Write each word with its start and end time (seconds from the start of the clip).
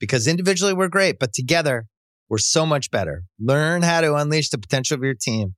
because 0.00 0.26
individually 0.26 0.72
we're 0.72 0.88
great, 0.88 1.18
but 1.20 1.32
together 1.32 1.86
we're 2.28 2.38
so 2.38 2.66
much 2.66 2.90
better. 2.90 3.24
Learn 3.38 3.82
how 3.82 4.00
to 4.00 4.14
unleash 4.14 4.48
the 4.48 4.58
potential 4.58 4.96
of 4.96 5.02
your 5.04 5.14
team 5.14 5.54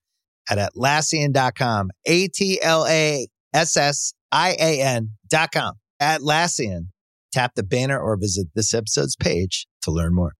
at 0.50 0.58
Atlassian.com. 0.58 1.90
A 2.06 2.28
T 2.28 2.60
L 2.60 2.84
A 2.86 3.28
S 3.54 3.76
S 3.76 4.12
I 4.32 4.56
A 4.58 4.80
N.com. 4.82 5.74
Atlassian. 6.00 6.88
Tap 7.32 7.52
the 7.54 7.62
banner 7.62 7.98
or 7.98 8.16
visit 8.16 8.48
this 8.54 8.74
episode's 8.74 9.16
page 9.16 9.66
to 9.82 9.90
learn 9.90 10.14
more. 10.14 10.34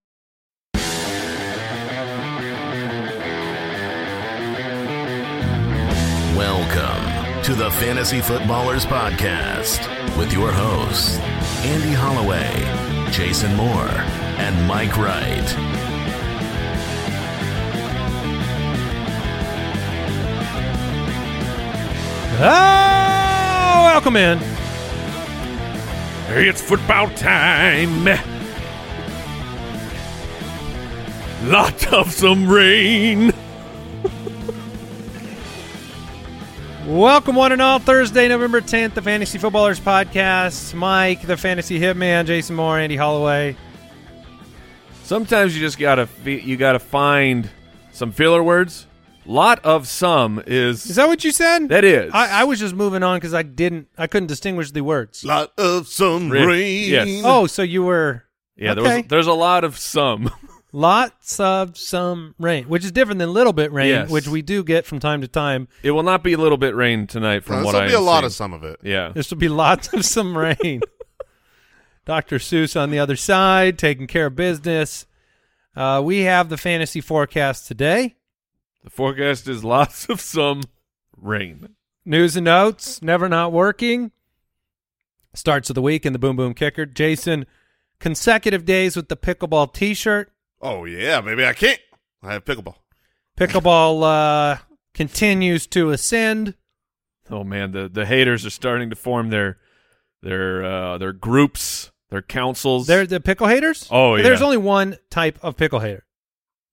Welcome 6.37 7.42
to 7.44 7.55
the 7.55 7.70
Fantasy 7.72 8.20
Footballers 8.20 8.84
Podcast 8.84 9.87
with 10.19 10.33
your 10.33 10.53
hosts, 10.53 11.19
Andy 11.64 11.92
Holloway 11.92 13.02
Jason 13.13 13.55
Moore, 13.57 13.91
and 14.39 14.67
Mike 14.67 14.97
Wright. 14.97 15.55
Oh, 22.41 23.83
welcome 23.85 24.17
in. 24.17 24.39
Hey, 26.27 26.49
It's 26.49 26.63
football 26.63 27.11
time. 27.11 28.07
Lot 31.45 31.93
of 31.93 32.11
some 32.11 32.49
rain. 32.49 33.35
Welcome, 36.86 37.36
one 37.36 37.52
and 37.52 37.62
all. 37.62 37.78
Thursday, 37.78 38.27
November 38.27 38.61
10th, 38.61 38.94
the 38.94 39.02
Fantasy 39.02 39.38
Footballers 39.38 39.78
Podcast. 39.78 40.75
Mike, 40.75 41.22
the 41.22 41.36
Fantasy 41.36 41.78
Hitman, 41.78 42.27
Jason 42.27 42.56
Moore, 42.56 42.78
Andy 42.78 42.97
Holloway. 42.97 43.56
Sometimes 45.05 45.55
you 45.55 45.60
just 45.60 45.78
gotta 45.78 46.08
you 46.25 46.56
gotta 46.56 46.80
find 46.80 47.48
some 47.92 48.10
filler 48.10 48.42
words. 48.42 48.88
Lot 49.25 49.64
of 49.64 49.86
some 49.86 50.42
is 50.48 50.84
Is 50.86 50.97
that 50.97 51.06
what 51.06 51.22
you 51.22 51.30
said? 51.30 51.69
that 51.69 51.84
is. 51.84 52.10
I, 52.12 52.41
I 52.41 52.44
was 52.44 52.58
just 52.58 52.75
moving 52.75 53.04
on 53.04 53.19
because 53.19 53.34
I 53.34 53.42
didn't, 53.44 53.87
I 53.97 54.09
couldn't 54.09 54.26
distinguish 54.26 54.72
the 54.72 54.81
words. 54.81 55.25
Lot 55.25 55.53
of 55.56 55.87
some 55.87 56.28
Rain. 56.31 56.48
rain. 56.48 56.91
Yes. 56.91 57.22
Oh, 57.25 57.47
so 57.47 57.62
you 57.62 57.84
were 57.84 58.25
yeah, 58.56 58.75
there 58.75 58.82
was 58.82 58.92
okay. 58.92 59.03
there's 59.03 59.28
a 59.28 59.32
lot 59.32 59.62
of 59.62 59.78
some. 59.78 60.31
lots 60.72 61.38
of 61.38 61.77
some 61.77 62.34
rain, 62.38 62.65
which 62.65 62.84
is 62.84 62.91
different 62.93 63.19
than 63.19 63.33
little 63.33 63.53
bit 63.53 63.71
rain, 63.72 63.88
Yes. 63.88 64.10
which 64.10 64.27
we 64.27 64.43
do 64.43 64.65
get 64.65 64.87
from 64.87 64.99
time 64.99 65.21
to 65.21 65.28
time. 65.28 65.69
It 65.83 65.91
will 65.93 66.03
not 66.03 66.22
be 66.25 66.33
a 66.33 66.38
little 66.38 66.59
bit 66.59 66.75
rain 66.75 67.06
tonight 67.06 67.44
from 67.44 67.56
what 67.56 67.72
This 67.72 67.72
will 67.75 67.81
I 67.81 67.87
be 67.88 67.94
a 67.94 67.99
am 67.99 68.05
lot 68.05 68.21
seeing. 68.21 68.27
of 68.27 68.33
some 68.34 68.53
of 68.55 68.65
it. 68.65 68.81
Yeah. 68.83 69.10
This 69.15 69.31
will 69.31 69.38
be 69.38 69.49
lots 69.49 69.93
of 69.93 70.05
some 70.05 70.37
rain. 70.62 70.81
Dr. 72.05 72.38
Seuss 72.38 72.78
on 72.81 72.91
the 72.91 72.99
other 72.99 73.16
side, 73.16 73.78
taking 73.78 74.06
care 74.06 74.27
of 74.27 74.34
business. 74.34 75.06
Uh, 75.77 76.00
we 76.05 76.21
have 76.21 76.49
the 76.49 76.56
fantasy 76.56 77.00
forecast 77.00 77.66
today. 77.69 78.16
The 78.83 78.91
forecast 78.91 79.47
is 79.47 79.62
lots 79.62 80.09
of 80.09 80.21
some 80.21 80.62
rain. 81.16 81.77
News 82.04 82.34
and 82.37 82.44
notes, 82.47 83.00
never 83.00 83.28
not 83.28 83.53
working. 83.53 84.10
Starts 85.34 85.71
of 85.71 85.75
the 85.75 85.83
week 85.83 86.04
in 86.04 86.12
the 86.12 86.19
Boom 86.19 86.34
Boom 86.37 86.53
Kicker. 86.54 86.84
Jason, 86.84 87.47
consecutive 88.00 88.65
days 88.65 88.97
with 88.97 89.09
the 89.09 89.16
pickleball 89.16 89.72
T-shirt. 89.72 90.33
Oh 90.62 90.84
yeah, 90.84 91.21
maybe 91.21 91.45
I 91.45 91.53
can't. 91.53 91.81
I 92.23 92.34
have 92.34 92.45
pickleball. 92.45 92.77
Pickleball 93.39 94.03
uh, 94.03 94.59
continues 94.95 95.67
to 95.69 95.91
ascend. 95.91 96.55
Oh 97.31 97.43
man, 97.45 97.73
the 97.73 97.89
the 97.89 98.06
haters 98.06 98.47
are 98.47 98.50
starting 98.50 98.91
to 98.91 98.97
form 98.97 99.31
their 99.31 99.59
their 100.22 100.65
uh 100.65 100.99
their 100.99 101.12
groups, 101.12 101.91
their 102.11 102.22
councils. 102.22 102.87
They're 102.87 103.06
the 103.06 103.21
pickle 103.21 103.49
haters. 103.49 103.89
Oh, 103.91 104.15
yeah. 104.17 104.22
There's 104.22 104.43
only 104.43 104.56
one 104.59 104.99
type 105.11 105.39
of 105.43 105.56
pickle 105.56 105.81
hater: 105.81 106.05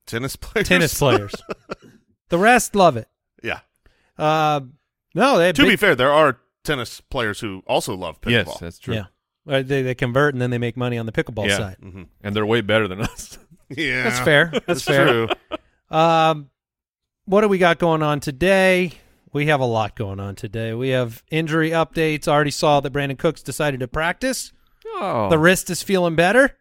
Tennis 0.05 0.35
players. 0.35 0.67
tennis 0.67 0.93
players. 0.99 1.33
the 2.29 2.37
rest 2.37 2.75
love 2.75 2.97
it. 2.97 3.07
yeah. 3.43 3.61
Uh, 4.17 4.61
no, 5.15 5.37
they 5.39 5.51
To 5.53 5.65
be 5.65 5.77
fair, 5.77 5.95
there 5.95 6.11
are 6.11 6.39
tennis 6.63 6.99
players 7.01 7.39
who 7.39 7.63
also 7.65 7.95
love 7.95 8.19
pickleball. 8.21 8.31
yes, 8.45 8.59
that's 8.59 8.79
true. 8.79 8.95
Yeah. 8.95 9.05
They 9.45 9.81
they 9.81 9.95
convert 9.95 10.35
and 10.35 10.41
then 10.41 10.51
they 10.51 10.57
make 10.59 10.77
money 10.77 10.97
on 10.99 11.05
the 11.07 11.11
pickleball 11.11 11.47
Yeah. 11.47 11.57
side. 11.57 11.77
hmm 11.81 12.03
And 12.21 12.35
they're 12.35 12.45
way 12.45 12.61
better 12.61 12.87
than 12.87 13.01
us. 13.01 13.39
Yeah, 13.69 14.03
That's 14.03 14.19
fair. 14.19 14.51
That's 14.67 14.81
fair. 14.83 15.07
true. 15.07 15.27
Um, 15.89 16.49
what 17.25 17.41
do 17.41 17.47
we 17.47 17.57
got 17.57 17.79
going 17.79 18.01
on 18.03 18.19
today? 18.19 18.93
We 19.31 19.45
have 19.47 19.59
a 19.59 19.65
lot 19.65 19.95
going 19.95 20.19
on 20.19 20.35
today. 20.35 20.73
We 20.73 20.89
have 20.89 21.23
injury 21.29 21.69
updates. 21.69 22.27
I 22.27 22.31
Already 22.31 22.51
saw 22.51 22.79
that 22.79 22.91
Brandin 22.91 23.17
Cooks 23.17 23.43
decided 23.43 23.79
to 23.81 23.87
practice. 23.87 24.51
Oh. 24.87 25.29
The 25.29 25.37
wrist 25.37 25.69
is 25.69 25.83
feeling 25.83 26.15
better, 26.15 26.57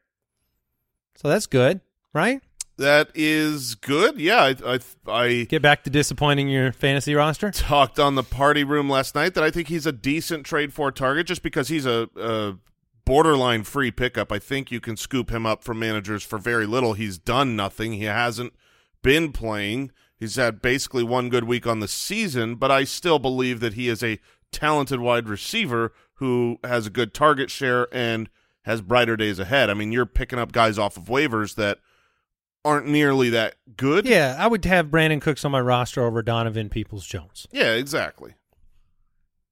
so 1.16 1.28
that's 1.28 1.46
good, 1.46 1.80
right? 2.12 2.42
That 2.76 3.10
is 3.14 3.74
good. 3.74 4.20
Yeah, 4.20 4.42
I, 4.42 4.54
I, 4.74 4.78
I 5.10 5.44
Get 5.44 5.62
back 5.62 5.82
to 5.84 5.90
disappointing 5.90 6.48
your 6.48 6.70
fantasy 6.72 7.14
roster. 7.14 7.50
talked 7.50 7.98
on 7.98 8.14
the 8.14 8.22
party 8.22 8.62
room 8.64 8.88
last 8.88 9.14
night 9.14 9.34
that 9.34 9.42
I 9.42 9.50
think 9.50 9.66
he's 9.68 9.86
a 9.86 9.92
decent 9.92 10.44
trade 10.46 10.72
for 10.72 10.92
target 10.92 11.26
just 11.26 11.42
because 11.42 11.68
he's 11.68 11.86
a, 11.86 12.08
a 12.16 12.54
borderline 13.08 13.62
free 13.62 13.90
pickup. 13.90 14.30
I 14.30 14.38
think 14.38 14.70
you 14.70 14.80
can 14.80 14.96
scoop 14.98 15.30
him 15.30 15.46
up 15.46 15.64
from 15.64 15.78
managers 15.78 16.22
for 16.22 16.38
very 16.38 16.66
little. 16.66 16.92
He's 16.92 17.16
done 17.16 17.56
nothing. 17.56 17.94
He 17.94 18.04
hasn't 18.04 18.52
been 19.02 19.32
playing. 19.32 19.92
He's 20.18 20.36
had 20.36 20.60
basically 20.60 21.02
one 21.02 21.30
good 21.30 21.44
week 21.44 21.66
on 21.66 21.80
the 21.80 21.88
season, 21.88 22.56
but 22.56 22.70
I 22.70 22.84
still 22.84 23.18
believe 23.18 23.60
that 23.60 23.74
he 23.74 23.88
is 23.88 24.02
a 24.02 24.20
talented 24.52 25.00
wide 25.00 25.26
receiver 25.26 25.92
who 26.14 26.58
has 26.62 26.86
a 26.86 26.90
good 26.90 27.14
target 27.14 27.50
share 27.50 27.88
and 27.92 28.28
has 28.62 28.82
brighter 28.82 29.16
days 29.16 29.38
ahead. 29.38 29.70
I 29.70 29.74
mean, 29.74 29.90
you're 29.90 30.04
picking 30.04 30.38
up 30.38 30.52
guys 30.52 30.78
off 30.78 30.98
of 30.98 31.04
waivers 31.04 31.54
that 31.54 31.78
aren't 32.62 32.88
nearly 32.88 33.30
that 33.30 33.54
good. 33.76 34.04
Yeah, 34.04 34.36
I 34.38 34.48
would 34.48 34.64
have 34.66 34.88
Brandin 34.88 35.22
Cooks 35.22 35.46
on 35.46 35.52
my 35.52 35.60
roster 35.60 36.04
over 36.04 36.20
Donovan 36.20 36.68
Peoples 36.68 37.06
Jones. 37.06 37.46
Yeah, 37.52 37.72
exactly. 37.72 38.34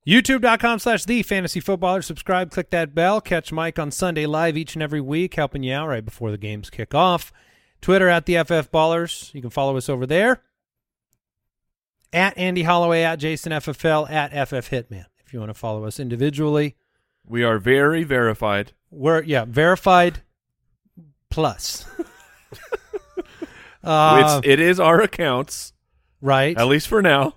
YouTube.com 0.06 0.78
slash 0.78 1.04
the 1.04 1.22
fantasy 1.24 1.58
footballer. 1.58 2.00
Subscribe, 2.00 2.52
click 2.52 2.70
that 2.70 2.94
bell. 2.94 3.20
Catch 3.20 3.50
Mike 3.50 3.78
on 3.78 3.90
Sunday 3.90 4.24
live 4.24 4.56
each 4.56 4.74
and 4.74 4.82
every 4.82 5.00
week, 5.00 5.34
helping 5.34 5.64
you 5.64 5.74
out 5.74 5.88
right 5.88 6.04
before 6.04 6.30
the 6.30 6.38
games 6.38 6.70
kick 6.70 6.94
off. 6.94 7.32
Twitter 7.80 8.08
at 8.08 8.24
the 8.24 8.36
FF 8.36 8.70
Ballers. 8.70 9.34
You 9.34 9.40
can 9.40 9.50
follow 9.50 9.76
us 9.76 9.88
over 9.88 10.06
there. 10.06 10.42
At 12.12 12.38
Andy 12.38 12.62
Holloway, 12.62 13.02
at 13.02 13.16
Jason 13.16 13.50
FFL, 13.50 14.08
at 14.08 14.30
FF 14.30 14.70
Hitman. 14.70 15.06
If 15.24 15.32
you 15.32 15.40
want 15.40 15.50
to 15.50 15.54
follow 15.54 15.84
us 15.84 15.98
individually, 15.98 16.76
we 17.26 17.42
are 17.42 17.58
very 17.58 18.04
verified. 18.04 18.72
we're, 18.92 19.24
yeah, 19.24 19.44
verified 19.44 20.20
plus. 21.30 21.84
uh, 23.82 24.40
it's 24.40 24.46
it 24.46 24.60
is 24.60 24.78
our 24.78 25.02
accounts, 25.02 25.72
right. 26.20 26.56
at 26.56 26.68
least 26.68 26.86
for 26.86 27.02
now. 27.02 27.34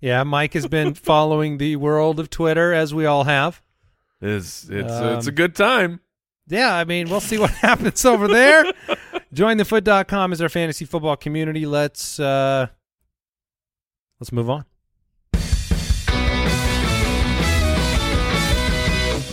Yeah, 0.00 0.22
Mike 0.24 0.54
has 0.54 0.66
been 0.66 0.94
following 0.94 1.58
the 1.58 1.76
world 1.76 2.20
of 2.20 2.30
Twitter, 2.30 2.72
as 2.72 2.92
we 2.94 3.06
all 3.06 3.24
have. 3.24 3.62
Is 4.20 4.68
it's 4.70 4.92
Um, 4.92 5.16
it's 5.18 5.26
a 5.26 5.32
good 5.32 5.54
time. 5.54 6.00
Yeah, 6.48 6.74
I 6.74 6.84
mean, 6.84 7.08
we'll 7.10 7.20
see 7.20 7.38
what 7.38 7.50
happens 7.62 8.04
over 8.04 8.28
there. 8.28 8.64
JoinTheFoot.com 9.34 10.32
is 10.32 10.40
our 10.40 10.48
fantasy 10.48 10.84
football 10.84 11.16
community. 11.16 11.66
Let's 11.66 12.18
uh 12.20 12.68
let's 14.20 14.32
move 14.32 14.48
on. 14.48 14.64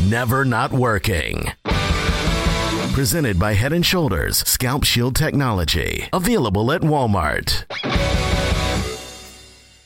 Never 0.10 0.44
not 0.46 0.72
working. 0.74 1.52
Presented 2.94 3.40
by 3.40 3.54
Head 3.54 3.74
and 3.74 3.86
Shoulders 3.86 4.40
Scalp 4.48 4.84
Shield 4.84 5.16
Technology. 5.16 6.10
Available 6.14 6.72
at 6.72 6.82
Walmart. 6.82 7.66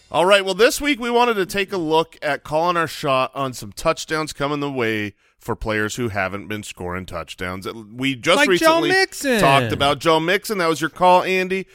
All 0.09 0.25
right. 0.25 0.43
Well, 0.45 0.53
this 0.53 0.79
week 0.79 0.99
we 0.99 1.09
wanted 1.09 1.33
to 1.35 1.45
take 1.45 1.73
a 1.73 1.77
look 1.77 2.17
at 2.21 2.43
calling 2.43 2.77
our 2.77 2.87
shot 2.87 3.31
on 3.35 3.53
some 3.53 3.73
touchdowns 3.73 4.31
coming 4.31 4.61
the 4.61 4.71
way 4.71 5.15
for 5.37 5.55
players 5.55 5.97
who 5.97 6.09
haven't 6.09 6.47
been 6.47 6.63
scoring 6.63 7.05
touchdowns. 7.05 7.67
We 7.73 8.15
just 8.15 8.37
Like 8.37 8.45
Joe 8.47 8.51
recently 8.51 8.89
Mixon. 8.89 9.39
talked 9.39 9.73
about 9.73 9.99
Joe 9.99 10.19
Mixon. 10.19 10.59
That 10.59 10.67
was 10.69 10.79
your 10.79 10.89
call, 10.89 11.23
Andy. 11.23 11.67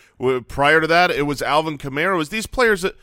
Prior 0.48 0.80
to 0.80 0.86
that, 0.86 1.10
it 1.10 1.22
was 1.22 1.42
Alvin 1.42 1.76
Kamara. 1.76 2.14
It 2.14 2.18
was 2.18 2.30
these 2.30 2.46
players 2.46 2.82
that 2.82 2.96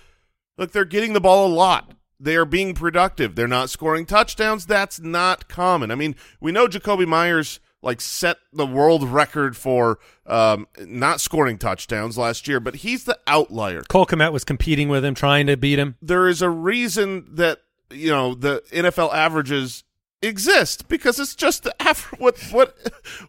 look, 0.57 0.71
they're 0.71 0.83
getting 0.85 1.13
the 1.13 1.21
ball 1.21 1.45
a 1.45 1.53
lot. 1.53 1.93
They 2.19 2.35
are 2.35 2.45
being 2.45 2.73
productive. 2.73 3.35
They're 3.35 3.47
not 3.47 3.69
scoring 3.69 4.05
touchdowns. 4.05 4.65
That's 4.65 4.99
not 4.99 5.47
common. 5.47 5.91
I 5.91 5.95
mean, 5.95 6.15
we 6.41 6.51
know 6.51 6.67
Jakobi 6.67 7.07
Meyers 7.07 7.59
like 7.81 8.01
set 8.01 8.37
the 8.51 8.65
world 8.65 9.03
record 9.03 9.55
for 9.55 9.99
um, 10.25 10.67
not 10.79 11.21
scoring 11.21 11.57
touchdowns 11.57 12.17
last 12.17 12.47
year, 12.47 12.59
but 12.59 12.75
he's 12.77 13.05
the 13.05 13.17
outlier 13.27 13.81
Cole 13.87 14.05
Kmet 14.05 14.31
was 14.33 14.43
competing 14.43 14.89
with 14.89 15.03
him, 15.05 15.15
trying 15.15 15.47
to 15.47 15.55
beat 15.57 15.79
him. 15.79 15.95
there 16.01 16.27
is 16.27 16.41
a 16.41 16.49
reason 16.49 17.25
that 17.35 17.59
you 17.91 18.09
know 18.09 18.35
the 18.35 18.61
NFL 18.71 19.13
averages 19.13 19.83
exist 20.21 20.87
because 20.89 21.17
it's 21.19 21.33
just 21.35 21.63
the 21.63 21.73
aver- 21.79 22.15
what 22.17 22.37
what 22.51 22.77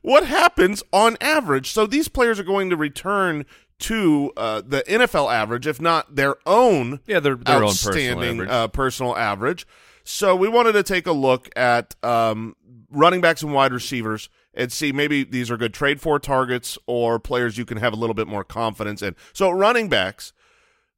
what 0.03 0.27
happens 0.27 0.83
on 0.93 1.17
average. 1.21 1.71
So 1.73 1.87
these 1.87 2.09
players 2.09 2.41
are 2.41 2.45
going 2.45 2.71
to 2.71 2.77
return 2.77 3.47
to 3.81 4.33
uh, 4.37 4.61
the 4.67 4.83
NFL 4.83 5.33
average, 5.33 5.67
if 5.67 5.81
not 5.81 6.15
their 6.17 6.37
own 6.47 7.01
Yeah, 7.07 7.21
their 7.21 7.37
their 7.37 7.57
own 7.63 7.69
personal 7.71 7.95
outstanding 7.95 8.35
average. 8.41 8.51
uh, 8.51 8.69
personal 8.69 9.17
average. 9.17 9.67
So 10.05 10.35
we 10.35 10.49
wanted 10.49 10.73
to 10.73 10.83
take 10.83 11.07
a 11.07 11.13
look 11.13 11.49
at 11.57 11.95
um, 12.03 12.57
running 12.91 13.21
backs 13.21 13.43
and 13.43 13.53
wide 13.55 13.73
receivers 13.73 14.29
and 14.61 14.71
see 14.71 14.93
maybe 14.93 15.25
these 15.25 15.51
are 15.51 15.57
good 15.57 15.73
trade 15.73 16.03
for 16.03 16.19
targets 16.19 16.77
or 16.87 17.19
players 17.19 17.57
you 17.57 17.65
can 17.65 17.79
have 17.79 17.95
a 17.95 17.97
little 17.97 18.15
bit 18.15 18.29
more 18.29 18.45
confidence 18.45 19.01
in. 19.01 19.17
So 19.33 19.51
running 19.51 19.89
backs, 19.89 20.35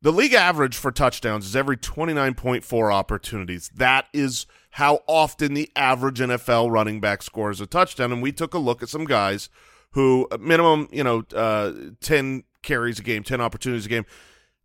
the 0.03 0.11
league 0.11 0.32
average 0.32 0.76
for 0.76 0.91
touchdowns 0.91 1.47
is 1.47 1.55
every 1.55 1.76
29.4 1.76 2.93
opportunities. 2.93 3.70
That 3.73 4.09
is 4.12 4.47
how 4.73 5.03
often 5.06 5.55
the 5.55 5.70
average 5.76 6.19
NFL 6.19 6.73
running 6.73 7.00
back 7.00 7.23
scores 7.23 7.61
a 7.61 7.67
touchdown. 7.67 8.11
And 8.11 8.20
we 8.20 8.32
took 8.32 8.53
a 8.53 8.59
look 8.59 8.82
at 8.82 8.88
some 8.88 9.05
guys 9.05 9.49
who 9.93 10.26
uh, 10.32 10.38
minimum, 10.38 10.88
you 10.91 11.05
know, 11.05 11.23
uh, 11.32 11.73
10 12.00 12.43
carries 12.62 12.99
a 12.99 13.03
game, 13.03 13.23
10 13.23 13.41
opportunities 13.41 13.87
a 13.87 13.88
game 13.88 14.06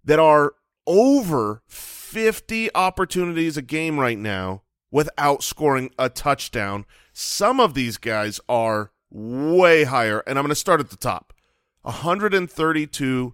that 0.04 0.18
are 0.18 0.54
over 0.88 1.62
50 1.68 2.74
opportunities 2.74 3.58
a 3.58 3.62
game 3.62 4.00
right 4.00 4.18
now 4.18 4.64
without 4.90 5.44
scoring 5.44 5.92
a 6.00 6.10
touchdown. 6.10 6.86
Some 7.20 7.60
of 7.60 7.74
these 7.74 7.98
guys 7.98 8.40
are 8.48 8.92
way 9.10 9.86
higher, 9.86 10.20
and 10.28 10.38
I'm 10.38 10.44
going 10.44 10.50
to 10.50 10.56
start 10.56 10.80
at 10.80 10.92
the 10.92 10.96
top. 10.96 11.34
132 11.82 13.34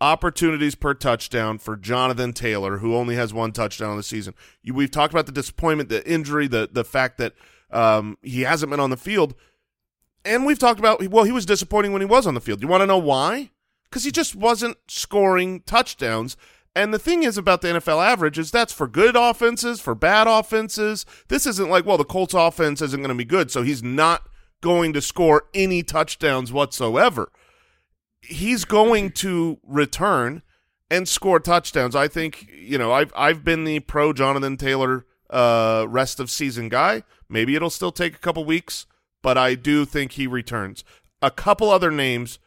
opportunities 0.00 0.74
per 0.74 0.94
touchdown 0.94 1.58
for 1.58 1.76
Jonathan 1.76 2.32
Taylor, 2.32 2.78
who 2.78 2.96
only 2.96 3.16
has 3.16 3.34
one 3.34 3.52
touchdown 3.52 3.94
the 3.98 4.02
season. 4.02 4.32
We've 4.64 4.90
talked 4.90 5.12
about 5.12 5.26
the 5.26 5.32
disappointment, 5.32 5.90
the 5.90 6.02
injury, 6.10 6.46
the 6.46 6.70
the 6.72 6.82
fact 6.82 7.18
that 7.18 7.34
um, 7.70 8.16
he 8.22 8.40
hasn't 8.40 8.70
been 8.70 8.80
on 8.80 8.88
the 8.88 8.96
field, 8.96 9.34
and 10.24 10.46
we've 10.46 10.58
talked 10.58 10.80
about 10.80 11.06
well, 11.10 11.24
he 11.24 11.32
was 11.32 11.44
disappointing 11.44 11.92
when 11.92 12.00
he 12.00 12.06
was 12.06 12.26
on 12.26 12.32
the 12.32 12.40
field. 12.40 12.62
You 12.62 12.68
want 12.68 12.80
to 12.80 12.86
know 12.86 12.96
why? 12.96 13.50
Because 13.84 14.04
he 14.04 14.10
just 14.10 14.34
wasn't 14.34 14.78
scoring 14.88 15.60
touchdowns. 15.66 16.38
And 16.74 16.94
the 16.94 16.98
thing 16.98 17.24
is 17.24 17.36
about 17.36 17.62
the 17.62 17.68
NFL 17.68 18.04
average 18.04 18.38
is 18.38 18.50
that's 18.50 18.72
for 18.72 18.86
good 18.86 19.16
offenses, 19.16 19.80
for 19.80 19.94
bad 19.94 20.26
offenses. 20.28 21.04
This 21.28 21.46
isn't 21.46 21.68
like, 21.68 21.84
well, 21.84 21.98
the 21.98 22.04
Colts 22.04 22.34
offense 22.34 22.80
isn't 22.80 23.00
going 23.00 23.08
to 23.08 23.14
be 23.14 23.24
good, 23.24 23.50
so 23.50 23.62
he's 23.62 23.82
not 23.82 24.28
going 24.60 24.92
to 24.92 25.00
score 25.00 25.44
any 25.52 25.82
touchdowns 25.82 26.52
whatsoever 26.52 27.32
he's 28.20 28.64
going 28.64 29.10
to 29.10 29.58
return 29.66 30.42
and 30.90 31.08
score 31.08 31.40
touchdowns. 31.40 31.94
I 31.94 32.08
think 32.08 32.48
you 32.52 32.78
know 32.78 32.92
I've 32.92 33.12
I've 33.16 33.44
been 33.44 33.64
the 33.64 33.80
pro 33.80 34.12
Jonathan 34.12 34.56
Taylor 34.56 35.06
uh, 35.28 35.86
rest 35.88 36.20
of 36.20 36.30
season 36.30 36.68
guy. 36.68 37.02
Maybe 37.28 37.54
it'll 37.54 37.70
still 37.70 37.92
take 37.92 38.14
a 38.14 38.18
couple 38.18 38.44
weeks, 38.44 38.86
but 39.22 39.38
I 39.38 39.54
do 39.54 39.84
think 39.84 40.12
he 40.12 40.26
returns. 40.26 40.84
A 41.22 41.30
couple 41.30 41.70
other 41.70 41.90
names 41.90 42.38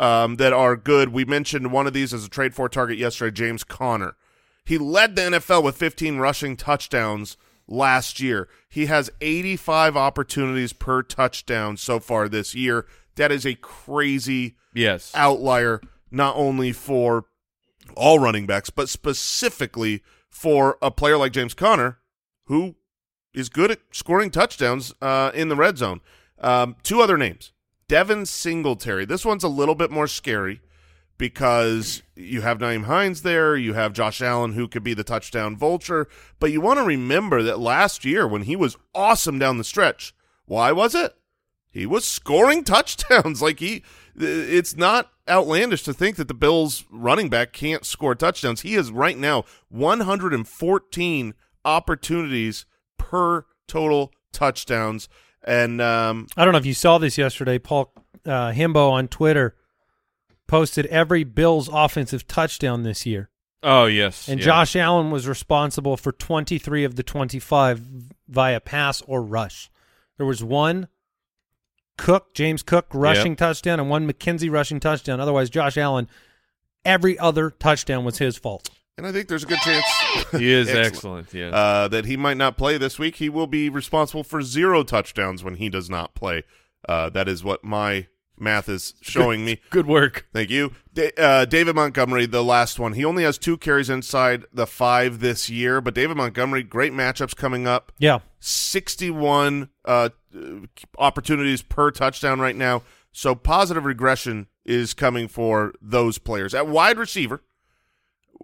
um, 0.00 0.36
that 0.36 0.52
are 0.52 0.74
good. 0.76 1.10
We 1.10 1.24
mentioned 1.24 1.70
one 1.70 1.86
of 1.86 1.92
these 1.92 2.12
as 2.12 2.24
a 2.24 2.30
trade 2.30 2.54
for 2.54 2.68
target 2.68 2.98
yesterday, 2.98 3.32
James 3.32 3.62
Conner. 3.62 4.16
He 4.64 4.78
led 4.78 5.14
the 5.14 5.22
NFL 5.22 5.62
with 5.62 5.76
15 5.76 6.16
rushing 6.16 6.56
touchdowns 6.56 7.36
last 7.68 8.18
year. 8.18 8.48
He 8.68 8.86
has 8.86 9.10
85 9.20 9.96
opportunities 9.96 10.72
per 10.72 11.02
touchdown 11.02 11.76
so 11.76 12.00
far 12.00 12.28
this 12.28 12.54
year. 12.54 12.86
That 13.16 13.30
is 13.30 13.44
a 13.44 13.54
crazy 13.54 14.56
yes. 14.74 15.12
outlier 15.14 15.82
not 16.10 16.34
only 16.34 16.72
for 16.72 17.26
all 17.94 18.18
running 18.18 18.46
backs, 18.46 18.70
but 18.70 18.88
specifically 18.88 20.02
for 20.30 20.78
a 20.80 20.90
player 20.90 21.18
like 21.18 21.32
James 21.32 21.52
Conner, 21.52 21.98
who 22.44 22.76
is 23.34 23.48
good 23.50 23.70
at 23.70 23.80
scoring 23.92 24.30
touchdowns 24.30 24.94
uh, 25.02 25.30
in 25.34 25.48
the 25.48 25.56
red 25.56 25.76
zone. 25.76 26.00
Um, 26.40 26.76
two 26.82 27.02
other 27.02 27.18
names. 27.18 27.52
Devin 27.90 28.24
Singletary. 28.24 29.04
This 29.04 29.24
one's 29.24 29.42
a 29.42 29.48
little 29.48 29.74
bit 29.74 29.90
more 29.90 30.06
scary 30.06 30.60
because 31.18 32.04
you 32.14 32.40
have 32.40 32.58
Nyheim 32.58 32.84
Hines 32.84 33.22
there, 33.22 33.56
you 33.56 33.72
have 33.72 33.92
Josh 33.92 34.22
Allen 34.22 34.52
who 34.52 34.68
could 34.68 34.84
be 34.84 34.94
the 34.94 35.02
touchdown 35.02 35.56
vulture, 35.56 36.06
but 36.38 36.52
you 36.52 36.60
want 36.60 36.78
to 36.78 36.84
remember 36.84 37.42
that 37.42 37.58
last 37.58 38.04
year 38.04 38.28
when 38.28 38.42
he 38.42 38.54
was 38.54 38.76
awesome 38.94 39.40
down 39.40 39.58
the 39.58 39.64
stretch, 39.64 40.14
why 40.44 40.70
was 40.70 40.94
it? 40.94 41.16
He 41.68 41.84
was 41.84 42.04
scoring 42.04 42.62
touchdowns. 42.64 43.42
Like 43.42 43.58
he, 43.58 43.82
it's 44.14 44.76
not 44.76 45.10
outlandish 45.28 45.82
to 45.82 45.92
think 45.92 46.14
that 46.14 46.28
the 46.28 46.32
Bills 46.32 46.84
running 46.92 47.28
back 47.28 47.52
can't 47.52 47.84
score 47.84 48.14
touchdowns. 48.14 48.60
He 48.60 48.76
is 48.76 48.92
right 48.92 49.18
now 49.18 49.42
114 49.68 51.34
opportunities 51.64 52.66
per 52.98 53.46
total 53.66 54.12
touchdowns. 54.32 55.08
And 55.44 55.80
um, 55.80 56.26
I 56.36 56.44
don't 56.44 56.52
know 56.52 56.58
if 56.58 56.66
you 56.66 56.74
saw 56.74 56.98
this 56.98 57.16
yesterday. 57.16 57.58
Paul 57.58 57.92
uh, 58.26 58.50
Himbo 58.52 58.90
on 58.90 59.08
Twitter 59.08 59.54
posted 60.46 60.86
every 60.86 61.24
Bills 61.24 61.68
offensive 61.72 62.26
touchdown 62.26 62.82
this 62.82 63.06
year, 63.06 63.30
Oh 63.62 63.86
yes. 63.86 64.28
and 64.28 64.40
yeah. 64.40 64.46
Josh 64.46 64.76
Allen 64.76 65.10
was 65.10 65.28
responsible 65.28 65.96
for 65.96 66.12
23 66.12 66.84
of 66.84 66.96
the 66.96 67.02
25 67.02 67.80
via 68.28 68.60
pass 68.60 69.00
or 69.02 69.22
rush. 69.22 69.70
There 70.16 70.26
was 70.26 70.42
one 70.44 70.88
Cook, 71.96 72.34
James 72.34 72.62
Cook 72.62 72.86
rushing 72.92 73.36
touchdown, 73.36 73.78
and 73.78 73.88
one 73.88 74.10
McKenzie 74.10 74.50
rushing 74.50 74.80
touchdown. 74.80 75.20
Otherwise, 75.20 75.50
Josh 75.50 75.76
Allen, 75.78 76.08
every 76.84 77.18
other 77.18 77.50
touchdown 77.50 78.04
was 78.04 78.18
his 78.18 78.36
fault. 78.36 78.68
And 79.00 79.06
I 79.08 79.12
think 79.12 79.28
there's 79.28 79.42
a 79.44 79.46
good 79.46 79.58
chance 79.60 79.84
He 80.32 80.50
is 80.52 80.68
Excellent. 80.70 80.86
excellent. 81.28 81.34
Yeah. 81.34 81.48
uh, 81.48 81.88
that 81.88 82.04
he 82.04 82.16
might 82.16 82.36
not 82.36 82.56
play 82.56 82.78
this 82.78 82.98
week. 82.98 83.16
He 83.16 83.28
will 83.28 83.46
be 83.46 83.68
responsible 83.68 84.22
for 84.24 84.42
zero 84.42 84.82
touchdowns 84.82 85.42
when 85.42 85.54
he 85.56 85.68
does 85.68 85.88
not 85.90 86.14
play. 86.14 86.44
Uh, 86.88 87.10
that 87.10 87.28
is 87.28 87.42
what 87.44 87.64
my 87.64 88.06
math 88.38 88.68
is 88.70 88.94
showing 89.02 89.44
me. 89.44 89.60
Good 89.68 89.86
work. 89.86 90.26
Thank 90.32 90.48
you. 90.48 90.72
Da- 90.94 91.12
uh, 91.18 91.44
David 91.44 91.74
Montgomery, 91.76 92.24
the 92.26 92.42
last 92.42 92.78
one. 92.78 92.94
He 92.94 93.04
only 93.04 93.22
has 93.22 93.36
two 93.36 93.58
carries 93.58 93.90
inside 93.90 94.44
the 94.52 94.66
five 94.66 95.20
this 95.20 95.50
year, 95.50 95.80
but 95.82 95.94
David 95.94 96.16
Montgomery, 96.16 96.62
great 96.62 96.92
matchups 96.94 97.36
coming 97.36 97.66
up. 97.66 97.92
Yeah, 97.98 98.20
61 98.38 99.68
uh, 99.84 100.08
opportunities 100.98 101.62
per 101.62 101.90
touchdown 101.90 102.40
right 102.40 102.56
now. 102.56 102.82
So 103.12 103.34
positive 103.34 103.84
regression 103.84 104.46
is 104.64 104.94
coming 104.94 105.28
for 105.28 105.74
those 105.82 106.18
players. 106.18 106.54
At 106.54 106.66
wide 106.68 106.96
receiver, 106.98 107.42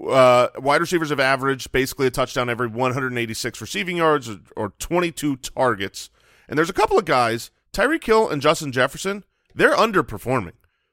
uh, 0.05 0.49
wide 0.59 0.81
receivers 0.81 1.11
have 1.11 1.21
averaged 1.21 1.73
basically 1.73 2.07
a 2.07 2.11
touchdown 2.11 2.51
every 2.51 2.67
186 2.69 3.61
receiving 3.61 3.97
yards 3.97 4.29
or, 4.29 4.39
or 4.57 4.73
22 4.79 5.37
targets. 5.37 6.11
And 6.49 6.59
there's 6.59 6.71
a 6.71 6.75
couple 6.75 6.99
of 6.99 7.05
guys, 7.05 7.51
Tyreek 7.73 8.05
Hill 8.05 8.29
and 8.29 8.43
Justin 8.43 8.73
Jefferson, 8.73 9.25
they're 9.55 9.75
underperforming. 9.75 10.53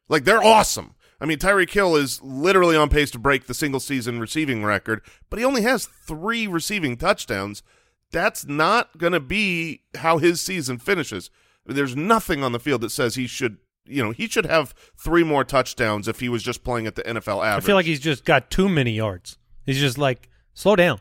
Like 0.10 0.24
they're 0.24 0.44
awesome. 0.44 0.96
I 1.20 1.26
mean, 1.26 1.38
Tyreek 1.38 1.72
Hill 1.72 1.96
is 1.96 2.22
literally 2.22 2.76
on 2.76 2.90
pace 2.90 3.12
to 3.12 3.20
break 3.20 3.48
the 3.48 3.54
single 3.54 3.80
season 3.80 4.20
receiving 4.20 4.64
record, 4.64 5.02
but 5.30 5.40
he 5.40 5.46
only 5.46 5.62
has 5.62 5.86
three 5.86 6.48
receiving 6.48 6.98
touchdowns. 6.98 7.64
That's 8.12 8.46
not 8.46 8.98
going 8.98 9.14
to 9.14 9.20
be 9.20 9.84
how 9.96 10.18
his 10.18 10.42
season 10.42 10.80
finishes. 10.80 11.30
There's 11.66 11.96
nothing 11.96 12.44
on 12.44 12.52
the 12.52 12.60
field 12.60 12.82
that 12.82 12.90
says 12.90 13.16
he 13.16 13.28
should, 13.28 13.58
you 13.86 14.04
know, 14.04 14.12
he 14.12 14.28
should 14.28 14.46
have 14.46 14.74
three 14.98 15.24
more 15.24 15.44
touchdowns 15.44 16.08
if 16.08 16.20
he 16.20 16.30
was 16.30 16.44
just 16.44 16.64
playing 16.64 16.88
at 16.88 16.96
the 16.96 17.04
NFL 17.04 17.46
average. 17.46 17.64
I 17.64 17.66
feel 17.66 17.76
like 17.76 17.86
he's 17.86 18.00
just 18.00 18.26
got 18.26 18.50
too 18.50 18.70
many 18.70 18.92
yards. 18.92 19.38
He's 19.66 19.80
just 19.80 19.98
like, 19.98 20.30
slow 20.54 20.76
down, 20.76 21.00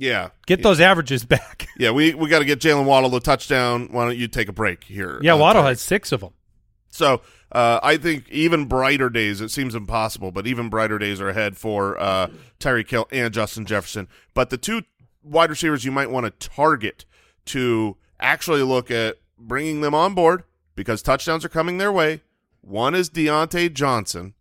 yeah, 0.00 0.30
get 0.46 0.62
those 0.62 0.80
averages 0.80 1.26
back. 1.26 1.68
yeah. 1.78 1.90
We 1.90 2.14
we 2.14 2.30
got 2.30 2.38
to 2.38 2.46
get 2.46 2.58
Jaylen 2.58 2.86
Waddle 2.86 3.14
a 3.14 3.20
touchdown. 3.20 3.88
Why 3.90 4.06
don't 4.06 4.16
you 4.16 4.28
take 4.28 4.48
a 4.48 4.52
break 4.52 4.84
here? 4.84 5.20
yeah, 5.22 5.34
uh, 5.34 5.36
Waddle 5.36 5.62
has 5.64 5.82
six 5.82 6.10
of 6.10 6.20
them. 6.20 6.32
So 6.88 7.20
uh, 7.52 7.80
I 7.82 7.98
think 7.98 8.26
even 8.30 8.64
brighter 8.64 9.10
days, 9.10 9.42
it 9.42 9.50
seems 9.50 9.74
impossible, 9.74 10.32
but 10.32 10.46
even 10.46 10.70
brighter 10.70 10.98
days 10.98 11.20
are 11.20 11.28
ahead 11.28 11.58
for 11.58 12.00
uh, 12.00 12.28
Tyreek 12.58 12.88
Hill 12.88 13.08
and 13.12 13.34
Justin 13.34 13.66
Jefferson. 13.66 14.08
But 14.32 14.48
the 14.48 14.56
two 14.56 14.84
wide 15.22 15.50
receivers 15.50 15.84
you 15.84 15.92
might 15.92 16.10
want 16.10 16.24
to 16.24 16.48
target 16.48 17.04
to 17.46 17.98
actually 18.18 18.62
look 18.62 18.90
at 18.90 19.18
bringing 19.38 19.82
them 19.82 19.94
on 19.94 20.14
board 20.14 20.44
because 20.80 21.02
touchdowns 21.02 21.44
are 21.44 21.50
coming 21.50 21.76
their 21.76 21.92
way. 21.92 22.22
One 22.62 22.94
is 22.94 23.10
Diontae 23.10 23.74
Johnson. 23.74 24.32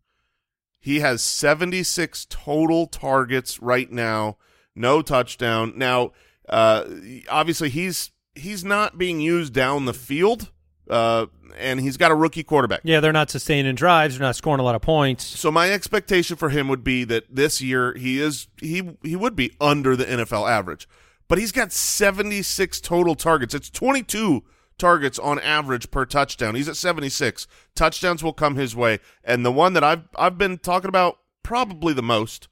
He 0.80 1.02
has 1.02 1.22
76 1.22 2.28
total 2.30 2.88
targets 2.88 3.62
right 3.62 3.92
now, 3.92 4.38
no 4.74 5.02
touchdown. 5.02 5.74
Now, 5.76 6.14
uh, 6.48 6.86
obviously, 7.30 7.68
he's 7.68 8.12
he's 8.36 8.64
not 8.64 8.98
being 8.98 9.20
used 9.20 9.52
down 9.52 9.84
the 9.84 9.94
field, 9.94 10.50
uh, 10.90 11.26
and 11.58 11.82
he's 11.82 11.98
got 11.98 12.10
a 12.10 12.16
rookie 12.16 12.44
quarterback. 12.44 12.80
Yeah, 12.86 13.02
they're 13.02 13.12
not 13.12 13.30
sustaining 13.30 13.76
drives. 13.76 14.18
They're 14.18 14.26
not 14.26 14.38
scoring 14.38 14.62
a 14.62 14.64
lot 14.64 14.76
of 14.76 14.82
points. 14.82 15.26
So 15.26 15.52
my 15.52 15.70
expectation 15.70 16.38
for 16.38 16.48
him 16.48 16.70
would 16.70 16.86
be 16.86 17.04
that 17.04 17.26
this 17.30 17.62
year 17.62 17.94
he 17.98 18.22
is 18.22 18.48
he 18.62 18.96
he 19.04 19.18
would 19.18 19.36
be 19.36 19.52
under 19.60 19.98
the 19.98 20.06
NFL 20.06 20.50
average, 20.50 20.88
but 21.28 21.38
he's 21.38 21.52
got 21.52 21.74
76 21.74 22.80
total 22.80 23.16
targets. 23.16 23.54
It's 23.54 23.70
22 23.70 24.46
targets 24.80 25.20
on 25.20 25.40
average 25.40 25.92
per 25.92 26.06
touchdown. 26.06 26.56
He's 26.56 26.70
at 26.70 26.78
76. 26.78 27.46
Touchdowns 27.76 28.24
will 28.24 28.34
come 28.34 28.56
his 28.56 28.76
way, 28.76 29.00
and 29.24 29.46
the 29.46 29.52
one 29.52 29.74
that 29.74 29.84
I've 29.84 30.04
I've 30.18 30.38
been 30.38 30.58
talking 30.58 30.90
about 30.90 31.20
probably 31.44 31.94
the 31.94 32.02
most, 32.02 32.48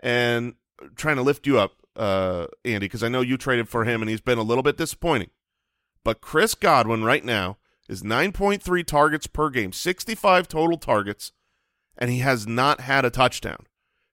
and 0.00 0.54
trying 0.96 1.16
to 1.16 1.22
lift 1.22 1.46
you 1.46 1.58
up, 1.58 1.72
uh, 1.96 2.46
Andy, 2.64 2.86
because 2.86 3.02
I 3.02 3.08
know 3.08 3.20
you 3.20 3.36
traded 3.36 3.68
for 3.68 3.84
him, 3.84 4.02
and 4.02 4.08
he's 4.08 4.20
been 4.20 4.38
a 4.38 4.42
little 4.42 4.62
bit 4.62 4.76
disappointing. 4.76 5.30
But 6.04 6.20
Chris 6.20 6.54
Godwin 6.54 7.04
right 7.04 7.24
now 7.24 7.58
is 7.88 8.02
9.3 8.02 8.84
targets 8.84 9.26
per 9.26 9.50
game, 9.50 9.72
65 9.72 10.48
total 10.48 10.78
targets, 10.78 11.32
and 11.96 12.10
he 12.10 12.18
has 12.18 12.46
not 12.46 12.80
had 12.80 13.04
a 13.04 13.10
touchdown. 13.10 13.66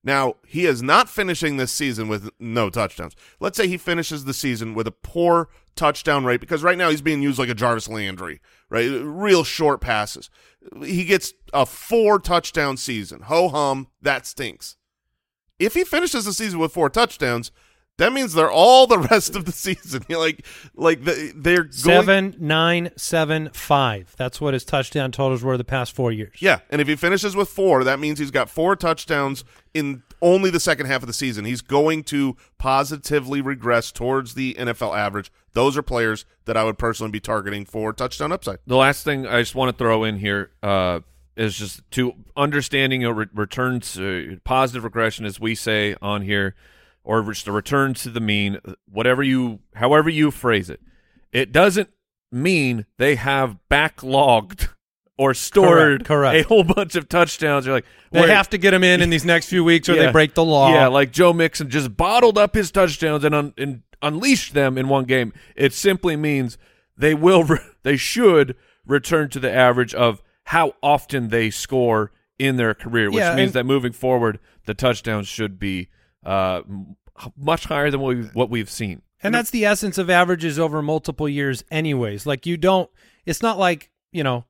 Now, 0.10 0.38
he 0.44 0.66
is 0.66 0.82
not 0.82 1.08
finishing 1.08 1.58
this 1.58 1.72
season 1.72 2.08
with 2.08 2.32
no 2.40 2.72
touchdowns. 2.72 3.16
Let's 3.40 3.56
say 3.56 3.68
he 3.68 3.78
finishes 3.78 4.26
the 4.26 4.34
season 4.34 4.74
with 4.74 4.88
a 4.88 4.92
poor 4.92 5.50
touchdown 5.76 6.26
rate 6.26 6.42
because 6.42 6.64
right 6.64 6.80
now 6.80 6.90
he's 6.90 7.04
being 7.04 7.22
used 7.22 7.38
like 7.38 7.48
a 7.48 7.54
Jarvis 7.54 7.88
Landry, 7.88 8.42
right? 8.72 8.90
Real 8.90 9.44
short 9.44 9.82
passes. 9.82 10.32
He 10.82 11.06
gets 11.06 11.36
a 11.54 11.64
four 11.64 12.18
touchdown 12.18 12.76
season. 12.76 13.22
Ho 13.22 13.50
hum, 13.50 13.90
that 14.02 14.26
stinks. 14.26 14.78
If 15.60 15.76
he 15.76 15.84
finishes 15.84 16.26
the 16.26 16.34
season 16.34 16.58
with 16.58 16.74
four 16.74 16.90
touchdowns, 16.90 17.52
that 18.00 18.14
means 18.14 18.34
they're 18.34 18.52
all 18.52 18.88
the 18.88 18.98
rest 18.98 19.36
of 19.36 19.46
the 19.46 19.52
season. 19.52 20.04
like, 20.10 20.46
like 20.74 21.04
the, 21.04 21.34
they're 21.36 21.64
going, 21.64 21.72
Seven, 21.72 22.36
nine, 22.40 22.92
seven, 22.96 23.50
five. 23.54 24.16
That's 24.18 24.40
what 24.40 24.54
his 24.54 24.64
touchdown 24.64 25.12
totals 25.12 25.44
were 25.44 25.58
the 25.58 25.64
past 25.64 25.94
four 25.94 26.12
years. 26.12 26.42
Yeah, 26.42 26.60
and 26.70 26.82
if 26.82 26.88
he 26.88 26.96
finishes 26.96 27.36
with 27.36 27.50
four, 27.50 27.84
that 27.84 28.00
means 28.00 28.18
he's 28.18 28.32
got 28.32 28.50
four 28.50 28.76
touchdowns 28.76 29.44
in 29.74 30.04
only 30.22 30.50
the 30.50 30.60
second 30.60 30.86
half 30.88 31.02
of 31.02 31.08
the 31.08 31.14
season. 31.14 31.46
He's 31.46 31.62
going 31.62 32.04
to 32.06 32.38
positively 32.58 33.42
regress 33.42 33.92
towards 33.92 34.34
the 34.34 34.56
NFL 34.56 34.98
average. 34.98 35.32
Those 35.54 35.78
are 35.78 35.82
players 35.82 36.26
that 36.46 36.56
I 36.56 36.64
would 36.64 36.78
personally 36.78 37.12
be 37.12 37.20
targeting 37.20 37.66
for 37.66 37.92
touchdown 37.92 38.32
upside. 38.32 38.60
The 38.66 38.78
last 38.78 39.04
thing 39.04 39.28
I 39.28 39.42
just 39.42 39.56
want 39.56 39.76
to 39.76 39.78
throw 39.78 40.06
in 40.06 40.18
here 40.18 40.52
uh, 40.64 41.02
is 41.36 41.58
just 41.58 41.82
to 41.92 42.14
understanding 42.38 43.04
a 43.04 43.14
re- 43.14 43.28
return 43.34 43.82
to 43.82 44.40
positive 44.46 44.84
regression, 44.84 45.26
as 45.26 45.40
we 45.40 45.56
say 45.56 45.96
on 46.02 46.22
here, 46.22 46.56
or 47.10 47.24
just 47.24 47.48
a 47.48 47.52
return 47.52 47.96
to 47.96 48.10
the 48.10 48.20
mean, 48.20 48.60
whatever 48.88 49.24
you, 49.24 49.60
however 49.74 50.10
you 50.12 50.30
phrase 50.30 50.70
it. 50.70 50.80
It 51.32 51.52
doesn't 51.52 51.90
mean 52.32 52.86
they 53.00 53.16
have 53.16 53.58
backlogged 53.70 54.70
or 55.18 55.34
stored 55.34 56.06
Correct, 56.06 56.06
correct. 56.06 56.46
a 56.46 56.48
whole 56.48 56.64
bunch 56.64 56.96
of 56.96 57.10
touchdowns. 57.10 57.66
You're 57.66 57.74
like, 57.76 57.86
They 58.12 58.22
wait, 58.22 58.30
have 58.30 58.50
to 58.52 58.60
get 58.60 58.72
them 58.72 58.84
in 58.84 59.02
in 59.02 59.10
these 59.10 59.26
next 59.26 59.48
few 59.48 59.64
weeks, 59.64 59.90
or 59.90 59.96
Yeah. 59.96 60.06
they 60.06 60.12
break 60.12 60.36
the 60.36 60.46
law. 60.46 60.72
Yeah, 60.72 60.86
like 60.88 61.12
Joe 61.12 61.34
Mixon 61.34 61.70
just 61.70 61.98
bottled 61.98 62.38
up 62.38 62.54
his 62.54 62.72
touchdowns 62.72 63.24
and, 63.24 63.34
un- 63.34 63.54
and 63.58 63.82
unleashed 64.04 64.54
them 64.54 64.78
in 64.78 64.88
one 64.88 65.06
game. 65.06 65.34
It 65.56 65.74
simply 65.74 66.16
means 66.16 66.58
they 66.96 67.16
will, 67.16 67.44
re- 67.44 67.58
they 67.84 67.98
should 67.98 68.56
return 68.86 69.30
to 69.32 69.40
the 69.40 69.52
average 69.52 69.96
of 69.96 70.22
how 70.46 70.74
often 70.84 71.30
they 71.30 71.50
score 71.50 72.12
in 72.38 72.56
their 72.58 72.74
career, 72.76 73.10
which 73.10 73.18
Yeah, 73.20 73.36
means 73.36 73.48
and- 73.50 73.54
that 73.56 73.66
moving 73.66 73.94
forward, 73.94 74.40
the 74.66 74.74
touchdowns 74.76 75.28
should 75.28 75.58
be 75.60 75.90
uh, 76.26 76.62
much 77.38 77.66
higher 77.66 77.90
than 77.92 78.00
what 78.00 78.16
we've, 78.16 78.36
what 78.36 78.50
we've 78.50 78.70
seen. 78.70 79.02
And 79.22 79.36
that's 79.36 79.50
the 79.50 79.66
essence 79.66 79.98
of 79.98 80.10
averages 80.10 80.58
over 80.58 80.82
multiple 80.82 81.28
years, 81.28 81.64
anyways. 81.70 82.26
Like 82.26 82.46
you 82.46 82.56
don't. 82.58 82.90
It's 83.26 83.42
not 83.42 83.58
like 83.58 83.90
you 84.12 84.24
know. 84.24 84.46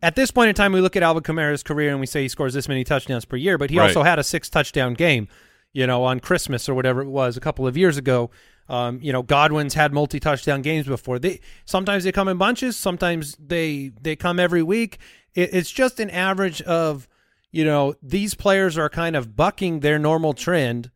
At 0.00 0.16
this 0.16 0.30
point 0.32 0.48
in 0.48 0.54
time, 0.54 0.72
we 0.72 0.80
look 0.80 0.96
at 0.96 1.02
Alvin 1.04 1.22
Kamara's 1.22 1.62
career 1.62 1.90
and 1.90 2.00
we 2.00 2.06
say 2.06 2.22
he 2.22 2.28
scores 2.28 2.54
this 2.54 2.68
many 2.68 2.82
touchdowns 2.84 3.24
per 3.24 3.36
year, 3.36 3.56
but 3.56 3.70
he 3.70 3.78
Right. 3.78 3.86
also 3.88 4.02
had 4.02 4.18
a 4.18 4.24
six 4.24 4.50
touchdown 4.50 4.94
game, 4.94 5.28
you 5.72 5.86
know, 5.86 6.02
on 6.04 6.18
Christmas 6.18 6.68
or 6.68 6.74
whatever 6.74 7.02
it 7.02 7.08
was 7.08 7.36
a 7.36 7.40
couple 7.40 7.66
of 7.68 7.76
years 7.76 7.96
ago. 7.96 8.30
Um, 8.68 8.98
you 9.02 9.12
know, 9.12 9.22
Godwin's 9.22 9.74
had 9.74 9.92
multi 9.92 10.18
touchdown 10.20 10.62
games 10.62 10.86
before. 10.86 11.18
They 11.18 11.40
sometimes 11.64 12.04
they 12.04 12.12
come 12.12 12.28
in 12.28 12.36
bunches, 12.36 12.76
sometimes 12.76 13.36
they 13.38 13.92
they 14.00 14.16
come 14.16 14.38
every 14.40 14.62
week. 14.62 14.98
It, 15.34 15.52
it's 15.54 15.70
just 15.70 15.98
an 16.00 16.10
average 16.10 16.62
of, 16.62 17.08
you 17.50 17.64
know, 17.64 17.94
these 18.02 18.34
players 18.34 18.78
are 18.78 18.88
kind 18.88 19.14
of 19.16 19.34
bucking 19.36 19.80
their 19.80 19.98
normal 19.98 20.32
trend. 20.32 20.90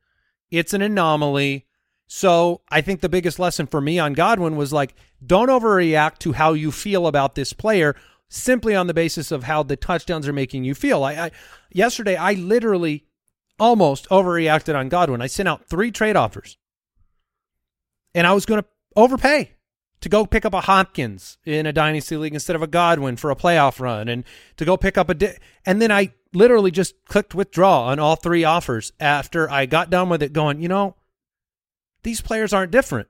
It's 0.50 0.74
an 0.74 0.82
anomaly. 0.82 1.66
So 2.06 2.62
I 2.70 2.80
think 2.80 3.00
the 3.00 3.08
biggest 3.08 3.38
lesson 3.38 3.66
for 3.66 3.80
me 3.80 3.98
on 3.98 4.12
Godwin 4.12 4.56
was 4.56 4.72
like, 4.72 4.94
don't 5.24 5.48
overreact 5.48 6.18
to 6.18 6.32
how 6.32 6.52
you 6.52 6.70
feel 6.70 7.06
about 7.06 7.34
this 7.34 7.52
player 7.52 7.96
simply 8.28 8.74
on 8.74 8.86
the 8.86 8.94
basis 8.94 9.30
of 9.30 9.44
how 9.44 9.62
the 9.62 9.76
touchdowns 9.76 10.28
are 10.28 10.32
making 10.32 10.64
you 10.64 10.74
feel. 10.74 11.04
I, 11.04 11.12
I 11.14 11.30
yesterday 11.72 12.16
I 12.16 12.32
literally 12.34 13.04
almost 13.58 14.08
overreacted 14.08 14.76
on 14.76 14.88
Godwin. 14.88 15.22
I 15.22 15.26
sent 15.26 15.48
out 15.48 15.68
three 15.68 15.90
trade 15.90 16.16
offers, 16.16 16.58
and 18.14 18.26
I 18.26 18.32
was 18.32 18.46
going 18.46 18.62
to 18.62 18.68
overpay 18.94 19.52
to 20.00 20.08
go 20.08 20.26
pick 20.26 20.44
up 20.44 20.54
a 20.54 20.62
Hopkins 20.62 21.38
in 21.44 21.66
a 21.66 21.72
dynasty 21.72 22.16
league 22.16 22.34
instead 22.34 22.56
of 22.56 22.62
a 22.62 22.66
Godwin 22.66 23.16
for 23.16 23.30
a 23.30 23.36
playoff 23.36 23.80
run, 23.80 24.08
and 24.08 24.24
to 24.56 24.64
go 24.64 24.76
pick 24.76 24.98
up 24.98 25.08
a. 25.08 25.14
Di- 25.14 25.38
and 25.64 25.80
then 25.80 25.90
I 25.90 26.12
literally 26.36 26.70
just 26.70 26.94
clicked 27.06 27.34
withdraw 27.34 27.86
on 27.86 27.98
all 27.98 28.16
three 28.16 28.44
offers 28.44 28.92
after 29.00 29.50
I 29.50 29.66
got 29.66 29.90
done 29.90 30.08
with 30.08 30.22
it, 30.22 30.32
going, 30.32 30.60
you 30.60 30.68
know 30.68 30.94
these 32.02 32.20
players 32.20 32.52
aren't 32.52 32.70
different. 32.70 33.08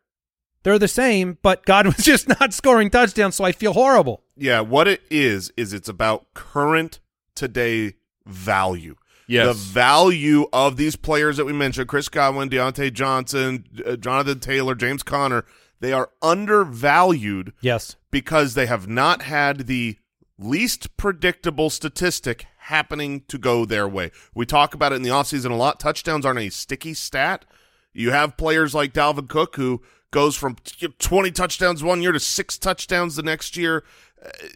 They're 0.63 0.79
the 0.79 0.89
same, 0.89 1.37
but 1.43 1.67
God 1.67 1.87
was 1.97 1.97
just 1.99 2.29
not 2.41 2.55
scoring 2.55 2.89
touchdowns, 2.91 3.35
so 3.37 3.45
I 3.45 3.53
feel 3.53 3.75
horrible. 3.75 4.23
Yeah, 4.37 4.61
what 4.61 4.89
it 4.89 5.03
is 5.11 5.53
is 5.57 5.73
it's 5.75 5.89
about 5.89 6.33
current 6.35 7.01
today 7.35 7.95
value. 8.25 8.97
Yes. 9.29 9.47
The 9.49 9.53
value 9.55 10.47
of 10.53 10.77
these 10.77 10.97
players 10.97 11.37
that 11.37 11.45
we 11.45 11.53
mentioned, 11.53 11.89
Chris 11.89 12.09
Godwin, 12.09 12.49
Diontae 12.49 12.93
Johnson, 12.93 13.65
uh, 13.85 13.97
Jonathan 13.97 14.39
Taylor, 14.41 14.75
James 14.75 15.03
Conner, 15.03 15.45
they 15.81 15.93
are 15.93 16.11
undervalued 16.23 17.53
Yes. 17.61 17.97
because 18.11 18.55
they 18.55 18.67
have 18.67 18.89
not 18.89 19.23
had 19.23 19.67
the 19.67 19.99
least 20.39 20.97
predictable 20.97 21.71
statistic 21.71 22.47
happening 22.67 23.23
to 23.29 23.39
go 23.39 23.65
their 23.65 23.89
way. 23.89 24.11
We 24.35 24.45
talk 24.45 24.75
about 24.75 24.93
it 24.93 24.97
in 24.97 25.03
the 25.03 25.11
offseason 25.11 25.51
a 25.51 25.55
lot. 25.55 25.79
Touchdowns 25.79 26.27
aren't 26.27 26.41
a 26.41 26.51
sticky 26.51 26.95
stat. 26.95 27.45
You 27.93 28.11
have 28.11 28.37
players 28.37 28.75
like 28.75 28.93
Dalvin 28.93 29.29
Cook 29.29 29.57
who 29.57 29.83
goes 30.11 30.37
from 30.37 30.57
20 30.99 31.31
touchdowns 31.31 31.83
one 31.83 32.03
year 32.03 32.13
to 32.13 32.21
six 32.21 32.59
touchdowns 32.59 33.17
the 33.17 33.23
next 33.23 33.57
year. 33.57 33.85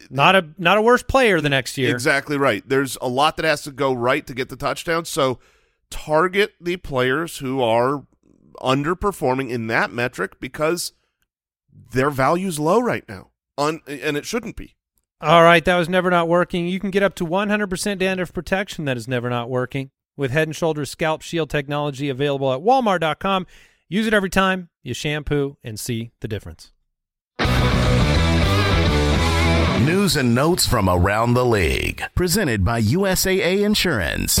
Not 0.09 0.35
a 0.35 0.49
not 0.57 0.77
a 0.77 0.81
worse 0.81 1.03
player 1.03 1.39
the 1.39 1.49
next 1.49 1.77
year. 1.77 1.93
Exactly 1.93 2.37
right. 2.37 2.67
There's 2.67 2.97
a 3.01 3.07
lot 3.07 3.37
that 3.37 3.45
has 3.45 3.63
to 3.63 3.71
go 3.71 3.93
right 3.93 4.25
to 4.27 4.33
get 4.33 4.49
the 4.49 4.55
touchdowns. 4.55 5.07
So 5.07 5.39
target 5.89 6.53
the 6.59 6.77
players 6.77 7.37
who 7.37 7.61
are 7.61 8.05
underperforming 8.59 9.49
in 9.49 9.67
that 9.67 9.91
metric 9.91 10.39
because 10.39 10.91
their 11.93 12.09
value's 12.09 12.59
low 12.59 12.79
right 12.81 13.07
now. 13.07 13.29
Un- 13.57 13.81
and 13.87 14.17
it 14.17 14.25
shouldn't 14.25 14.55
be. 14.55 14.75
All 15.21 15.43
right, 15.43 15.63
that 15.65 15.77
was 15.77 15.87
never 15.87 16.09
not 16.09 16.27
working. 16.27 16.67
You 16.67 16.79
can 16.79 16.89
get 16.89 17.03
up 17.03 17.13
to 17.15 17.27
100% 17.27 17.99
dandruff 17.99 18.33
protection 18.33 18.85
that 18.85 18.97
is 18.97 19.07
never 19.07 19.29
not 19.29 19.51
working 19.51 19.91
with 20.17 20.31
Head 20.31 20.47
and 20.47 20.55
Shoulders 20.55 20.89
Scalp 20.89 21.21
Shield 21.21 21.47
technology 21.47 22.09
available 22.09 22.51
at 22.51 22.61
walmart.com. 22.61 23.45
Use 23.87 24.07
it 24.07 24.15
every 24.15 24.31
time 24.31 24.69
you 24.81 24.95
shampoo 24.95 25.57
and 25.63 25.79
see 25.79 26.11
the 26.21 26.27
difference. 26.27 26.71
News 29.85 30.15
and 30.15 30.33
notes 30.33 30.65
from 30.65 30.89
around 30.89 31.35
the 31.35 31.45
league. 31.45 32.01
Presented 32.15 32.65
by 32.65 32.81
USAA 32.81 33.63
Insurance. 33.63 34.39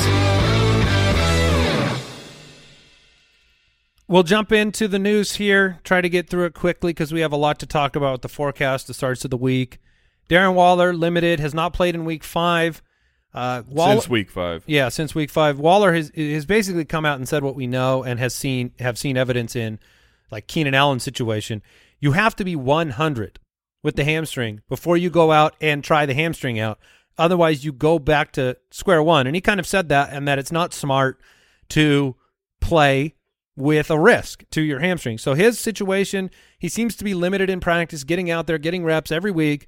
We'll 4.07 4.23
jump 4.23 4.51
into 4.51 4.87
the 4.87 4.99
news 4.99 5.35
here, 5.35 5.79
try 5.83 6.01
to 6.01 6.09
get 6.09 6.27
through 6.27 6.45
it 6.45 6.55
quickly 6.55 6.89
because 6.89 7.13
we 7.13 7.21
have 7.21 7.31
a 7.31 7.37
lot 7.37 7.59
to 7.59 7.67
talk 7.67 7.95
about 7.95 8.13
with 8.13 8.21
the 8.23 8.29
forecast, 8.29 8.87
the 8.87 8.95
starts 8.95 9.23
of 9.23 9.29
the 9.29 9.37
week. 9.37 9.77
Darren 10.29 10.53
Waller, 10.53 10.93
limited, 10.93 11.39
has 11.39 11.53
not 11.53 11.73
played 11.73 11.95
in 11.95 12.05
week 12.05 12.23
five. 12.23 12.81
Uh, 13.33 13.63
Waller, 13.67 13.93
Since 13.93 14.09
week 14.09 14.29
five. 14.29 14.63
Yeah, 14.67 14.89
since 14.89 15.15
week 15.15 15.29
five, 15.29 15.59
Waller 15.59 15.93
has 15.93 16.11
has 16.15 16.45
basically 16.45 16.85
come 16.85 17.05
out 17.05 17.17
and 17.17 17.27
said 17.27 17.43
what 17.43 17.55
we 17.55 17.67
know 17.67 18.03
and 18.03 18.19
has 18.19 18.35
seen 18.35 18.71
have 18.79 18.97
seen 18.97 19.17
evidence 19.17 19.55
in, 19.55 19.79
like 20.29 20.47
Keenan 20.47 20.73
Allen's 20.73 21.03
situation. 21.03 21.61
You 21.99 22.13
have 22.13 22.35
to 22.37 22.43
be 22.43 22.55
100 22.55 23.39
with 23.83 23.95
the 23.95 24.03
hamstring 24.03 24.61
before 24.67 24.97
you 24.97 25.09
go 25.09 25.31
out 25.31 25.55
and 25.61 25.83
try 25.83 26.05
the 26.05 26.13
hamstring 26.13 26.59
out. 26.59 26.79
Otherwise, 27.17 27.63
you 27.63 27.71
go 27.71 27.99
back 27.99 28.31
to 28.33 28.57
square 28.71 29.03
one. 29.03 29.27
And 29.27 29.35
he 29.35 29.41
kind 29.41 29.59
of 29.59 29.67
said 29.67 29.89
that, 29.89 30.11
and 30.11 30.27
that 30.27 30.39
it's 30.39 30.51
not 30.51 30.73
smart 30.73 31.21
to 31.69 32.15
play 32.59 33.15
with 33.55 33.91
a 33.91 33.99
risk 33.99 34.43
to 34.51 34.61
your 34.61 34.79
hamstring. 34.79 35.17
So 35.17 35.33
his 35.33 35.59
situation, 35.59 36.31
he 36.57 36.69
seems 36.69 36.95
to 36.95 37.03
be 37.03 37.13
limited 37.13 37.49
in 37.49 37.59
practice, 37.59 38.03
getting 38.03 38.31
out 38.31 38.47
there, 38.47 38.57
getting 38.57 38.83
reps 38.83 39.11
every 39.11 39.31
week. 39.31 39.67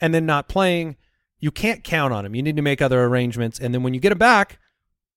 And 0.00 0.14
then 0.14 0.26
not 0.26 0.48
playing, 0.48 0.96
you 1.38 1.50
can't 1.50 1.84
count 1.84 2.12
on 2.12 2.24
him. 2.24 2.34
You 2.34 2.42
need 2.42 2.56
to 2.56 2.62
make 2.62 2.82
other 2.82 3.04
arrangements. 3.04 3.58
And 3.58 3.74
then 3.74 3.82
when 3.82 3.94
you 3.94 4.00
get 4.00 4.12
him 4.12 4.18
back, 4.18 4.58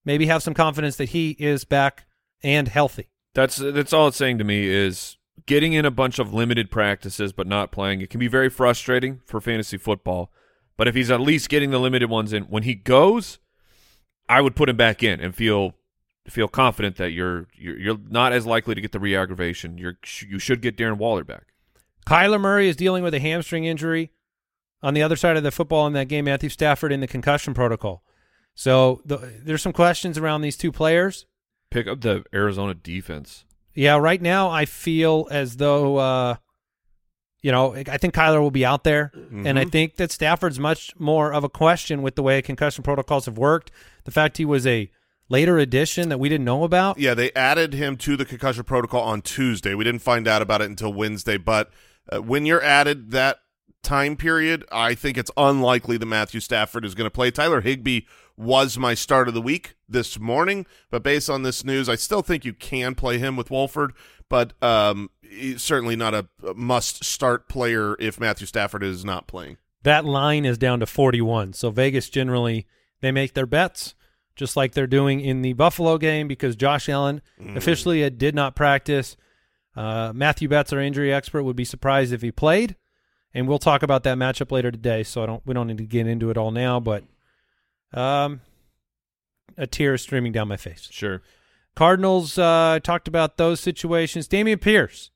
maybe 0.06 0.26
have 0.28 0.44
some 0.44 0.54
confidence 0.54 0.96
that 0.98 1.10
he 1.10 1.32
is 1.40 1.66
back 1.66 2.06
and 2.44 2.68
healthy. 2.68 3.10
That's 3.34 3.58
that's 3.58 3.94
all 3.94 4.08
it's 4.08 4.18
saying 4.18 4.38
to 4.40 4.44
me 4.44 4.68
is 4.68 5.18
getting 5.46 5.74
in 5.74 5.86
a 5.86 5.92
bunch 5.92 6.20
of 6.20 6.34
limited 6.34 6.72
practices 6.72 7.32
but 7.32 7.48
not 7.48 7.72
playing. 7.72 8.02
It 8.02 8.10
can 8.10 8.20
be 8.20 8.28
very 8.28 8.50
frustrating 8.50 9.22
for 9.26 9.40
fantasy 9.40 9.78
football. 9.78 10.32
But 10.78 10.88
if 10.88 10.96
he's 10.96 11.12
at 11.12 11.20
least 11.20 11.50
getting 11.50 11.72
the 11.72 11.80
limited 11.80 12.10
ones 12.10 12.32
in, 12.32 12.44
when 12.44 12.64
he 12.64 12.74
goes, 12.74 13.40
I 14.30 14.40
would 14.40 14.56
put 14.56 14.70
him 14.70 14.78
back 14.78 15.04
in 15.04 15.20
and 15.20 15.36
feel 15.36 15.74
feel 16.28 16.48
confident 16.48 16.96
that 16.98 17.12
you're 17.12 17.48
you're, 17.54 17.78
you're 17.78 17.98
not 18.10 18.32
as 18.32 18.46
likely 18.46 18.76
to 18.76 18.82
get 18.82 18.92
the 18.92 19.00
re-aggravation. 19.00 19.78
You're 19.78 19.98
you 20.28 20.40
should 20.40 20.62
get 20.62 20.78
Darren 20.78 20.98
Waller 20.98 21.24
back. 21.24 21.48
Kyler 22.06 22.40
Murray 22.40 22.70
is 22.70 22.76
dealing 22.76 23.04
with 23.04 23.14
a 23.14 23.20
hamstring 23.20 23.66
injury. 23.66 24.12
On 24.82 24.94
the 24.94 25.04
other 25.04 25.16
side 25.16 25.36
of 25.38 25.44
the 25.44 25.52
football 25.52 25.88
in 25.88 25.94
that 25.94 26.08
game, 26.08 26.26
Matthew 26.26 26.50
Stafford 26.50 26.92
in 26.92 27.02
the 27.02 27.08
concussion 27.08 27.54
protocol. 27.54 28.04
So 28.56 29.02
the, 29.06 29.18
there's 29.44 29.62
some 29.62 29.74
questions 29.74 30.18
around 30.18 30.42
these 30.42 30.58
two 30.58 30.72
players. 30.72 31.26
Pick 31.70 31.88
up 31.88 32.02
the 32.02 32.24
Arizona 32.34 32.74
defense. 32.74 33.46
Yeah, 33.74 33.98
right 33.98 34.22
now 34.22 34.50
I 34.50 34.66
feel 34.66 35.28
as 35.32 35.58
though 35.58 35.98
uh, 35.98 36.36
you 37.42 37.52
know 37.52 37.76
I 37.76 37.98
think 37.98 38.14
Kyler 38.14 38.42
will 38.42 38.52
be 38.52 38.66
out 38.66 38.84
there, 38.84 39.12
and 39.32 39.60
I 39.60 39.66
think 39.66 39.96
that 39.98 40.12
Stafford's 40.12 40.60
much 40.60 40.94
more 40.98 41.32
of 41.32 41.44
a 41.44 41.50
question 41.50 42.02
with 42.02 42.16
the 42.16 42.24
way 42.24 42.42
concussion 42.42 42.84
protocols 42.84 43.26
have 43.26 43.38
worked. 43.38 43.72
The 44.06 44.12
fact 44.12 44.38
he 44.38 44.46
was 44.46 44.66
a 44.66 44.90
later 45.30 45.60
addition 45.60 46.10
that 46.10 46.18
we 46.18 46.28
didn't 46.28 46.46
know 46.46 46.64
about. 46.64 47.00
Yeah, 47.00 47.14
they 47.14 47.32
added 47.34 47.74
him 47.74 47.96
to 47.98 48.18
the 48.18 48.26
concussion 48.26 48.64
protocol 48.64 49.02
on 49.02 49.22
Tuesday. 49.22 49.76
We 49.76 49.84
didn't 49.84 50.02
find 50.02 50.28
out 50.28 50.42
about 50.42 50.62
it 50.62 50.70
until 50.70 50.92
Wednesday, 50.92 51.38
but 51.38 51.70
uh, 52.12 52.22
when 52.22 52.46
you're 52.46 52.64
added 52.64 53.12
that 53.12 53.40
time 53.84 54.16
period, 54.16 54.66
I 54.72 54.96
think 54.96 55.18
it's 55.18 55.32
unlikely 55.38 55.98
that 55.98 56.06
Matthew 56.06 56.40
Stafford 56.40 56.86
is 56.86 56.96
going 56.96 57.06
to 57.06 57.12
play. 57.12 57.32
Tyler 57.32 57.62
Higbee 57.62 58.02
was 58.38 58.78
my 58.78 58.94
start 58.94 59.28
of 59.28 59.34
the 59.34 59.42
week 59.42 59.76
this 59.88 60.20
morning, 60.20 60.66
but 60.90 61.04
based 61.04 61.30
on 61.30 61.44
this 61.44 61.64
news, 61.64 61.90
I 61.90 61.96
still 61.96 62.22
think 62.22 62.46
you 62.46 62.54
can 62.54 62.96
play 62.96 63.18
him 63.18 63.36
with 63.36 63.52
Wolford, 63.52 63.94
but 64.30 64.54
um, 64.64 65.10
he's 65.22 65.62
certainly 65.62 65.96
not 65.96 66.14
a 66.14 66.28
must 66.56 67.04
start 67.04 67.50
player 67.50 67.96
if 68.00 68.20
Matthew 68.20 68.48
Stafford 68.48 68.84
is 68.84 69.04
not 69.04 69.28
playing. 69.28 69.58
That 69.84 70.06
line 70.06 70.46
is 70.46 70.58
down 70.58 70.80
to 70.82 70.86
41. 70.86 71.54
So 71.54 71.70
Vegas 71.72 72.10
generally 72.10 72.68
they 73.02 73.12
make 73.12 73.34
their 73.34 73.46
bets 73.46 73.96
just 74.36 74.56
like 74.56 74.72
they're 74.72 74.88
doing 74.88 75.20
in 75.20 75.42
the 75.42 75.52
Buffalo 75.52 75.98
game 75.98 76.28
because 76.28 76.56
Josh 76.56 76.88
Allen 76.88 77.22
officially 77.56 78.06
uh, 78.06 78.10
did 78.10 78.34
not 78.34 78.56
practice. 78.56 79.18
Uh, 79.76 80.14
Matthew 80.16 80.48
Betts, 80.48 80.72
our 80.72 80.80
injury 80.80 81.14
expert, 81.14 81.44
would 81.44 81.58
be 81.58 81.66
surprised 81.66 82.14
if 82.14 82.22
he 82.22 82.32
played, 82.32 82.78
and 83.34 83.48
we'll 83.48 83.60
talk 83.60 83.84
about 83.84 84.04
that 84.04 84.18
matchup 84.18 84.52
later 84.52 84.72
today. 84.72 85.04
So 85.04 85.24
I 85.24 85.26
don't 85.26 85.46
we 85.46 85.54
don't 85.54 85.68
need 85.68 85.78
to 85.78 85.86
get 85.86 86.08
into 86.08 86.30
it 86.30 86.38
all 86.38 86.52
now, 86.52 86.80
but 86.80 87.04
um, 87.94 88.42
a 89.58 89.68
tear 89.68 89.94
is 89.94 90.02
streaming 90.02 90.32
down 90.32 90.48
my 90.48 90.58
face. 90.58 90.88
Sure. 90.92 91.22
Cardinals 91.76 92.38
uh, 92.38 92.80
talked 92.84 93.08
about 93.08 93.38
those 93.38 93.60
situations. 93.60 94.28
Dameon 94.28 94.60
Pierce 94.60 95.12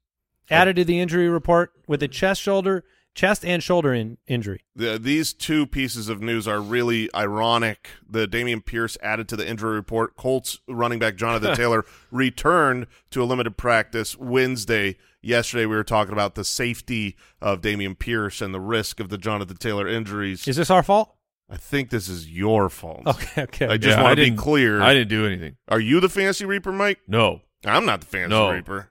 added 0.50 0.76
to 0.78 0.86
the 0.86 1.00
injury 1.00 1.28
report 1.28 1.74
with 1.88 2.02
a 2.04 2.08
chest 2.08 2.42
shoulder, 2.42 2.84
chest 3.16 3.46
and 3.46 3.62
shoulder 3.62 3.94
in, 3.94 4.18
injury. 4.28 4.62
The, 4.76 4.98
these 5.00 5.34
two 5.34 5.66
pieces 5.66 6.10
of 6.10 6.22
news 6.22 6.48
are 6.48 6.60
really 6.62 7.10
ironic. 7.16 7.90
The 8.10 8.28
Dameon 8.28 8.66
Pierce 8.66 8.98
added 9.04 9.28
to 9.30 9.36
the 9.36 9.48
injury 9.48 9.76
report. 9.76 10.16
Colts 10.18 10.60
running 10.68 11.00
back 11.00 11.16
Jonathan 11.16 11.56
Taylor 11.56 11.86
returned 12.12 12.88
to 13.12 13.22
a 13.22 13.26
limited 13.26 13.58
practice 13.58 14.18
Wednesday. 14.18 14.98
Yesterday, 15.22 15.66
we 15.66 15.76
were 15.76 15.84
talking 15.86 16.12
about 16.14 16.36
the 16.36 16.44
safety 16.44 17.16
of 17.42 17.62
Dameon 17.62 17.98
Pierce 17.98 18.42
and 18.42 18.54
the 18.54 18.60
risk 18.60 19.00
of 19.00 19.10
the 19.10 19.18
Jonathan 19.18 19.56
Taylor 19.58 19.88
injuries. 19.88 20.48
Is 20.48 20.58
this 20.58 20.70
our 20.70 20.84
fault? 20.84 21.16
I 21.50 21.58
think 21.58 21.92
this 21.92 22.10
is 22.10 22.30
your 22.30 22.70
fault. 22.70 23.04
Okay, 23.06 23.44
okay. 23.44 23.68
I 23.68 23.78
just 23.78 23.98
Yeah, 23.98 24.04
want 24.04 24.18
to 24.18 24.30
be 24.32 24.36
clear. 24.36 24.82
I 24.82 24.94
didn't 24.94 25.10
do 25.10 25.26
anything. 25.26 25.56
Are 25.68 25.80
you 25.80 26.00
the 26.00 26.10
fancy 26.10 26.46
reaper, 26.46 26.72
Mike? 26.72 27.00
No. 27.08 27.42
I'm 27.66 27.86
not 27.86 28.00
the 28.02 28.08
fancy 28.08 28.30
No. 28.32 28.52
reaper. 28.52 28.90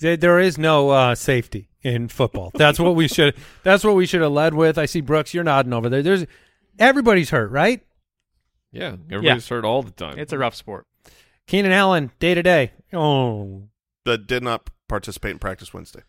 There- 0.00 0.16
there 0.16 0.38
is 0.38 0.58
no 0.58 0.90
uh, 0.90 1.14
safety 1.14 1.68
in 1.86 2.08
football. 2.08 2.50
That's 2.54 2.78
what 2.78 2.94
we 2.96 3.08
should. 3.16 3.34
That's 3.62 3.84
what 3.84 3.94
we 3.94 4.06
should 4.06 4.20
have 4.22 4.32
led 4.32 4.54
with. 4.54 4.76
I 4.78 4.86
see 4.86 5.00
Brooks. 5.00 5.32
You're 5.32 5.44
nodding 5.44 5.72
over 5.72 5.88
there. 5.88 6.02
There's 6.02 6.26
everybody's 6.78 7.30
hurt, 7.30 7.50
right? 7.50 7.82
Yeah, 8.72 8.96
everybody's 9.10 9.48
hurt 9.48 9.64
all 9.64 9.82
the 9.82 9.92
time. 9.92 10.18
It's 10.18 10.32
a 10.32 10.38
rough 10.38 10.54
sport. 10.54 10.86
Keenan 11.46 11.72
Allen, 11.72 12.10
day 12.18 12.34
to 12.34 12.42
day. 12.42 12.72
Oh, 12.92 13.68
That 14.04 14.26
did 14.26 14.42
not 14.42 14.68
participate 14.88 15.30
in 15.32 15.38
practice 15.38 15.72
Wednesday. 15.72 16.00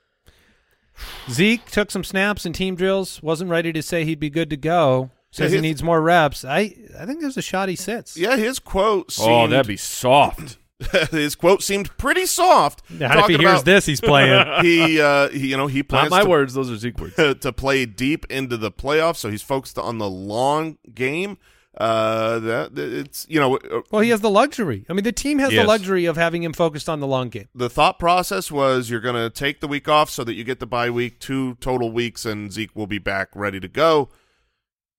Zeke 1.30 1.66
took 1.66 1.92
some 1.92 2.04
snaps 2.04 2.46
and 2.46 2.56
team 2.56 2.76
drills. 2.76 3.22
Wasn't 3.22 3.50
ready 3.50 3.72
to 3.72 3.84
say 3.84 4.04
he'd 4.04 4.20
be 4.20 4.32
good 4.32 4.50
to 4.50 4.58
go. 4.58 5.12
Says 5.30 5.52
Yeah, 5.52 5.58
he 5.58 5.62
needs 5.62 5.84
more 5.84 6.02
reps. 6.02 6.44
I 6.44 6.74
I 7.00 7.06
think 7.06 7.22
there's 7.22 7.38
a 7.38 7.42
shot 7.42 7.70
he 7.70 7.76
sits. 7.76 8.18
Yeah, 8.18 8.36
his 8.38 8.58
quote 8.60 9.12
seemed, 9.12 9.30
oh, 9.30 9.48
that'd 9.48 9.68
be 9.68 9.78
soft. 9.78 10.58
his 11.12 11.36
quote 11.36 11.64
seemed 11.64 11.96
pretty 11.98 12.26
soft. 12.26 12.84
Not 12.90 13.12
if 13.12 13.16
he 13.16 13.22
talking 13.22 13.40
hears 13.40 13.64
this, 13.64 13.86
he's 13.86 14.02
playing. 14.02 14.46
he, 14.62 15.02
uh, 15.02 15.30
he, 15.30 15.48
you 15.48 15.58
know, 15.58 15.68
he 15.68 15.82
plans. 15.82 16.12
Not 16.12 16.18
my 16.18 16.24
to, 16.24 16.30
words; 16.30 16.54
those 16.54 16.70
are 16.70 16.78
Zeke 16.78 17.00
words. 17.00 17.16
to 17.42 17.54
play 17.54 17.86
deep 17.86 18.26
into 18.30 18.58
the 18.58 18.72
playoffs, 18.72 19.18
so 19.18 19.30
he's 19.30 19.42
focused 19.42 19.80
on 19.80 19.98
the 19.98 20.10
long 20.10 20.78
game. 20.94 21.38
Uh, 21.80 22.40
that 22.40 22.72
it's 22.76 23.28
you 23.30 23.40
know 23.40 23.58
uh, 23.58 23.82
well, 23.92 24.02
he 24.02 24.10
has 24.10 24.22
the 24.22 24.30
luxury. 24.30 24.86
I 24.90 24.94
mean, 24.94 25.04
the 25.04 25.12
team 25.12 25.38
has 25.40 25.52
the 25.52 25.64
luxury 25.64 26.06
of 26.06 26.16
having 26.16 26.44
him 26.44 26.54
focused 26.54 26.90
on 26.90 27.00
the 27.00 27.08
long 27.08 27.30
game. 27.30 27.48
the 27.54 27.70
thought 27.70 28.00
process 28.00 28.52
was 28.52 28.90
you're 28.90 29.00
going 29.00 29.16
to 29.16 29.30
take 29.30 29.60
the 29.60 29.68
week 29.68 29.88
off 29.88 30.10
so 30.10 30.24
that 30.24 30.34
you 30.34 30.44
get 30.44 30.60
the 30.60 30.66
bye 30.66 30.90
week, 30.90 31.20
two 31.20 31.56
total 31.56 31.92
weeks, 31.92 32.26
and 32.26 32.52
Zeke 32.52 32.76
will 32.76 32.88
be 32.88 32.98
back 32.98 33.30
ready 33.36 33.60
to 33.60 33.68
go. 33.68 34.10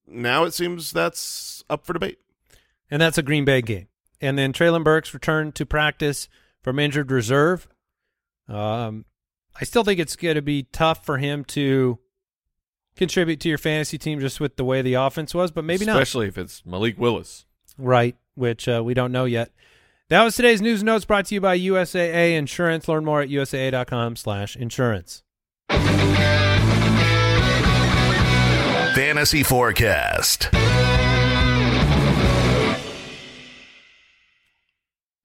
Now 0.06 0.44
it 0.44 0.54
seems 0.54 0.92
that's 0.92 1.64
up 1.68 1.84
for 1.84 1.92
debate. 1.92 2.18
and 2.90 3.02
that's 3.02 3.18
a 3.18 3.22
Green 3.22 3.44
Bay 3.44 3.60
game. 3.60 3.88
And 4.20 4.38
then 4.38 4.52
Treylon 4.52 4.84
Burks 4.84 5.14
returned 5.14 5.54
to 5.56 5.66
practice 5.66 6.28
from 6.62 6.78
injured 6.78 7.10
reserve. 7.10 7.68
Um, 8.48 9.04
I 9.60 9.64
still 9.64 9.84
think 9.84 10.00
it's 10.00 10.16
going 10.16 10.34
to 10.34 10.42
be 10.42 10.64
tough 10.64 11.04
for 11.04 11.18
him 11.18 11.44
to 11.46 11.98
contribute 12.96 13.40
to 13.40 13.48
your 13.48 13.58
fantasy 13.58 13.98
team 13.98 14.20
just 14.20 14.40
with 14.40 14.56
the 14.56 14.64
way 14.64 14.82
the 14.82 14.94
offense 14.94 15.34
was, 15.34 15.50
but 15.50 15.64
maybe 15.64 15.84
not 15.84 15.96
Especially 15.96 16.28
if 16.28 16.36
it's 16.36 16.64
Malik 16.66 16.98
Willis. 16.98 17.46
Right, 17.76 18.16
which 18.34 18.68
uh, 18.68 18.82
we 18.84 18.94
don't 18.94 19.12
know 19.12 19.24
yet. 19.24 19.50
That 20.08 20.24
was 20.24 20.36
today's 20.36 20.62
news 20.62 20.80
and 20.80 20.86
notes 20.86 21.04
brought 21.04 21.26
to 21.26 21.34
you 21.34 21.40
by 21.40 21.58
USAA 21.58 22.36
Insurance. 22.36 22.88
Learn 22.88 23.04
more 23.04 23.20
at 23.20 23.28
usaa.com 23.28 24.16
slash 24.16 24.56
insurance. 24.56 25.22
Fantasy 28.94 29.42
Forecast. 29.42 30.48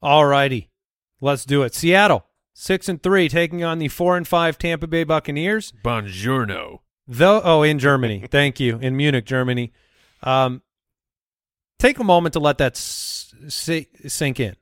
All 0.04 0.26
righty, 0.26 0.70
let's 1.22 1.46
do 1.46 1.64
it. 1.64 1.74
Seattle, 1.74 2.26
six 2.54 2.90
and 2.90 3.02
three, 3.02 3.30
taking 3.30 3.64
on 3.64 3.80
the 3.80 3.88
four 3.88 4.18
and 4.18 4.28
five 4.28 4.58
Tampa 4.58 4.86
Bay 4.88 5.04
Buccaneers. 5.04 5.74
Bonjourno. 5.84 6.80
Though, 7.08 7.42
oh, 7.44 7.64
in 7.64 7.80
Germany. 7.80 8.26
Thank 8.32 8.60
you. 8.60 8.78
In 8.80 8.96
Munich, 8.98 9.26
Germany. 9.26 9.72
Um, 10.22 10.62
take 11.80 12.00
a 12.00 12.04
moment 12.04 12.34
to 12.34 12.40
let 12.40 12.58
that 12.60 12.76
sink 12.78 14.40
in. 14.40 14.56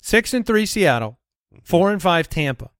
Six 0.00 0.34
and 0.34 0.46
three 0.46 0.66
Seattle, 0.66 1.18
four 1.62 1.90
and 1.92 2.00
five 2.00 2.28
Tampa. 2.28 2.70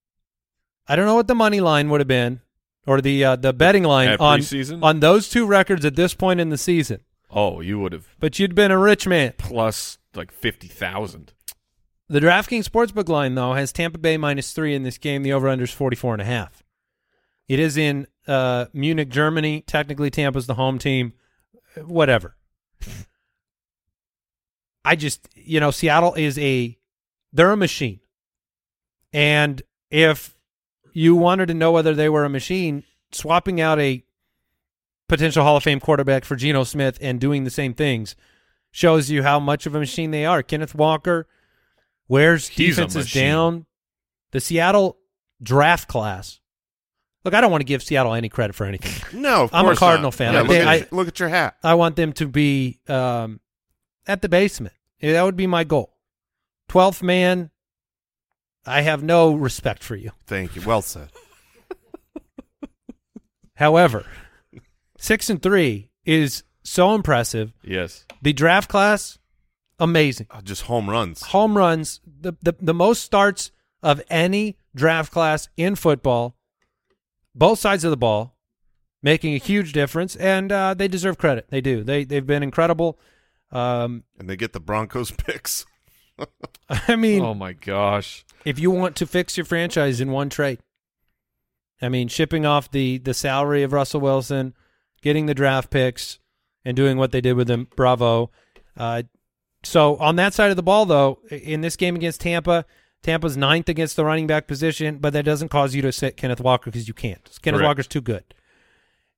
I 0.88 0.96
don't 0.96 1.07
know 1.07 1.14
what 1.16 1.26
the 1.29 1.35
money 1.35 1.61
line 1.61 1.90
would 1.90 2.00
have 2.00 2.07
been, 2.09 2.40
or 2.87 3.00
the 3.00 3.24
uh, 3.24 3.37
the 3.37 3.52
betting 3.52 3.85
line 3.85 4.09
At 4.09 4.20
on 4.20 4.40
preseason? 4.40 4.83
on 4.83 5.00
those 5.00 5.29
two 5.29 5.44
records 5.46 5.85
at 5.85 5.96
this 5.96 6.14
point 6.14 6.40
in 6.40 6.50
the 6.50 6.59
season. 6.59 7.00
Oh, 7.31 7.61
you 7.61 7.79
would 7.81 7.92
have 7.92 8.07
But 8.20 8.38
you'd 8.38 8.55
been 8.55 8.70
a 8.70 8.79
rich 8.79 9.07
man. 9.07 9.35
plus 9.38 9.98
like 10.14 10.31
fifty 10.31 10.68
thousand. 10.68 11.33
The 12.08 12.20
DraftKings 12.20 12.68
Sportsbook 12.68 13.08
line, 13.08 13.34
though, 13.34 13.54
has 13.54 13.72
Tampa 13.72 13.98
Bay 13.98 14.16
minus 14.16 14.52
three 14.52 14.74
in 14.74 14.84
this 14.84 14.98
game. 14.98 15.22
The 15.22 15.32
over-under 15.32 15.64
is 15.64 15.72
44 15.72 16.14
and 16.14 16.22
a 16.22 16.26
half. 16.26 16.62
It 17.48 17.58
is 17.58 17.76
in 17.76 18.06
uh, 18.28 18.66
Munich, 18.72 19.08
Germany. 19.08 19.62
Technically, 19.66 20.10
Tampa's 20.10 20.46
the 20.46 20.54
home 20.54 20.78
team. 20.78 21.14
Whatever. 21.84 22.36
I 24.84 24.94
just, 24.94 25.28
you 25.34 25.58
know, 25.58 25.72
Seattle 25.72 26.14
is 26.14 26.38
a, 26.38 26.78
they're 27.32 27.50
a 27.50 27.56
machine. 27.56 28.00
And 29.12 29.62
if 29.90 30.38
you 30.92 31.16
wanted 31.16 31.46
to 31.46 31.54
know 31.54 31.72
whether 31.72 31.94
they 31.94 32.08
were 32.08 32.24
a 32.24 32.30
machine, 32.30 32.84
swapping 33.10 33.60
out 33.60 33.80
a 33.80 34.04
potential 35.08 35.42
Hall 35.42 35.56
of 35.56 35.64
Fame 35.64 35.80
quarterback 35.80 36.24
for 36.24 36.36
Geno 36.36 36.62
Smith 36.64 36.98
and 37.00 37.20
doing 37.20 37.44
the 37.44 37.50
same 37.50 37.74
things 37.74 38.14
shows 38.70 39.10
you 39.10 39.22
how 39.22 39.40
much 39.40 39.66
of 39.66 39.74
a 39.74 39.78
machine 39.78 40.10
they 40.10 40.24
are. 40.24 40.42
Kenneth 40.42 40.74
Walker, 40.74 41.26
where's 42.06 42.48
defenses 42.48 43.12
down. 43.12 43.66
The 44.32 44.40
Seattle 44.40 44.98
draft 45.42 45.88
class. 45.88 46.40
Look, 47.24 47.34
I 47.34 47.40
don't 47.40 47.50
want 47.50 47.60
to 47.60 47.64
give 47.66 47.82
Seattle 47.82 48.14
any 48.14 48.28
credit 48.28 48.54
for 48.54 48.66
anything. 48.66 48.92
No, 49.20 49.44
of 49.44 49.50
I'm 49.54 49.66
a 49.66 49.76
Cardinal 49.76 50.08
not. 50.08 50.14
fan. 50.14 50.32
Yeah, 50.34 50.40
I 50.40 50.42
look, 50.42 50.56
at, 50.56 50.68
I- 50.68 50.86
look 50.94 51.08
at 51.08 51.20
your 51.20 51.28
hat. 51.28 51.56
I 51.62 51.74
want 51.74 51.96
them 51.96 52.12
to 52.14 52.26
be 52.28 52.80
um, 52.88 53.40
at 54.06 54.22
the 54.22 54.28
basement. 54.28 54.74
That 55.00 55.22
would 55.22 55.36
be 55.36 55.46
my 55.46 55.64
goal. 55.64 55.94
12th 56.68 57.02
man, 57.02 57.50
I 58.64 58.82
have 58.82 59.02
no 59.02 59.34
respect 59.34 59.82
for 59.84 59.94
you. 59.96 60.10
Thank 60.26 60.56
you. 60.56 60.62
Well 60.62 60.82
said. 60.82 61.08
However, 63.54 64.04
Six 64.98 65.30
and 65.30 65.42
three 65.42 65.90
is 66.04 66.42
so 66.64 66.94
impressive. 66.94 67.52
Yes. 67.62 68.04
The 68.22 68.32
draft 68.32 68.68
class, 68.68 69.18
amazing. 69.78 70.26
Uh, 70.30 70.40
just 70.42 70.62
home 70.62 70.88
runs. 70.90 71.22
Home 71.26 71.56
runs, 71.56 72.00
the, 72.06 72.32
the 72.42 72.54
the 72.60 72.74
most 72.74 73.02
starts 73.02 73.50
of 73.82 74.02
any 74.10 74.56
draft 74.74 75.12
class 75.12 75.48
in 75.56 75.74
football. 75.76 76.36
Both 77.34 77.58
sides 77.58 77.84
of 77.84 77.90
the 77.90 77.96
ball, 77.96 78.36
making 79.02 79.34
a 79.34 79.38
huge 79.38 79.72
difference, 79.72 80.16
and 80.16 80.50
uh, 80.50 80.74
they 80.74 80.88
deserve 80.88 81.18
credit. 81.18 81.46
They 81.50 81.60
do. 81.60 81.82
They 81.84 82.04
they've 82.04 82.26
been 82.26 82.42
incredible. 82.42 82.98
Um, 83.52 84.04
And 84.18 84.28
they 84.28 84.36
get 84.36 84.52
the 84.52 84.60
Broncos 84.60 85.10
picks. 85.16 85.66
I 86.68 86.96
mean, 86.96 87.22
Oh 87.22 87.34
my 87.34 87.52
gosh. 87.52 88.24
if 88.44 88.58
you 88.58 88.70
want 88.70 88.96
to 88.96 89.06
fix 89.06 89.36
your 89.36 89.44
franchise 89.44 90.00
in 90.00 90.10
one 90.10 90.30
trade, 90.30 90.58
I 91.82 91.90
mean, 91.90 92.08
shipping 92.08 92.46
off 92.46 92.70
the 92.70 92.98
the 92.98 93.12
salary 93.14 93.62
of 93.62 93.72
Russell 93.74 94.00
Wilson, 94.00 94.54
getting 95.02 95.26
the 95.26 95.34
draft 95.34 95.70
picks, 95.70 96.18
and 96.64 96.74
doing 96.74 96.96
what 96.96 97.12
they 97.12 97.20
did 97.20 97.34
with 97.34 97.48
them, 97.48 97.68
bravo. 97.76 98.30
Uh, 98.76 99.02
so 99.66 99.96
on 99.96 100.16
that 100.16 100.35
side 100.35 100.50
of 100.50 100.57
the 100.57 100.62
ball, 100.62 100.87
though, 100.87 101.18
in 101.31 101.61
this 101.61 101.76
game 101.76 101.96
against 101.96 102.20
Tampa, 102.20 102.64
Tampa's 103.02 103.37
ninth 103.37 103.68
against 103.68 103.96
the 103.96 104.05
running 104.05 104.26
back 104.26 104.46
position, 104.46 104.98
but 104.98 105.12
that 105.12 105.24
doesn't 105.24 105.48
cause 105.48 105.74
you 105.74 105.83
to 105.83 105.92
sit 105.92 106.16
Kenneth 106.16 106.40
Walker 106.40 106.70
because 106.70 106.88
you 106.88 106.94
can't. 106.94 107.22
Kenneth 107.42 107.59
Correct. 107.59 107.68
Walker's 107.68 107.87
too 107.87 108.00
good. 108.00 108.24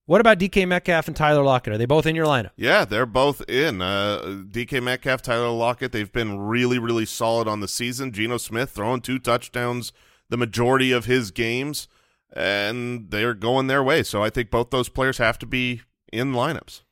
What 0.07 0.23
about 0.23 0.39
DK 0.39 0.67
Metcalf 0.67 1.07
and 1.07 1.15
Tyler 1.15 1.43
Lockett? 1.43 1.75
Are 1.75 1.79
they 1.79 1.85
both 1.85 2.07
in 2.07 2.17
your 2.17 2.27
lineup? 2.27 2.51
Yeah, 2.57 2.87
they're 2.87 3.05
both 3.05 3.43
in. 3.49 3.83
Uh, 3.83 4.43
DK 4.51 4.83
Metcalf, 4.83 5.21
Tyler 5.21 5.51
Lockett, 5.51 5.93
they've 5.93 6.11
been 6.11 6.39
really, 6.39 6.79
really 6.79 7.05
solid 7.05 7.47
on 7.47 7.61
the 7.61 7.69
season. 7.69 8.11
Geno 8.11 8.39
Smith 8.39 8.71
throwing 8.71 9.03
two 9.03 9.19
touchdowns 9.19 9.93
the 10.29 10.37
majority 10.37 10.93
of 10.93 11.07
his 11.07 11.31
games, 11.31 11.89
and 12.33 13.11
they're 13.11 13.35
going 13.35 13.67
their 13.67 13.83
way. 13.83 14.03
So 14.03 14.23
I 14.23 14.31
think 14.31 14.51
both 14.51 14.71
those 14.71 14.89
players 14.89 15.19
have 15.19 15.39
to 15.41 15.47
be 15.47 15.83
in 16.13 16.33
lineups. 16.33 16.83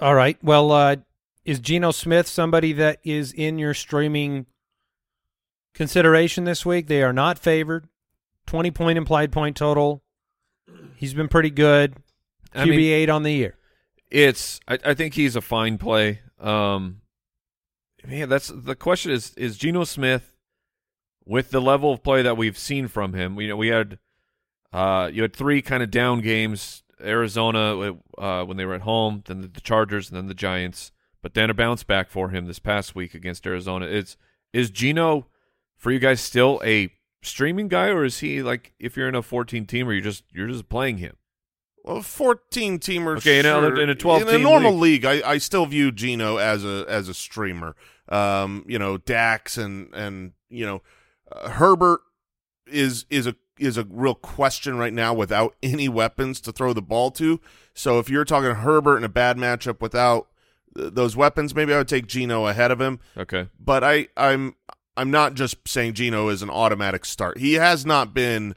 All 0.00 0.14
right. 0.14 0.36
Well, 0.42 0.72
uh, 0.72 0.96
is 1.46 1.60
Geno 1.60 1.92
Smith 1.92 2.26
somebody 2.26 2.72
that 2.74 2.98
is 3.04 3.32
in 3.32 3.56
your 3.56 3.72
streaming 3.72 4.46
consideration 5.72 6.44
this 6.44 6.66
week? 6.66 6.88
They 6.88 7.02
are 7.02 7.12
not 7.12 7.38
favored. 7.38 7.88
20 8.46 8.70
point 8.72 8.98
implied 8.98 9.32
point 9.32 9.56
total. 9.56 10.02
He's 10.96 11.14
been 11.14 11.28
pretty 11.28 11.50
good. 11.50 11.96
I 12.54 12.64
QB 12.64 12.70
mean- 12.70 12.92
8 12.92 13.08
on 13.10 13.22
the 13.22 13.32
year. 13.32 13.56
It's. 14.10 14.60
I, 14.68 14.78
I 14.84 14.94
think 14.94 15.14
he's 15.14 15.34
a 15.34 15.40
fine 15.40 15.78
play. 15.78 16.20
Um, 16.40 17.00
man, 18.06 18.28
that's 18.28 18.52
the 18.54 18.76
question. 18.76 19.10
Is 19.10 19.34
is 19.34 19.58
Geno 19.58 19.82
Smith 19.82 20.32
with 21.24 21.50
the 21.50 21.60
level 21.60 21.92
of 21.92 22.04
play 22.04 22.22
that 22.22 22.36
we've 22.36 22.56
seen 22.56 22.86
from 22.86 23.14
him? 23.14 23.40
You 23.40 23.48
know, 23.48 23.56
we 23.56 23.68
had 23.68 23.98
uh, 24.72 25.10
you 25.12 25.22
had 25.22 25.34
three 25.34 25.60
kind 25.60 25.82
of 25.82 25.90
down 25.90 26.20
games. 26.20 26.84
Arizona 27.00 27.94
uh, 28.16 28.44
when 28.44 28.56
they 28.56 28.64
were 28.64 28.74
at 28.74 28.82
home, 28.82 29.22
then 29.26 29.40
the, 29.40 29.48
the 29.48 29.60
Chargers, 29.60 30.08
and 30.08 30.16
then 30.16 30.28
the 30.28 30.34
Giants. 30.34 30.92
But 31.22 31.34
then 31.34 31.50
a 31.50 31.54
bounce 31.54 31.82
back 31.82 32.08
for 32.10 32.30
him 32.30 32.46
this 32.46 32.58
past 32.58 32.94
week 32.94 33.14
against 33.14 33.46
Arizona. 33.46 33.86
It's 33.86 34.16
is 34.52 34.70
Geno 34.70 35.26
for 35.76 35.90
you 35.90 35.98
guys 35.98 36.20
still 36.20 36.60
a 36.64 36.90
streaming 37.22 37.68
guy, 37.68 37.88
or 37.88 38.04
is 38.04 38.20
he 38.20 38.42
like 38.42 38.74
if 38.78 38.96
you're 38.96 39.08
in 39.08 39.14
a 39.14 39.22
14 39.22 39.66
team, 39.66 39.88
or 39.88 39.92
you're 39.92 40.02
just 40.02 40.24
you're 40.32 40.46
just 40.48 40.68
playing 40.68 40.98
him? 40.98 41.16
Well, 41.84 42.02
fourteen 42.02 42.78
teamer. 42.80 43.16
Okay, 43.18 43.38
in 43.38 43.46
a- 43.46 43.80
in 43.80 43.90
a 43.90 43.94
12 43.94 44.22
in 44.22 44.28
a 44.28 44.32
normal 44.42 44.72
league, 44.80 45.04
I, 45.04 45.28
I 45.32 45.38
still 45.38 45.66
view 45.66 45.92
Geno 45.92 46.36
as 46.36 46.64
a 46.64 46.84
as 46.88 47.08
a 47.08 47.14
streamer. 47.14 47.76
Um, 48.08 48.64
you 48.68 48.78
know, 48.78 48.98
Dax 48.98 49.56
and 49.56 49.92
and 49.94 50.32
you 50.48 50.66
know, 50.66 50.82
uh, 51.30 51.50
Herbert 51.50 52.00
is 52.66 53.06
is 53.10 53.26
a 53.28 53.36
is 53.58 53.78
a 53.78 53.84
real 53.88 54.14
question 54.16 54.76
right 54.76 54.92
now 54.92 55.14
without 55.14 55.54
any 55.62 55.88
weapons 55.88 56.40
to 56.42 56.52
throw 56.52 56.72
the 56.72 56.82
ball 56.82 57.10
to. 57.12 57.40
So 57.72 57.98
if 58.00 58.10
you're 58.10 58.24
talking 58.24 58.50
Herbert 58.50 58.98
in 58.98 59.04
a 59.04 59.08
bad 59.08 59.36
matchup 59.36 59.80
without 59.80 60.26
th- 60.26 60.35
those 60.76 61.16
weapons, 61.16 61.54
maybe 61.54 61.72
I 61.72 61.78
would 61.78 61.88
take 61.88 62.06
Geno 62.06 62.46
ahead 62.46 62.70
of 62.70 62.80
him. 62.80 63.00
Okay, 63.16 63.48
But 63.58 63.82
I 63.82 64.08
I'm 64.16 64.54
I'm 64.96 65.10
not 65.10 65.34
just 65.34 65.66
saying 65.66 65.94
Geno 65.94 66.28
is 66.28 66.42
an 66.42 66.50
automatic 66.50 67.04
start. 67.04 67.38
He 67.38 67.54
has 67.54 67.84
not 67.84 68.14
been 68.14 68.54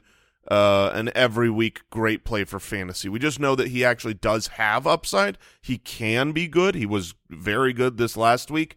uh, 0.50 0.90
an 0.94 1.10
every 1.14 1.50
week 1.50 1.82
great 1.90 2.24
play 2.24 2.44
for 2.44 2.58
fantasy. 2.58 3.08
We 3.08 3.18
just 3.18 3.38
know 3.38 3.54
that 3.54 3.68
he 3.68 3.84
actually 3.84 4.14
does 4.14 4.48
have 4.48 4.86
upside. 4.86 5.38
He 5.60 5.78
can 5.78 6.32
be 6.32 6.48
good. 6.48 6.74
He 6.74 6.86
was 6.86 7.14
very 7.28 7.72
good 7.72 7.98
this 7.98 8.16
last 8.16 8.50
week. 8.50 8.76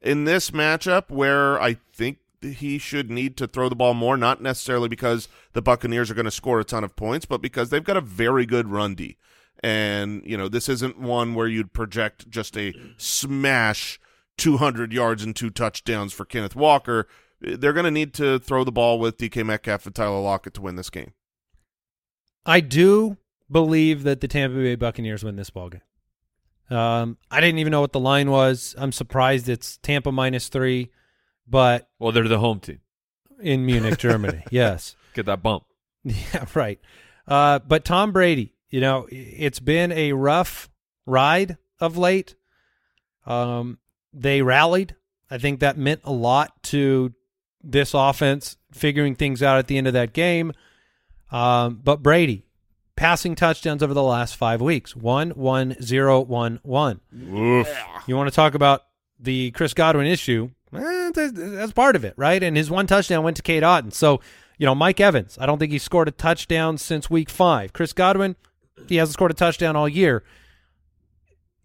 In 0.00 0.24
this 0.24 0.50
matchup, 0.50 1.10
where 1.10 1.60
I 1.60 1.76
think 1.92 2.18
he 2.40 2.78
should 2.78 3.10
need 3.10 3.36
to 3.36 3.46
throw 3.46 3.68
the 3.68 3.76
ball 3.76 3.92
more, 3.92 4.16
not 4.16 4.40
necessarily 4.40 4.88
because 4.88 5.28
the 5.52 5.60
Buccaneers 5.60 6.10
are 6.10 6.14
going 6.14 6.24
to 6.24 6.30
score 6.30 6.58
a 6.58 6.64
ton 6.64 6.84
of 6.84 6.96
points, 6.96 7.26
but 7.26 7.42
because 7.42 7.68
they've 7.68 7.84
got 7.84 7.98
a 7.98 8.00
very 8.00 8.46
good 8.46 8.68
run 8.68 8.94
D. 8.94 9.18
And, 9.62 10.22
you 10.24 10.36
know, 10.36 10.48
this 10.48 10.68
isn't 10.68 10.98
one 10.98 11.34
where 11.34 11.46
you'd 11.46 11.72
project 11.72 12.28
just 12.30 12.56
a 12.56 12.72
smash 12.96 14.00
200 14.38 14.92
yards 14.92 15.22
and 15.22 15.36
two 15.36 15.50
touchdowns 15.50 16.12
for 16.12 16.24
Kenneth 16.24 16.56
Walker. 16.56 17.06
They're 17.40 17.72
going 17.72 17.84
to 17.84 17.90
need 17.90 18.14
to 18.14 18.38
throw 18.38 18.64
the 18.64 18.72
ball 18.72 18.98
with 18.98 19.18
DK 19.18 19.44
Metcalf 19.44 19.86
and 19.86 19.94
Tyler 19.94 20.20
Lockett 20.20 20.54
to 20.54 20.62
win 20.62 20.76
this 20.76 20.90
game. 20.90 21.12
I 22.46 22.60
do 22.60 23.18
believe 23.50 24.02
that 24.04 24.20
the 24.20 24.28
Tampa 24.28 24.56
Bay 24.56 24.76
Buccaneers 24.76 25.22
win 25.24 25.36
this 25.36 25.50
ballgame. 25.50 25.82
Um, 26.70 27.18
I 27.30 27.40
didn't 27.40 27.58
even 27.58 27.70
know 27.72 27.80
what 27.80 27.92
the 27.92 28.00
line 28.00 28.30
was. 28.30 28.74
I'm 28.78 28.92
surprised 28.92 29.48
it's 29.48 29.76
Tampa 29.78 30.12
minus 30.12 30.48
three, 30.48 30.90
but 31.46 31.88
well 31.98 32.12
they're 32.12 32.28
the 32.28 32.38
home 32.38 32.60
team. 32.60 32.80
in 33.42 33.66
Munich, 33.66 33.98
Germany. 33.98 34.44
yes. 34.50 34.94
Get 35.14 35.26
that 35.26 35.42
bump. 35.42 35.64
Yeah, 36.04 36.46
right. 36.54 36.80
Uh, 37.26 37.58
but 37.58 37.84
Tom 37.84 38.12
Brady, 38.12 38.54
you 38.70 38.80
know, 38.80 39.06
it's 39.10 39.60
been 39.60 39.92
a 39.92 40.12
rough 40.12 40.70
ride 41.06 41.58
of 41.80 41.96
late. 41.96 42.34
Um, 43.26 43.78
they 44.12 44.42
rallied. 44.42 44.96
I 45.30 45.38
think 45.38 45.60
that 45.60 45.76
meant 45.76 46.00
a 46.04 46.12
lot 46.12 46.62
to 46.64 47.12
this 47.62 47.94
offense 47.94 48.56
figuring 48.72 49.14
things 49.14 49.42
out 49.42 49.58
at 49.58 49.66
the 49.66 49.76
end 49.78 49.86
of 49.86 49.92
that 49.92 50.12
game. 50.12 50.52
Um, 51.30 51.80
but 51.82 52.02
Brady, 52.02 52.44
passing 52.96 53.34
touchdowns 53.34 53.82
over 53.82 53.94
the 53.94 54.02
last 54.02 54.36
five 54.36 54.60
weeks 54.60 54.96
one, 54.96 55.30
one, 55.30 55.80
zero, 55.82 56.20
one, 56.20 56.60
one. 56.62 57.00
Oof. 57.14 57.68
You 58.06 58.16
want 58.16 58.28
to 58.28 58.34
talk 58.34 58.54
about 58.54 58.84
the 59.18 59.50
Chris 59.52 59.74
Godwin 59.74 60.06
issue? 60.06 60.50
Eh, 60.74 61.10
that's 61.14 61.72
part 61.72 61.96
of 61.96 62.04
it, 62.04 62.14
right? 62.16 62.42
And 62.42 62.56
his 62.56 62.70
one 62.70 62.86
touchdown 62.86 63.24
went 63.24 63.36
to 63.36 63.42
Cade 63.42 63.62
Otten. 63.62 63.90
So, 63.90 64.20
you 64.58 64.66
know, 64.66 64.74
Mike 64.74 65.00
Evans, 65.00 65.36
I 65.40 65.46
don't 65.46 65.58
think 65.58 65.72
he 65.72 65.78
scored 65.78 66.08
a 66.08 66.12
touchdown 66.12 66.78
since 66.78 67.10
week 67.10 67.30
five. 67.30 67.72
Chris 67.72 67.92
Godwin, 67.92 68.36
he 68.88 68.96
hasn't 68.96 69.14
scored 69.14 69.30
a 69.30 69.34
touchdown 69.34 69.76
all 69.76 69.88
year. 69.88 70.22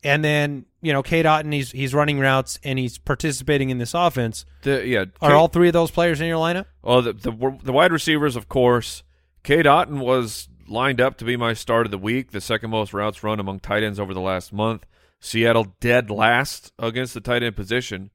And 0.03 0.23
then, 0.23 0.65
you 0.81 0.93
know, 0.93 1.01
Cade 1.01 1.25
Otten, 1.25 1.51
he's 1.51 1.71
he's 1.71 1.93
running 1.93 2.19
routes 2.19 2.59
and 2.63 2.77
he's 2.77 2.97
participating 2.99 3.71
in 3.71 3.79
this 3.79 3.93
offense. 3.95 4.45
The, 4.61 4.85
yeah, 4.85 5.05
Are 5.21 5.29
Kate- 5.31 5.35
all 5.35 5.47
three 5.47 5.67
of 5.67 5.73
those 5.73 5.89
players 5.89 6.21
in 6.21 6.27
your 6.27 6.37
lineup? 6.39 6.65
Well, 6.83 7.01
the, 7.01 7.13
the 7.13 7.57
the 7.63 7.73
wide 7.73 7.91
receivers, 7.91 8.35
of 8.35 8.47
course. 8.47 9.01
Cade 9.43 9.65
Otten 9.65 9.99
was 9.99 10.47
lined 10.67 11.01
up 11.01 11.17
to 11.17 11.25
be 11.25 11.37
my 11.37 11.53
start 11.53 11.85
of 11.85 11.91
the 11.91 11.97
week, 11.97 12.31
the 12.31 12.41
second 12.41 12.69
most 12.69 12.93
routes 12.93 13.23
run 13.23 13.39
among 13.39 13.59
tight 13.59 13.83
ends 13.83 13.99
over 13.99 14.13
the 14.13 14.21
last 14.21 14.51
month. 14.53 14.85
Seattle 15.19 15.75
dead 15.79 16.09
last 16.11 16.71
against 16.77 17.13
the 17.15 17.21
tight 17.21 17.41
end 17.41 17.55
position, 17.55 18.11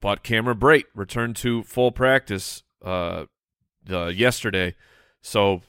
but 0.00 0.22
Cameron 0.22 0.58
Brate 0.58 0.84
returned 0.94 1.36
to 1.36 1.62
full 1.62 1.90
practice 1.90 2.62
uh, 2.84 3.24
the 3.82 4.06
yesterday, 4.08 4.74
so 5.22 5.62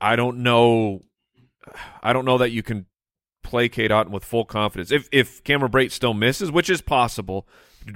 I 0.00 0.16
don't 0.16 0.38
know. 0.38 1.02
I 2.02 2.12
don't 2.12 2.24
know 2.24 2.38
that 2.38 2.50
you 2.50 2.62
can 2.62 2.86
play 3.42 3.68
Cade 3.68 3.92
Otten 3.92 4.12
with 4.12 4.24
full 4.24 4.44
confidence. 4.44 4.90
If 4.90 5.08
if 5.12 5.42
Cameron 5.44 5.72
Brate 5.72 5.92
still 5.92 6.14
misses, 6.14 6.50
which 6.50 6.70
is 6.70 6.80
possible, 6.80 7.46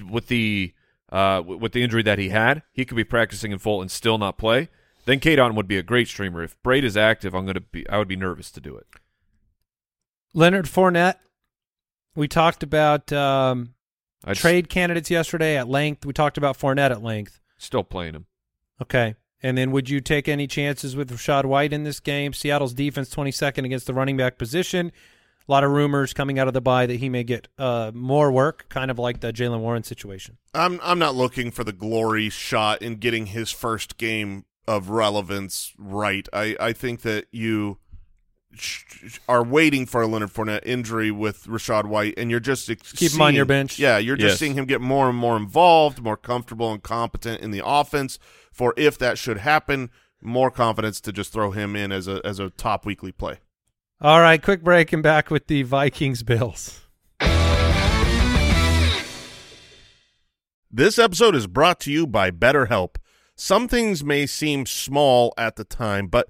with 0.09 0.27
the 0.27 0.73
uh, 1.11 1.41
with 1.45 1.73
the 1.73 1.83
injury 1.83 2.03
that 2.03 2.19
he 2.19 2.29
had, 2.29 2.63
he 2.71 2.85
could 2.85 2.95
be 2.95 3.03
practicing 3.03 3.51
in 3.51 3.59
full 3.59 3.81
and 3.81 3.91
still 3.91 4.17
not 4.17 4.37
play. 4.37 4.69
Then 5.05 5.19
Cade 5.19 5.39
Otten 5.39 5.55
would 5.55 5.67
be 5.67 5.77
a 5.77 5.83
great 5.83 6.07
streamer. 6.07 6.43
If 6.43 6.61
Brate 6.63 6.83
is 6.83 6.95
active, 6.95 7.33
I'm 7.33 7.45
gonna 7.45 7.61
be 7.61 7.87
I 7.89 7.97
would 7.97 8.07
be 8.07 8.15
nervous 8.15 8.51
to 8.51 8.61
do 8.61 8.75
it. 8.77 8.87
Leonard 10.33 10.65
Fournette. 10.65 11.17
We 12.15 12.27
talked 12.27 12.61
about 12.61 13.11
um, 13.13 13.73
trade 14.33 14.69
candidates 14.69 15.09
yesterday 15.09 15.57
at 15.57 15.67
length. 15.69 16.05
We 16.05 16.13
talked 16.13 16.37
about 16.37 16.57
Fournette 16.57 16.91
at 16.91 17.01
length. 17.01 17.39
still 17.57 17.83
playing 17.83 18.15
him. 18.15 18.25
Okay. 18.81 19.15
And 19.43 19.57
then 19.57 19.71
would 19.71 19.89
you 19.89 20.01
take 20.01 20.27
any 20.27 20.47
chances 20.47 20.95
with 20.95 21.09
Rachaad 21.09 21.45
White 21.45 21.73
in 21.73 21.83
this 21.83 21.99
game? 21.99 22.33
Seattle's 22.33 22.73
defense 22.73 23.09
22nd 23.13 23.65
against 23.65 23.87
the 23.87 23.93
running 23.93 24.17
back 24.17 24.37
position. 24.37 24.91
A 25.47 25.51
lot 25.51 25.63
of 25.63 25.71
rumors 25.71 26.13
coming 26.13 26.37
out 26.37 26.47
of 26.47 26.53
the 26.53 26.61
bye 26.61 26.85
that 26.85 26.97
he 26.97 27.09
may 27.09 27.23
get 27.23 27.47
uh, 27.57 27.91
more 27.93 28.31
work, 28.31 28.67
kind 28.69 28.91
of 28.91 28.99
like 28.99 29.21
the 29.21 29.33
Jaylen 29.33 29.59
Warren 29.59 29.83
situation. 29.83 30.37
I'm 30.53 30.79
I'm 30.83 30.99
not 30.99 31.15
looking 31.15 31.49
for 31.49 31.63
the 31.63 31.73
glory 31.73 32.29
shot 32.29 32.81
in 32.81 32.97
getting 32.97 33.27
his 33.27 33.51
first 33.51 33.97
game 33.97 34.45
of 34.67 34.89
relevance 34.89 35.73
right. 35.77 36.27
I, 36.31 36.55
I 36.59 36.73
think 36.73 37.01
that 37.01 37.25
you 37.31 37.79
are 39.27 39.43
waiting 39.43 39.85
for 39.85 40.01
a 40.01 40.07
Leonard 40.07 40.31
Fournette 40.33 40.65
injury 40.65 41.09
with 41.11 41.45
Rachaad 41.45 41.85
White, 41.85 42.13
and 42.17 42.29
you're 42.29 42.39
just 42.39 42.69
ex- 42.69 42.91
Keep 42.91 43.13
him 43.13 43.21
on 43.21 43.33
your 43.33 43.45
bench. 43.45 43.79
Yeah, 43.79 43.97
you're 43.97 44.17
just 44.17 44.33
Yes. 44.33 44.39
seeing 44.39 44.53
him 44.55 44.65
get 44.65 44.81
more 44.81 45.09
and 45.09 45.17
more 45.17 45.37
involved, 45.37 46.01
more 46.01 46.17
comfortable 46.17 46.71
and 46.71 46.81
competent 46.83 47.41
in 47.41 47.51
the 47.51 47.61
offense. 47.65 48.19
For 48.51 48.73
if 48.77 48.97
that 48.99 49.17
should 49.17 49.37
happen, 49.37 49.89
more 50.21 50.51
confidence 50.51 50.99
to 51.01 51.11
just 51.11 51.31
throw 51.33 51.51
him 51.51 51.75
in 51.75 51.91
as 51.91 52.07
a 52.07 52.21
as 52.25 52.37
a 52.39 52.49
top 52.51 52.85
weekly 52.85 53.11
play. 53.11 53.39
All 54.01 54.19
right, 54.21 54.41
quick 54.41 54.63
break 54.63 54.91
and 54.93 55.01
back 55.01 55.31
with 55.31 55.47
the 55.47 55.63
Vikings 55.63 56.23
Bills. 56.23 56.81
This 60.73 60.97
episode 60.97 61.35
is 61.35 61.47
brought 61.47 61.79
to 61.81 61.91
you 61.91 62.07
by 62.07 62.31
BetterHelp. 62.31 62.95
Some 63.35 63.67
things 63.67 64.03
may 64.03 64.25
seem 64.25 64.65
small 64.65 65.33
at 65.37 65.55
the 65.55 65.63
time, 65.63 66.07
but 66.07 66.29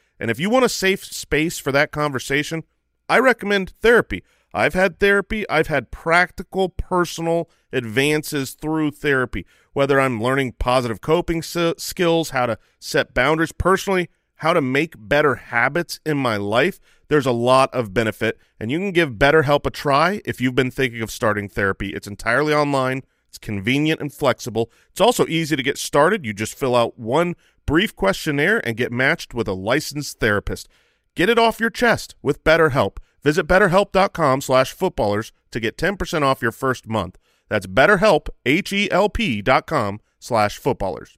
And 0.21 0.29
if 0.29 0.39
you 0.39 0.51
want 0.51 0.65
a 0.65 0.69
safe 0.69 1.03
space 1.03 1.57
for 1.57 1.71
that 1.71 1.91
conversation, 1.91 2.63
I 3.09 3.17
recommend 3.17 3.73
therapy. 3.81 4.23
I've 4.53 4.75
had 4.75 4.99
therapy. 4.99 5.49
I've 5.49 5.65
had 5.65 5.89
practical, 5.89 6.69
personal 6.69 7.49
advances 7.73 8.53
through 8.53 8.91
therapy, 8.91 9.47
whether 9.73 9.99
I'm 9.99 10.21
learning 10.21 10.53
positive 10.59 11.01
coping 11.01 11.41
skills, 11.41 12.29
how 12.29 12.45
to 12.45 12.59
set 12.79 13.15
boundaries 13.15 13.51
personally, 13.51 14.09
how 14.35 14.53
to 14.53 14.61
make 14.61 14.93
better 14.95 15.35
habits 15.35 15.99
in 16.05 16.17
my 16.17 16.37
life. 16.37 16.79
There's 17.07 17.25
a 17.25 17.31
lot 17.31 17.73
of 17.73 17.91
benefit, 17.91 18.37
and 18.59 18.69
you 18.69 18.77
can 18.77 18.91
give 18.91 19.13
BetterHelp 19.13 19.65
a 19.65 19.71
try 19.71 20.21
if 20.23 20.39
you've 20.39 20.53
been 20.53 20.71
thinking 20.71 21.01
of 21.01 21.09
starting 21.09 21.49
therapy. 21.49 21.95
It's 21.95 22.07
entirely 22.07 22.53
online. 22.53 23.01
It's 23.27 23.39
convenient 23.39 23.99
and 23.99 24.13
flexible. 24.13 24.69
It's 24.91 25.01
also 25.01 25.25
easy 25.25 25.55
to 25.55 25.63
get 25.63 25.79
started. 25.79 26.25
You 26.25 26.33
just 26.33 26.53
fill 26.53 26.75
out 26.75 26.99
one 26.99 27.35
brief 27.65 27.95
questionnaire 27.95 28.65
and 28.65 28.77
get 28.77 28.91
matched 28.91 29.33
with 29.33 29.47
a 29.47 29.53
licensed 29.53 30.19
therapist. 30.19 30.67
Get 31.15 31.29
it 31.29 31.39
off 31.39 31.59
your 31.59 31.69
chest 31.69 32.15
with 32.21 32.43
BetterHelp. 32.43 32.97
Visit 33.23 33.47
betterhelp.com 33.47 34.41
slash 34.41 34.71
footballers 34.71 35.31
to 35.51 35.59
get 35.59 35.77
10% 35.77 36.23
off 36.23 36.41
your 36.41 36.51
first 36.51 36.87
month. 36.87 37.17
That's 37.49 37.67
betterhelp, 37.67 38.29
H-E-L-P 38.45 39.41
dot 39.41 39.67
com 39.67 39.99
slash 40.19 40.57
footballers. 40.57 41.17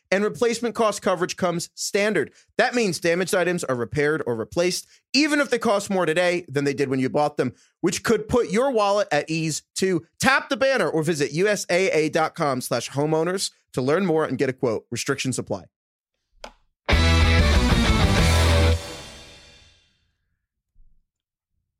and 0.11 0.23
replacement 0.23 0.75
cost 0.75 1.01
coverage 1.01 1.37
comes 1.37 1.69
standard. 1.73 2.33
That 2.57 2.75
means 2.75 2.99
damaged 2.99 3.33
items 3.33 3.63
are 3.63 3.75
repaired 3.75 4.21
or 4.27 4.35
replaced, 4.35 4.87
even 5.13 5.39
if 5.39 5.49
they 5.49 5.57
cost 5.57 5.89
more 5.89 6.05
today 6.05 6.45
than 6.49 6.65
they 6.65 6.73
did 6.73 6.89
when 6.89 6.99
you 6.99 7.09
bought 7.09 7.37
them, 7.37 7.53
which 7.79 8.03
could 8.03 8.27
put 8.27 8.51
your 8.51 8.71
wallet 8.71 9.07
at 9.11 9.29
ease 9.29 9.63
To 9.75 10.05
Tap 10.19 10.49
the 10.49 10.57
banner 10.57 10.89
or 10.89 11.01
visit 11.01 11.31
USAA.com 11.31 12.61
slash 12.61 12.89
homeowners 12.91 13.51
to 13.73 13.81
learn 13.81 14.05
more 14.05 14.25
and 14.25 14.37
get 14.37 14.49
a 14.49 14.53
quote. 14.53 14.85
Restrictions 14.91 15.39
apply. 15.39 15.63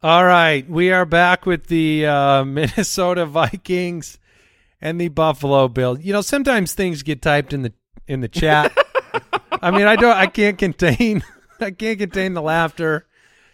All 0.04 0.26
right, 0.26 0.68
we 0.68 0.92
are 0.92 1.06
back 1.06 1.46
with 1.46 1.68
the 1.68 2.08
uh, 2.08 2.44
Minnesota 2.46 3.28
Vikings 3.28 4.18
and 4.82 5.00
the 5.00 5.10
Buffalo 5.10 5.68
Bills. 5.68 6.00
You 6.02 6.12
know, 6.12 6.22
sometimes 6.22 6.74
things 6.74 7.04
get 7.04 7.22
typed 7.22 7.54
in 7.54 7.62
the 7.62 7.72
in 8.08 8.22
the 8.22 8.28
chat. 8.28 8.76
I 9.62 9.72
mean, 9.72 9.88
I 9.88 9.96
don't, 9.96 10.16
I 10.16 10.28
can't 10.28 10.58
contain, 10.58 11.24
I 11.60 11.72
can't 11.72 12.00
contain 12.00 12.34
the 12.34 12.42
laughter. 12.42 13.08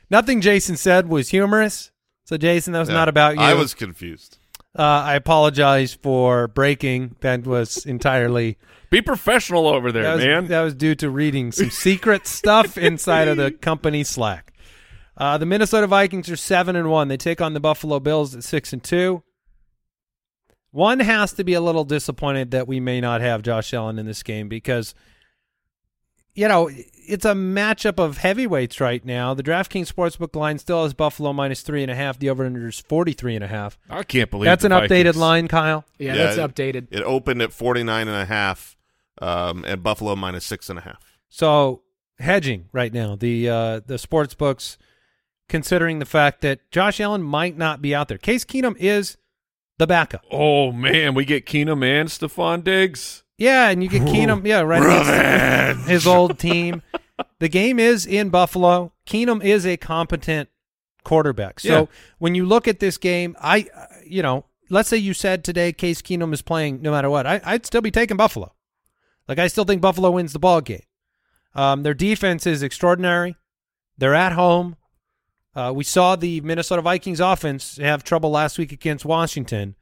Nothing 0.09 0.41
Jason 0.41 0.77
said 0.77 1.09
was 1.09 1.29
humorous. 1.29 1.91
So, 2.25 2.37
Jason, 2.37 2.73
that 2.73 2.79
was 2.79 2.89
not 2.89 3.07
about 3.07 3.35
you. 3.35 3.41
I 3.41 3.53
was 3.53 3.73
confused. 3.73 4.37
Uh, 4.77 4.81
I 4.83 5.15
apologize 5.15 5.93
for 5.93 6.47
breaking. 6.47 7.15
That 7.21 7.47
was 7.47 7.85
entirely 7.85 8.57
Be 8.89 9.01
professional 9.01 9.67
over 9.67 9.91
there, 9.91 10.03
that 10.03 10.15
was, 10.15 10.25
man. 10.25 10.47
That 10.47 10.61
was 10.61 10.75
due 10.75 10.93
to 10.95 11.09
reading 11.09 11.51
some 11.51 11.71
secret 11.71 12.27
stuff 12.27 12.77
inside 12.77 13.27
of 13.27 13.37
the 13.37 13.51
company 13.51 14.03
Slack. 14.03 14.53
Uh, 15.15 15.37
the 15.37 15.47
Minnesota 15.47 15.87
Vikings 15.87 16.29
are 16.29 16.35
seven 16.35 16.75
and 16.75 16.91
one. 16.91 17.07
They 17.07 17.17
take 17.17 17.41
on 17.41 17.53
the 17.53 17.59
Buffalo 17.59 17.99
Bills 17.99 18.35
at 18.35 18.43
six 18.43 18.71
and 18.71 18.83
two. 18.83 19.23
One 20.77 20.99
has 20.99 21.33
to 21.33 21.43
be 21.43 21.55
a 21.55 21.61
little 21.61 21.85
disappointed 21.85 22.51
that 22.51 22.67
we 22.67 22.79
may 22.79 23.01
not 23.01 23.19
have 23.21 23.41
Josh 23.41 23.73
Allen 23.73 23.97
in 23.97 24.05
this 24.05 24.21
game 24.21 24.47
because, 24.47 24.93
you 26.35 26.47
know, 26.47 26.69
it's 26.69 27.25
a 27.25 27.33
matchup 27.33 27.97
of 27.97 28.19
heavyweights 28.19 28.79
right 28.79 29.03
now. 29.03 29.33
The 29.33 29.41
DraftKings 29.41 29.91
Sportsbook 29.91 30.35
line 30.35 30.59
still 30.59 30.83
has 30.83 30.93
Buffalo 30.93 31.33
minus 31.33 31.63
three 31.63 31.81
and 31.81 31.89
a 31.89 31.95
half. 31.95 32.19
The 32.19 32.29
over/under 32.29 32.67
is 32.67 32.79
forty-three 32.79 33.33
and 33.33 33.43
a 33.43 33.47
half. 33.47 33.79
I 33.89 34.03
can't 34.03 34.29
believe 34.29 34.45
That's 34.45 34.61
the 34.61 34.71
an 34.75 34.83
updated 34.87 35.15
line, 35.15 35.47
Kyle. 35.47 35.83
Yeah, 35.97 36.13
Yeah, 36.13 36.23
that's 36.25 36.37
it- 36.37 36.41
updated. 36.75 36.87
It 36.91 37.01
opened 37.01 37.41
at 37.41 37.53
49 37.53 38.07
and 38.07 38.15
a 38.15 38.25
half, 38.25 38.77
um, 39.19 39.65
and 39.65 39.81
Buffalo 39.81 40.15
minus 40.15 40.45
six 40.45 40.69
and 40.69 40.77
a 40.77 40.83
half. 40.83 41.17
So 41.27 41.81
hedging 42.19 42.69
right 42.71 42.93
now. 42.93 43.15
The 43.15 43.49
uh, 43.49 43.79
the 43.83 43.97
sports 43.97 44.35
books 44.35 44.77
considering 45.49 45.97
the 45.97 46.05
fact 46.05 46.41
that 46.41 46.69
Josh 46.69 46.99
Allen 46.99 47.23
might 47.23 47.57
not 47.57 47.81
be 47.81 47.95
out 47.95 48.09
there. 48.09 48.19
Case 48.19 48.45
Keenum 48.45 48.75
is 48.77 49.17
the 49.77 49.87
backup. 49.87 50.23
Oh 50.31 50.71
man, 50.71 51.13
we 51.13 51.25
get 51.25 51.45
Keenum 51.45 51.83
and 51.83 52.09
Stefon 52.09 52.63
Diggs. 52.63 53.23
Yeah, 53.37 53.69
and 53.69 53.83
you 53.83 53.89
get 53.89 54.01
Keenum. 54.03 54.45
Yeah, 54.45 54.61
right. 54.61 54.81
against 54.81 55.87
His 55.89 56.07
old 56.07 56.39
team. 56.39 56.81
The 57.39 57.47
game 57.49 57.77
is 57.79 58.05
in 58.05 58.29
Buffalo. 58.29 58.93
Keenum 59.05 59.43
is 59.43 59.65
a 59.65 59.77
competent 59.77 60.49
quarterback. 61.03 61.59
So 61.59 61.69
Yeah. 61.81 61.85
when 62.17 62.35
you 62.35 62.45
look 62.45 62.67
at 62.67 62.79
this 62.79 62.97
game, 62.97 63.35
I, 63.39 63.67
uh, 63.75 63.85
you 64.05 64.21
know, 64.23 64.45
let's 64.69 64.89
say 64.89 64.97
you 64.97 65.13
said 65.13 65.43
today 65.43 65.71
Case 65.71 66.01
Keenum 66.01 66.33
is 66.33 66.41
playing 66.41 66.81
no 66.81 66.91
matter 66.91 67.09
what, 67.09 67.25
I, 67.27 67.39
I'd 67.43 67.65
still 67.65 67.81
be 67.81 67.91
taking 67.91 68.17
Buffalo. 68.17 68.53
Like 69.27 69.39
I 69.39 69.47
still 69.47 69.65
think 69.65 69.81
Buffalo 69.81 70.11
wins 70.11 70.33
the 70.33 70.39
ball 70.39 70.61
game. 70.61 70.81
Um, 71.55 71.83
their 71.83 71.93
defense 71.93 72.45
is 72.47 72.61
extraordinary. 72.63 73.35
They're 73.97 74.15
at 74.15 74.33
home. 74.33 74.75
Uh, 75.57 75.73
we 75.73 75.83
saw 75.83 76.15
the 76.15 76.39
Minnesota 76.41 76.83
Vikings 76.83 77.19
offense 77.19 77.77
have 77.77 78.03
trouble 78.03 78.29
last 78.29 78.59
week 78.59 78.71
against 78.71 79.05
Washington, 79.05 79.75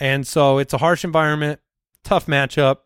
and 0.00 0.26
so 0.26 0.56
it's 0.56 0.72
a 0.72 0.78
harsh 0.78 1.04
environment, 1.04 1.60
tough 2.02 2.24
matchup. 2.24 2.78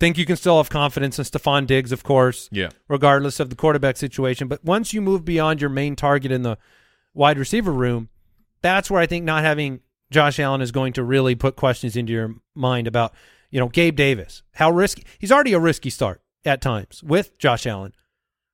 Think 0.00 0.18
you 0.18 0.26
can 0.26 0.34
still 0.36 0.56
have 0.56 0.68
confidence 0.68 1.20
in 1.20 1.24
Stefon 1.24 1.64
Diggs, 1.64 1.92
of 1.92 2.02
course, 2.02 2.48
Yeah. 2.50 2.70
regardless 2.88 3.38
of 3.38 3.50
the 3.50 3.56
quarterback 3.56 3.96
situation. 3.96 4.48
But 4.48 4.64
once 4.64 4.92
you 4.92 5.00
move 5.00 5.24
beyond 5.24 5.60
your 5.60 5.70
main 5.70 5.94
target 5.94 6.32
in 6.32 6.42
the 6.42 6.58
wide 7.14 7.38
receiver 7.38 7.72
room, 7.72 8.08
that's 8.62 8.90
where 8.90 9.00
I 9.00 9.06
think 9.06 9.24
not 9.24 9.44
having 9.44 9.80
Josh 10.10 10.40
Allen 10.40 10.60
is 10.60 10.72
going 10.72 10.92
to 10.94 11.04
really 11.04 11.36
put 11.36 11.54
questions 11.54 11.94
into 11.94 12.12
your 12.12 12.34
mind 12.52 12.88
about, 12.88 13.14
you 13.52 13.60
know, 13.60 13.68
Gabe 13.68 13.94
Davis. 13.94 14.42
How 14.54 14.72
risky? 14.72 15.04
He's 15.20 15.30
already 15.30 15.52
a 15.52 15.60
risky 15.60 15.88
start 15.88 16.20
at 16.44 16.60
times 16.60 17.00
with 17.04 17.38
Josh 17.38 17.64
Allen, 17.64 17.92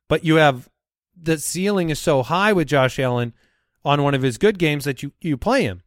but 0.08 0.22
you 0.24 0.34
have 0.36 0.68
the 1.22 1.38
ceiling 1.38 1.90
is 1.90 1.98
so 1.98 2.22
high 2.22 2.52
with 2.52 2.68
Josh 2.68 2.98
Allen 2.98 3.32
on 3.84 4.02
one 4.02 4.14
of 4.14 4.22
his 4.22 4.38
good 4.38 4.58
games 4.58 4.84
that 4.84 5.02
you 5.02 5.12
you 5.20 5.36
play 5.36 5.62
him. 5.62 5.82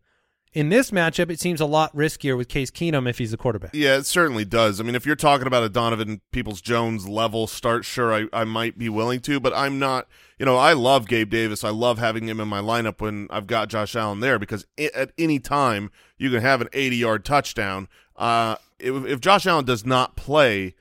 In 0.54 0.69
this 0.69 0.89
matchup, 0.89 1.30
it 1.30 1.41
seems 1.41 1.60
a 1.60 1.65
lot 1.65 1.93
riskier 1.93 2.38
with 2.38 2.48
Case 2.48 2.71
Keenum 2.71 3.10
if 3.10 3.17
he's 3.17 3.32
the 3.32 3.38
quarterback. 3.38 3.71
Yeah, 3.74 3.98
it 3.98 4.06
certainly 4.06 4.45
does. 4.45 4.80
I 4.80 4.84
mean, 4.84 4.95
if 4.95 5.06
you're 5.06 5.17
talking 5.17 5.48
about 5.48 5.63
a 5.63 5.69
Donovan 5.69 6.21
Peoples 6.32 6.62
Jones 6.62 7.10
level 7.10 7.45
start, 7.45 7.84
sure, 7.84 8.13
I, 8.13 8.28
I 8.32 8.45
might 8.45 8.78
be 8.78 8.88
willing 8.88 9.19
to, 9.21 9.41
but 9.41 9.54
I'm 9.54 9.80
not. 9.80 10.08
You 10.39 10.45
know, 10.45 10.56
I 10.56 10.71
love 10.71 11.10
Gabe 11.10 11.30
Davis. 11.30 11.65
I 11.65 11.71
love 11.71 11.98
having 12.00 12.30
him 12.30 12.39
in 12.39 12.48
my 12.48 12.62
lineup 12.62 13.02
when 13.02 13.28
I've 13.30 13.48
got 13.48 13.67
Josh 13.67 13.98
Allen 13.98 14.21
there 14.21 14.39
because 14.39 14.65
i 14.80 14.89
at 14.95 15.12
any 15.17 15.39
time 15.39 15.91
you 16.17 16.30
can 16.30 16.41
have 16.41 16.62
an 16.62 16.69
80 16.71 16.95
yard 16.95 17.26
touchdown. 17.26 17.89
Uh, 18.15 18.56
if, 18.80 19.06
if 19.06 19.19
Josh 19.19 19.45
Allen 19.45 19.65
does 19.65 19.86
not 19.86 20.15
play, 20.15 20.74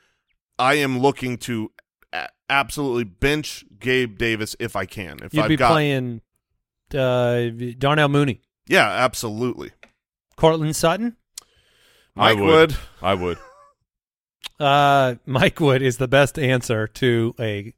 I 0.56 0.74
am 0.74 1.00
looking 1.00 1.36
to 1.38 1.72
absolutely 2.48 3.04
bench 3.04 3.64
Gabe 3.78 4.16
Davis 4.18 4.56
if 4.60 4.76
I 4.76 4.86
can. 4.86 5.18
If 5.22 5.34
You'd 5.34 5.42
I've 5.42 5.48
be 5.48 5.56
got, 5.56 5.72
playing 5.72 6.20
uh, 6.94 7.46
Darnell 7.78 8.08
Mooney, 8.08 8.40
yeah, 8.66 8.88
absolutely. 8.88 9.72
Courtland 10.36 10.76
Sutton. 10.76 11.16
I 12.16 12.34
Mike 12.34 12.38
would. 12.38 12.46
Wood. 12.70 12.76
I 13.02 13.14
would. 13.14 13.38
Uh, 14.60 15.16
Mike 15.26 15.58
Wood 15.58 15.82
is 15.82 15.96
the 15.96 16.06
best 16.06 16.38
answer 16.38 16.86
to 16.86 17.34
a 17.40 17.74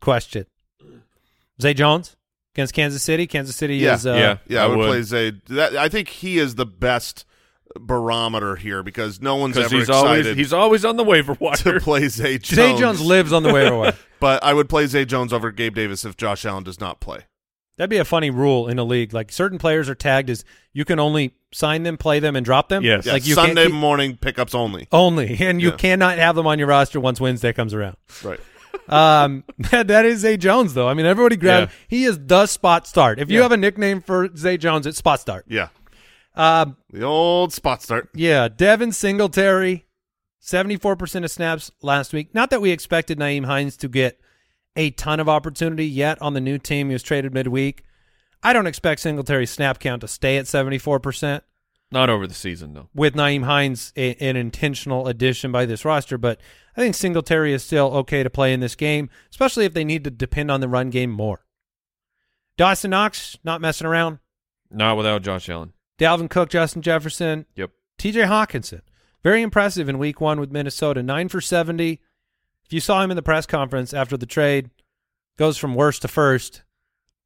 question. 0.00 0.46
Zay 1.60 1.74
Jones 1.74 2.16
against 2.54 2.72
Kansas 2.72 3.02
City. 3.02 3.26
Kansas 3.26 3.54
City 3.54 3.76
Yeah, 3.76 3.94
is 3.94 4.06
uh, 4.06 4.14
yeah. 4.14 4.36
Yeah, 4.48 4.62
I, 4.62 4.64
I 4.64 4.68
would, 4.68 4.78
would. 4.78 4.86
play 4.86 5.02
Zay. 5.02 5.32
That, 5.48 5.76
I 5.76 5.90
think 5.90 6.08
he 6.08 6.38
is 6.38 6.54
the 6.54 6.64
best 6.64 7.26
barometer 7.80 8.56
here 8.56 8.82
because 8.82 9.20
no 9.20 9.36
one's 9.36 9.56
ever 9.58 9.74
he's 9.76 9.90
always 9.90 10.20
excited 10.20 10.36
he's 10.38 10.52
always 10.52 10.84
on 10.84 10.96
the 10.96 11.02
waiver 11.04 11.32
wire 11.40 11.56
to 11.56 11.80
play 11.80 12.06
Zay 12.08 12.38
Jones. 12.38 12.56
Zay 12.56 12.76
Jones 12.78 13.00
lives 13.00 13.32
on 13.32 13.42
the 13.42 13.52
waiver 13.52 13.76
wire. 13.76 13.94
but 14.20 14.42
I 14.44 14.54
would 14.54 14.68
play 14.68 14.86
Zay 14.86 15.04
Jones 15.04 15.32
over 15.32 15.50
Gabe 15.50 15.74
Davis 15.74 16.04
if 16.04 16.16
Josh 16.16 16.44
Allen 16.44 16.64
does 16.64 16.78
not 16.80 17.00
play. 17.00 17.20
That'd 17.76 17.90
be 17.90 17.96
a 17.96 18.04
funny 18.04 18.30
rule 18.30 18.68
in 18.68 18.78
a 18.78 18.84
league. 18.84 19.12
Like 19.12 19.32
certain 19.32 19.58
players 19.58 19.88
are 19.88 19.96
tagged 19.96 20.30
as 20.30 20.44
you 20.72 20.84
can 20.84 21.00
only 21.00 21.34
sign 21.52 21.82
them, 21.82 21.96
play 21.96 22.20
them, 22.20 22.36
and 22.36 22.44
drop 22.44 22.68
them. 22.68 22.84
Yes. 22.84 23.06
Yeah, 23.06 23.14
like 23.14 23.26
you 23.26 23.34
can't 23.34 23.48
Sunday 23.48 23.66
keep- 23.66 23.74
morning 23.74 24.16
pickups 24.16 24.54
only. 24.54 24.86
only, 24.92 25.36
and 25.40 25.60
you 25.60 25.70
Yeah. 25.70 25.76
cannot 25.76 26.18
have 26.18 26.36
them 26.36 26.46
on 26.46 26.60
your 26.60 26.68
roster 26.68 27.00
once 27.00 27.20
Wednesday 27.20 27.52
comes 27.52 27.74
around. 27.74 27.96
Right. 28.22 28.38
Um, 28.88 29.42
that, 29.70 29.88
that 29.88 30.04
is 30.04 30.20
Zay 30.20 30.36
Jones, 30.36 30.74
though. 30.74 30.88
I 30.88 30.94
mean, 30.94 31.06
everybody 31.06 31.36
grab. 31.36 31.68
Yeah. 31.70 31.74
He 31.88 32.04
is 32.04 32.18
the 32.24 32.46
spot 32.46 32.86
start. 32.86 33.18
If 33.18 33.30
you 33.30 33.38
Yeah. 33.38 33.42
have 33.44 33.52
a 33.52 33.56
nickname 33.56 34.00
for 34.00 34.28
Zay 34.36 34.56
Jones, 34.56 34.86
it's 34.86 34.98
spot 34.98 35.18
start. 35.20 35.44
Yeah. 35.48 35.68
Um, 36.34 36.76
The 36.90 37.02
old 37.02 37.52
spot 37.52 37.82
start. 37.82 38.08
yeah, 38.14 38.48
Devin 38.48 38.92
Singletary, 38.92 39.86
seventy-four 40.40 40.96
percent 40.96 41.24
of 41.24 41.30
snaps 41.30 41.70
last 41.82 42.12
week. 42.12 42.34
Not 42.34 42.50
that 42.50 42.60
we 42.60 42.70
expected 42.70 43.18
Nyheim 43.18 43.44
Hines 43.46 43.76
to 43.78 43.88
get 43.88 44.20
a 44.76 44.90
ton 44.90 45.20
of 45.20 45.28
opportunity 45.28 45.86
yet 45.86 46.20
on 46.20 46.34
the 46.34 46.40
new 46.40 46.58
team. 46.58 46.88
He 46.88 46.92
was 46.94 47.02
traded 47.02 47.32
midweek. 47.32 47.84
I 48.42 48.52
don't 48.52 48.66
expect 48.66 49.00
Singletary's 49.00 49.50
snap 49.50 49.78
count 49.78 50.00
to 50.00 50.08
stay 50.08 50.36
at 50.36 50.46
seventy-four 50.48 50.98
percent. 51.00 51.44
Not 51.92 52.10
over 52.10 52.26
the 52.26 52.34
season 52.34 52.74
though. 52.74 52.88
with 52.92 53.14
Nyheim 53.14 53.44
Hines 53.44 53.92
a, 53.96 54.16
an 54.16 54.34
intentional 54.36 55.06
addition 55.06 55.52
by 55.52 55.64
this 55.66 55.84
roster, 55.84 56.18
but 56.18 56.40
I 56.76 56.80
think 56.80 56.96
Singletary 56.96 57.52
is 57.52 57.62
still 57.62 57.92
okay 57.98 58.24
to 58.24 58.30
play 58.30 58.52
in 58.52 58.58
this 58.58 58.74
game, 58.74 59.08
especially 59.30 59.64
if 59.64 59.74
they 59.74 59.84
need 59.84 60.02
to 60.02 60.10
depend 60.10 60.50
on 60.50 60.60
the 60.60 60.66
run 60.68 60.90
game 60.90 61.10
more. 61.10 61.44
Dawson 62.56 62.90
Knox, 62.90 63.38
not 63.44 63.60
messing 63.60 63.86
around. 63.86 64.18
Not 64.70 64.96
without 64.96 65.22
Josh 65.22 65.48
Allen. 65.48 65.72
Dalvin 65.98 66.28
Cook, 66.30 66.50
Justin 66.50 66.82
Jefferson, 66.82 67.46
Yep. 67.56 67.70
TJ 67.98 68.26
Hockenson. 68.26 68.80
Very 69.22 69.42
impressive 69.42 69.88
in 69.88 69.98
week 69.98 70.20
one 70.20 70.38
with 70.40 70.50
Minnesota. 70.52 71.02
Nine 71.02 71.28
for 71.28 71.40
70. 71.40 72.00
If 72.66 72.72
you 72.72 72.80
saw 72.80 73.02
him 73.02 73.10
in 73.10 73.16
the 73.16 73.22
press 73.22 73.46
conference 73.46 73.94
after 73.94 74.16
the 74.16 74.26
trade, 74.26 74.70
goes 75.38 75.56
from 75.56 75.74
worst 75.74 76.02
to 76.02 76.08
first. 76.08 76.62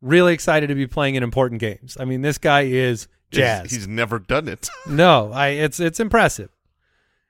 Really 0.01 0.33
excited 0.35 0.69
to 0.69 0.75
be 0.75 0.87
playing 0.87 1.17
in 1.17 1.23
important 1.23 1.61
games. 1.61 1.97
I 1.99 2.05
mean, 2.05 2.23
this 2.23 2.39
guy 2.39 2.63
is 2.63 3.09
jazz. 3.31 3.71
He's, 3.73 3.89
never 3.89 4.19
done 4.19 4.47
it. 4.49 4.69
no, 4.89 5.33
I 5.33 5.49
it's 5.49 5.81
it's 5.81 5.99
impressive. 5.99 6.51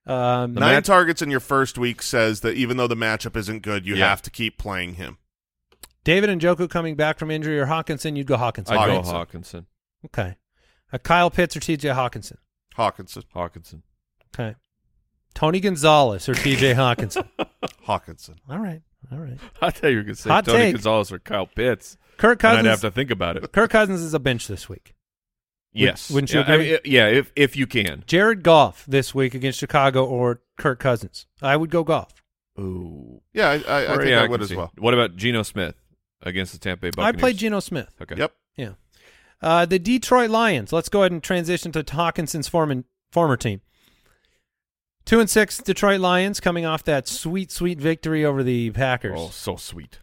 Um, 0.06 0.54
Nine 0.54 0.74
mat- 0.74 0.84
targets 0.84 1.20
in 1.22 1.30
your 1.30 1.40
first 1.40 1.78
week 1.78 2.02
says 2.02 2.40
that 2.40 2.54
even 2.56 2.76
though 2.76 2.86
the 2.86 2.94
matchup 2.96 3.36
isn't 3.36 3.62
good, 3.62 3.86
you 3.86 3.94
Yeah. 3.96 4.08
have 4.08 4.22
to 4.22 4.30
keep 4.30 4.58
playing 4.58 4.94
him. 4.94 5.18
David 6.04 6.30
Njoku 6.38 6.68
coming 6.68 6.94
back 6.94 7.18
from 7.18 7.30
injury 7.30 7.58
or 7.58 7.66
Hockenson, 7.66 8.16
you'd 8.16 8.26
go 8.26 8.36
Hockenson. 8.36 8.76
I'd 8.76 8.86
go 8.86 9.02
Hockenson. 9.02 9.12
Hockenson. 9.12 9.66
Okay. 10.06 10.36
Uh, 10.92 10.98
Kyle 10.98 11.30
Pitts 11.30 11.56
or 11.56 11.60
TJ 11.60 11.94
Hockenson. 11.94 12.36
Hockenson. 12.76 13.24
Hockenson. 13.34 13.82
Okay. 14.34 14.56
Tony 15.34 15.60
Gonzalez 15.60 16.28
or 16.28 16.34
TJ 16.34 16.74
Hockenson. 16.74 17.28
Hockenson. 17.86 18.36
All 18.48 18.58
right. 18.58 18.82
All 19.12 19.18
right. 19.18 19.38
I 19.62 19.70
thought 19.70 19.88
you 19.90 19.96
were 19.98 20.02
going 20.02 20.16
to 20.16 20.20
say 20.22 20.30
Hot 20.30 20.44
Tony 20.44 20.58
take. 20.58 20.74
Gonzalez 20.74 21.12
or 21.12 21.18
Kyle 21.18 21.46
Pitts. 21.46 21.96
Kirk 22.16 22.40
Cousins. 22.40 22.66
I'd 22.66 22.70
have 22.70 22.80
to 22.80 22.90
think 22.90 23.10
about 23.10 23.36
it. 23.36 23.52
Kirk 23.52 23.70
Cousins 23.70 24.00
is 24.00 24.14
a 24.14 24.18
bench 24.18 24.48
this 24.48 24.68
week. 24.68 24.94
Yes. 25.72 26.10
wouldn't 26.10 26.32
you 26.32 26.40
yeah, 26.40 26.46
I 26.46 26.54
agree? 26.54 26.70
mean, 26.70 26.78
yeah, 26.84 27.06
if 27.06 27.32
if 27.36 27.56
you 27.56 27.66
can. 27.66 28.02
Jared 28.06 28.42
Goff 28.42 28.84
this 28.86 29.14
week 29.14 29.34
against 29.34 29.58
Chicago 29.60 30.04
or 30.04 30.40
Kirk 30.56 30.80
Cousins. 30.80 31.26
I 31.40 31.56
would 31.56 31.70
go 31.70 31.84
Goff. 31.84 32.22
Ooh. 32.58 33.20
Yeah, 33.32 33.50
I, 33.50 33.54
I, 33.54 33.92
I 33.92 33.96
think 33.96 34.08
yeah, 34.08 34.22
I 34.22 34.26
would 34.26 34.42
as 34.42 34.52
well. 34.52 34.72
What 34.78 34.94
about 34.94 35.14
Geno 35.14 35.42
Smith 35.44 35.76
against 36.22 36.52
the 36.52 36.58
Tampa 36.58 36.82
Bay 36.82 36.90
Buccaneers? 36.90 37.14
I 37.14 37.18
played 37.18 37.36
Geno 37.36 37.60
Smith. 37.60 37.94
Okay. 38.02 38.16
Yep. 38.16 38.32
Yeah. 38.56 38.72
Uh, 39.40 39.64
the 39.66 39.78
Detroit 39.78 40.30
Lions. 40.30 40.72
Let's 40.72 40.88
go 40.88 41.02
ahead 41.02 41.12
and 41.12 41.22
transition 41.22 41.72
to 41.72 41.82
Hockenson's 41.84 42.48
former 42.48 42.84
former 43.12 43.36
team. 43.36 43.60
Two 45.04 45.20
and 45.20 45.30
six 45.30 45.58
Detroit 45.58 46.00
Lions 46.00 46.40
coming 46.40 46.66
off 46.66 46.84
that 46.84 47.08
sweet, 47.08 47.50
sweet 47.50 47.80
victory 47.80 48.24
over 48.24 48.42
the 48.42 48.70
Packers. 48.72 49.18
Oh, 49.18 49.30
so 49.30 49.56
sweet. 49.56 50.00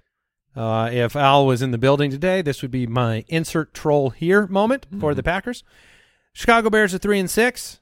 Uh, 0.56 0.90
if 0.92 1.16
Al 1.16 1.46
was 1.46 1.62
in 1.62 1.72
the 1.72 1.78
building 1.78 2.10
today, 2.10 2.42
this 2.42 2.62
would 2.62 2.72
be 2.72 2.88
my 2.88 3.26
insert 3.28 3.74
troll 3.74 4.10
here 4.12 4.48
moment 4.48 4.88
for 5.00 5.14
the 5.14 5.22
Packers. 5.22 5.64
Chicago 6.34 6.70
Bears 6.70 6.94
are 6.94 6.98
three 6.98 7.20
and 7.20 7.30
six. 7.30 7.82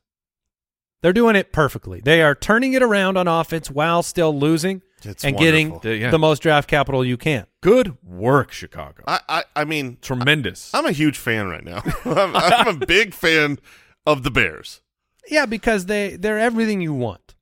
They're 1.01 1.13
doing 1.13 1.35
it 1.35 1.51
perfectly. 1.51 2.01
They 2.01 2.21
are 2.21 2.33
turning 2.33 2.73
it 2.73 2.81
around 2.81 3.17
on 3.17 3.27
offense 3.27 3.69
while 3.69 4.01
still 4.03 4.37
losing 4.37 4.81
It's 5.05 5.23
and 5.23 5.35
wonderful. 5.35 5.79
getting 5.79 6.01
Yeah. 6.01 6.09
the 6.11 6.19
most 6.19 6.39
draft 6.41 6.67
capital 6.69 7.03
you 7.05 7.17
can. 7.17 7.45
Good 7.61 7.97
work, 8.03 8.51
Chicago. 8.51 9.03
I, 9.07 9.19
I, 9.29 9.43
I 9.55 9.63
mean, 9.65 9.97
Tremendous. 10.01 10.73
I'm 10.73 10.85
a 10.85 10.91
huge 10.91 11.17
fan 11.17 11.47
right 11.47 11.63
now. 11.63 11.81
I'm, 12.05 12.35
I'm 12.35 12.67
a 12.81 12.85
big 12.85 13.13
fan 13.13 13.59
of 14.05 14.23
the 14.23 14.31
Bears. 14.31 14.81
Yeah, 15.29 15.45
because 15.45 15.85
they 15.85 16.15
they're 16.17 16.39
everything 16.39 16.81
you 16.81 16.93
want. 16.93 17.35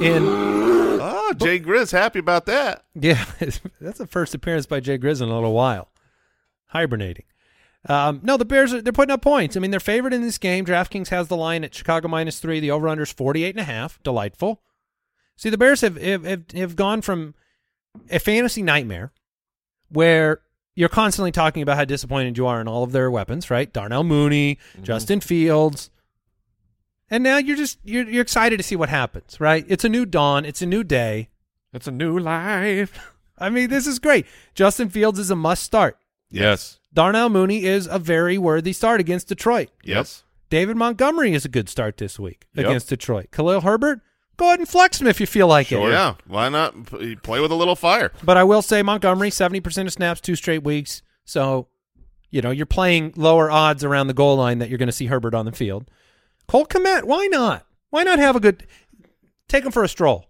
And 0.00 0.26
Oh, 1.00 1.32
Jay 1.36 1.58
Grizz, 1.60 1.92
happy 1.92 2.18
about 2.18 2.46
that. 2.46 2.84
yeah, 2.94 3.24
that's 3.80 3.98
the 3.98 4.06
first 4.06 4.34
appearance 4.34 4.66
by 4.66 4.80
Jay 4.80 4.98
Grizz 4.98 5.22
in 5.22 5.28
a 5.28 5.34
little 5.34 5.52
while. 5.54 5.88
Hibernating. 6.66 7.24
Um, 7.88 8.20
no, 8.22 8.36
the 8.36 8.44
Bears 8.44 8.74
are 8.74 8.82
they're 8.82 8.92
putting 8.92 9.12
up 9.14 9.22
points. 9.22 9.56
I 9.56 9.60
mean, 9.60 9.70
they're 9.70 9.80
favored 9.80 10.12
in 10.12 10.20
this 10.22 10.36
game. 10.36 10.66
DraftKings 10.66 11.08
has 11.08 11.28
the 11.28 11.36
line 11.36 11.64
at 11.64 11.74
Chicago 11.74 12.08
minus 12.08 12.40
three. 12.40 12.60
The 12.60 12.70
over 12.72 12.88
under 12.88 13.04
is 13.04 13.12
48 13.12 13.54
and 13.54 13.60
a 13.60 13.64
half. 13.64 14.02
Delightful. 14.02 14.60
See, 15.38 15.50
the 15.50 15.56
Bears 15.56 15.80
have, 15.82 15.96
have 15.96 16.24
have 16.24 16.50
have 16.50 16.76
gone 16.76 17.00
from 17.00 17.34
a 18.10 18.18
fantasy 18.18 18.60
nightmare 18.60 19.12
where 19.88 20.40
you're 20.74 20.88
constantly 20.88 21.30
talking 21.30 21.62
about 21.62 21.76
how 21.76 21.84
disappointed 21.84 22.36
you 22.36 22.46
are 22.46 22.60
in 22.60 22.66
all 22.66 22.82
of 22.82 22.90
their 22.90 23.08
weapons, 23.08 23.48
right? 23.48 23.72
Darnell 23.72 24.02
Mooney, 24.02 24.56
mm-hmm. 24.72 24.82
Justin 24.82 25.20
Fields. 25.20 25.90
And 27.08 27.22
now 27.22 27.38
you're 27.38 27.56
just 27.56 27.78
you're 27.84 28.08
you're 28.08 28.22
excited 28.22 28.56
to 28.56 28.64
see 28.64 28.74
what 28.74 28.88
happens, 28.88 29.40
right? 29.40 29.64
It's 29.68 29.84
a 29.84 29.88
new 29.88 30.04
dawn, 30.04 30.44
it's 30.44 30.60
a 30.60 30.66
new 30.66 30.82
day. 30.82 31.30
It's 31.72 31.86
a 31.86 31.92
new 31.92 32.18
life. 32.18 32.98
I 33.38 33.48
mean, 33.48 33.70
this 33.70 33.86
is 33.86 34.00
great. 34.00 34.26
Justin 34.54 34.88
Fields 34.88 35.20
is 35.20 35.30
a 35.30 35.36
must 35.36 35.62
start. 35.62 35.98
Yes. 36.30 36.80
Darnell 36.92 37.28
Mooney 37.28 37.64
is 37.64 37.86
a 37.86 38.00
very 38.00 38.38
worthy 38.38 38.72
start 38.72 39.00
against 39.00 39.28
Detroit. 39.28 39.70
Yes. 39.84 40.24
David 40.50 40.76
Montgomery 40.76 41.32
is 41.32 41.44
a 41.44 41.48
good 41.48 41.68
start 41.68 41.98
this 41.98 42.18
week 42.18 42.46
Yep. 42.54 42.66
against 42.66 42.88
Detroit. 42.88 43.30
Khalil 43.30 43.60
Herbert, 43.60 44.00
go 44.38 44.46
ahead 44.46 44.58
and 44.60 44.68
flex 44.68 44.98
him 45.00 45.06
if 45.06 45.20
you 45.20 45.26
feel 45.26 45.46
like 45.46 45.70
it. 45.70 45.78
Yeah. 45.78 46.14
Why 46.26 46.48
not 46.48 46.74
play 47.22 47.40
with 47.40 47.50
a 47.50 47.54
little 47.54 47.76
fire? 47.76 48.10
But 48.24 48.38
I 48.38 48.44
will 48.44 48.62
say 48.62 48.82
Montgomery, 48.82 49.30
70% 49.30 49.86
of 49.86 49.92
snaps, 49.92 50.22
two 50.22 50.34
straight 50.36 50.62
weeks. 50.64 51.02
So, 51.26 51.68
you 52.30 52.40
know, 52.40 52.50
you're 52.50 52.64
playing 52.66 53.12
lower 53.16 53.50
odds 53.50 53.84
around 53.84 54.06
the 54.06 54.14
goal 54.14 54.36
line 54.36 54.58
that 54.60 54.70
you're 54.70 54.78
going 54.78 54.86
to 54.88 54.92
see 54.92 55.06
Herbert 55.06 55.34
on 55.34 55.44
the 55.44 55.52
field. 55.52 55.90
Cole 56.46 56.64
Kmet, 56.64 57.04
why 57.04 57.26
not? 57.26 57.66
Why 57.90 58.02
not 58.04 58.18
have 58.18 58.36
a 58.36 58.40
good 58.40 58.66
take 59.48 59.64
him 59.64 59.72
for 59.72 59.84
a 59.84 59.88
stroll? 59.88 60.24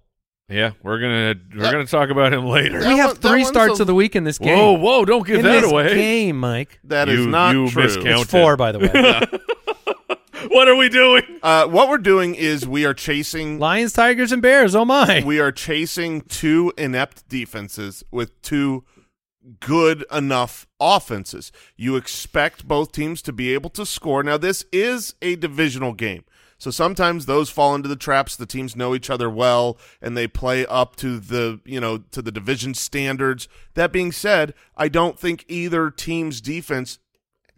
Yeah, 0.51 0.71
we're 0.83 0.99
gonna 0.99 1.35
we're 1.55 1.71
gonna 1.71 1.85
talk 1.85 2.09
about 2.09 2.33
him 2.33 2.47
later. 2.47 2.79
We 2.79 2.97
have 2.97 3.19
three 3.19 3.45
starts 3.45 3.81
a- 3.81 3.83
of 3.83 3.87
the 3.87 3.95
week 3.95 4.17
in 4.17 4.25
this 4.25 4.39
game. 4.39 4.57
Whoa, 4.57 4.73
whoa! 4.79 5.05
Don't 5.05 5.27
give 5.27 5.41
in 5.41 5.45
that 5.45 5.61
this 5.61 5.71
away. 5.71 5.95
game, 5.95 6.41
Mike. 6.41 6.81
That 6.85 7.11
is 7.11 7.21
You- 7.21 7.27
not 7.27 7.55
you 7.55 7.69
true. 7.69 7.83
miscount- 7.85 8.23
It's 8.23 8.31
four, 8.31 8.57
by 8.57 8.73
the 8.73 8.79
way. 8.79 8.89
What 10.51 10.67
are 10.69 10.77
we 10.77 10.89
doing? 10.89 11.23
Uh, 11.43 11.67
what 11.67 11.89
we're 11.89 11.99
doing 11.99 12.35
is 12.35 12.67
we 12.67 12.85
are 12.85 12.95
chasing 12.95 13.59
Lions, 13.59 13.93
Tigers, 13.93 14.33
and 14.33 14.41
Bears. 14.41 14.75
Oh 14.75 14.85
my! 14.85 15.23
we 15.25 15.41
are 15.41 15.53
chasing 15.53 16.23
two 16.23 16.73
inept 16.79 17.29
defenses 17.29 18.03
with 18.11 18.41
two 18.41 18.85
good 19.61 20.05
enough 20.13 20.67
offenses. 20.81 21.53
You 21.77 21.97
expect 21.97 22.67
both 22.67 22.93
teams 22.93 23.23
to 23.23 23.33
be 23.33 23.53
able 23.55 23.71
to 23.71 23.85
score. 23.87 24.23
Now, 24.23 24.37
this 24.37 24.65
is 24.73 25.15
a 25.23 25.37
divisional 25.37 25.93
game. 25.93 26.25
So 26.59 26.71
sometimes 26.71 27.27
those 27.27 27.51
fall 27.51 27.75
into 27.75 27.89
the 27.89 27.97
traps. 27.97 28.35
The 28.35 28.47
teams 28.47 28.75
know 28.75 28.95
each 28.95 29.11
other 29.11 29.31
well 29.31 29.79
and 30.03 30.17
they 30.17 30.27
play 30.27 30.67
up 30.67 30.97
to 30.97 31.21
the, 31.21 31.61
you 31.65 31.81
know, 31.81 31.99
to 32.11 32.21
the 32.21 32.33
division 32.33 32.75
standards. 32.75 33.49
That 33.75 33.93
being 33.93 34.11
said, 34.11 34.55
I 34.77 34.89
don't 34.89 35.19
think 35.19 35.45
either 35.47 35.91
team's 35.91 36.41
defense 36.41 36.99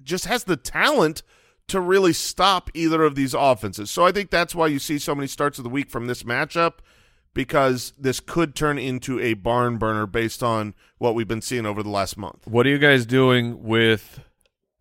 just 0.03 0.27
has 0.27 0.45
the 0.45 0.57
talent 0.57 1.23
to 1.71 1.81
really 1.81 2.13
stop 2.13 2.71
either 2.75 3.03
of 3.03 3.15
these 3.15 3.35
offenses. 3.35 3.91
So 3.91 4.05
I 4.07 4.13
think 4.13 4.31
that's 4.31 4.55
why 4.55 4.67
you 4.69 4.79
see 4.79 4.99
so 4.99 5.15
many 5.15 5.27
starts 5.27 5.59
of 5.59 5.65
the 5.65 5.71
week 5.71 5.91
from 5.91 6.07
this 6.07 6.23
matchup 6.23 6.75
because 7.35 7.93
this 7.99 8.21
could 8.21 8.55
turn 8.55 8.79
into 8.79 9.19
a 9.21 9.35
barn 9.35 9.79
burner 9.79 10.07
based 10.07 10.43
on 10.43 10.75
what 10.99 11.15
we've 11.15 11.29
been 11.29 11.43
seeing 11.43 11.67
over 11.67 11.83
the 11.83 11.89
last 11.89 12.17
month. 12.17 12.47
What 12.47 12.67
are 12.67 12.71
you 12.71 12.79
guys 12.79 13.07
doing 13.07 13.63
with 13.63 14.21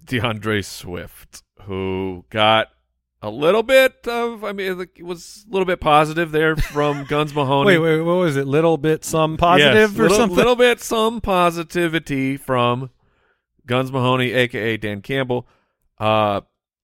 DeAndre 0.03 0.65
Swift, 0.65 1.43
who 1.63 2.25
got 2.29 2.67
a 3.21 3.29
little 3.29 3.61
bit 3.63 4.07
of? 4.07 4.43
I 4.43 4.53
mean, 4.53 4.87
it 4.95 5.03
was 5.03 5.45
a 5.47 5.51
little 5.51 5.65
bit 5.65 5.79
positive 5.79 6.31
there 6.31 6.55
from 6.55 7.03
Guns 7.09 7.33
Mahoney. 7.35 7.77
wait, 7.77 7.97
wait, 7.97 8.01
what 8.01 8.13
was 8.15 8.35
it? 8.35 8.47
Little 8.47 8.77
bit 8.77 9.05
some 9.05 9.37
positive 9.37 9.91
Yes, 9.91 9.99
or 9.99 10.03
little, 10.03 10.17
something? 10.17 10.37
little 10.37 10.55
bit 10.55 10.79
some 10.81 11.21
positivity 11.21 12.37
from 12.37 12.89
Guns 13.67 13.91
Mahoney, 13.91 14.31
aka 14.31 14.77
Dan 14.77 15.01
Campbell. 15.03 15.47
Uh, 15.99 16.41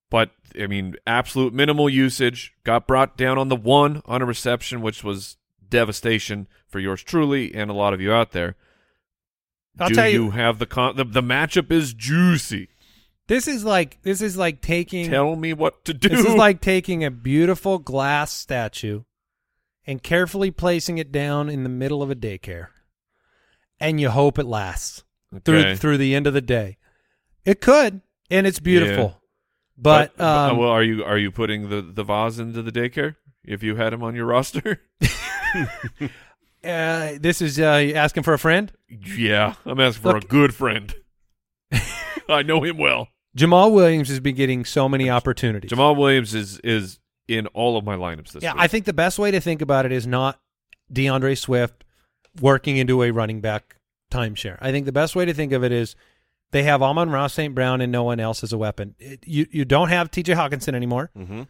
but 0.09 0.31
I 0.59 0.67
mean, 0.67 0.95
absolute 1.07 1.53
minimal 1.53 1.89
usage. 1.89 2.53
Got 2.63 2.87
brought 2.87 3.17
down 3.17 3.37
on 3.37 3.49
the 3.49 3.55
one 3.55 4.01
on 4.05 4.21
a 4.21 4.25
reception, 4.25 4.81
which 4.81 5.03
was 5.03 5.37
devastation 5.67 6.47
for 6.67 6.79
yours 6.79 7.01
truly 7.03 7.53
and 7.53 7.69
a 7.69 7.73
lot 7.73 7.93
of 7.93 7.99
you 8.01 8.11
out 8.13 8.31
there. 8.31 8.55
I'll 9.79 9.89
Do 9.89 9.95
tell 9.95 10.09
you- 10.09 10.31
have 10.31 10.59
the 10.59 10.65
con- 10.65 10.95
the, 10.95 11.03
the 11.03 11.21
matchup 11.23 11.71
is 11.71 11.93
juicy. 11.93 12.69
This 13.27 13.47
is 13.47 13.65
like 13.65 13.97
this 14.03 14.21
is 14.21 14.37
like 14.37 14.61
taking 14.61 15.09
Tell 15.09 15.35
me 15.35 15.51
what 15.53 15.83
to 15.85 15.93
do. 15.93 16.09
this 16.09 16.23
is 16.25 16.35
like 16.35 16.61
taking 16.61 17.03
a 17.03 17.09
beautiful 17.11 17.79
glass 17.79 18.31
statue 18.31 19.01
and 19.87 20.01
carefully 20.03 20.51
placing 20.51 20.97
it 20.99 21.11
down 21.11 21.49
in 21.49 21.63
the 21.63 21.69
middle 21.69 22.01
of 22.03 22.09
a 22.11 22.15
daycare, 22.15 22.67
and 23.79 23.99
you 23.99 24.09
hope 24.11 24.37
it 24.39 24.45
lasts 24.45 25.03
Okay. 25.33 25.41
through 25.43 25.75
through 25.77 25.97
the 25.97 26.13
end 26.15 26.27
of 26.27 26.33
the 26.33 26.41
day. 26.41 26.77
It 27.45 27.61
could, 27.61 28.01
and 28.29 28.45
it's 28.47 28.59
beautiful. 28.59 29.19
But, 29.77 30.19
um, 30.21 30.57
well, 30.57 30.69
are 30.69 30.83
you 30.83 31.03
are 31.03 31.17
you 31.17 31.31
putting 31.31 31.69
the 31.69 31.81
the 31.81 32.03
vase 32.03 32.39
into 32.39 32.61
the 32.61 32.71
daycare 32.71 33.15
if 33.43 33.61
you 33.63 33.75
had 33.75 33.93
him 33.93 34.03
on 34.03 34.15
your 34.15 34.25
roster? 34.35 34.81
uh, 36.63 37.11
this 37.19 37.41
is 37.41 37.59
uh, 37.59 37.63
asking 37.95 38.23
for 38.23 38.33
a 38.33 38.39
friend. 38.39 38.71
yeah, 38.89 39.55
I'm 39.65 39.79
asking 39.79 40.01
for 40.03 40.13
Look- 40.13 40.23
a 40.23 40.27
good 40.27 40.53
friend. 40.55 40.93
I 42.29 42.41
know 42.43 42.63
him 42.63 42.77
well. 42.77 43.09
Jamal 43.35 43.71
Williams 43.73 44.07
has 44.07 44.19
been 44.21 44.35
getting 44.35 44.63
so 44.63 44.87
many 44.87 45.09
opportunities. 45.09 45.69
Jamal 45.69 45.95
Williams 45.95 46.33
is 46.33 46.59
is 46.59 46.99
in 47.27 47.47
all 47.47 47.75
of 47.77 47.83
my 47.83 47.95
lineups 47.95 48.31
this 48.31 48.43
yeah, 48.43 48.53
week. 48.53 48.61
I 48.61 48.67
think 48.67 48.85
the 48.85 48.93
best 48.93 49.19
way 49.19 49.31
to 49.31 49.41
think 49.41 49.61
about 49.61 49.85
it 49.85 49.91
is 49.91 50.07
not 50.07 50.39
DeAndre 50.93 51.37
Swift 51.37 51.83
working 52.39 52.77
into 52.77 53.03
a 53.03 53.11
running 53.11 53.41
back 53.41 53.77
timeshare. 54.11 54.57
I 54.61 54.71
think 54.71 54.85
the 54.85 54.91
best 54.91 55.15
way 55.15 55.25
to 55.25 55.33
think 55.33 55.51
of 55.51 55.63
it 55.63 55.71
is 55.71 55.95
they 56.55 56.63
have 56.63 56.81
Amon-Ra 56.81 57.27
St. 57.27 57.53
Brown 57.53 57.81
and 57.81 57.91
no 57.91 58.03
one 58.03 58.21
else 58.21 58.41
as 58.41 58.53
a 58.53 58.57
weapon. 58.57 58.95
It- 58.97 59.27
you 59.27 59.45
you 59.51 59.65
don't 59.65 59.89
have 59.89 60.09
TJ 60.09 60.35
Hockenson 60.35 60.73
anymore. 60.73 61.11
Mm-hmm. 61.17 61.41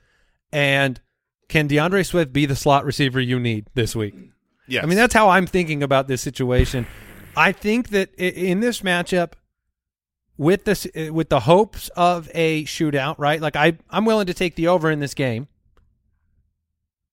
And 0.51 0.99
can 1.47 1.68
DeAndre 1.70 2.03
Swift 2.03 2.34
be 2.34 2.47
the 2.47 2.56
slot 2.56 2.86
receiver 2.86 3.22
you 3.22 3.39
need 3.39 3.68
this 3.76 3.95
week? 3.95 4.16
Yes. 4.68 4.84
I 4.84 4.88
mean, 4.88 4.97
that's 4.97 5.14
how 5.14 5.30
I'm 5.30 5.45
thinking 5.45 5.84
about 5.84 6.08
this 6.08 6.24
situation. 6.24 6.88
I 7.38 7.51
think 7.51 7.89
that 7.89 8.16
in 8.16 8.62
this 8.62 8.82
matchup, 8.82 9.34
with 10.38 10.64
this, 10.64 10.88
uh, 10.97 11.14
with 11.14 11.30
the 11.30 11.41
hopes 11.41 11.89
of 11.89 12.28
a 12.34 12.64
shootout, 12.64 13.14
right? 13.20 13.39
Like 13.39 13.56
I, 13.56 13.78
I'm 13.91 14.06
willing 14.06 14.26
to 14.26 14.34
take 14.34 14.56
the 14.56 14.70
over 14.70 14.89
in 14.89 15.01
this 15.01 15.14
game. 15.14 15.47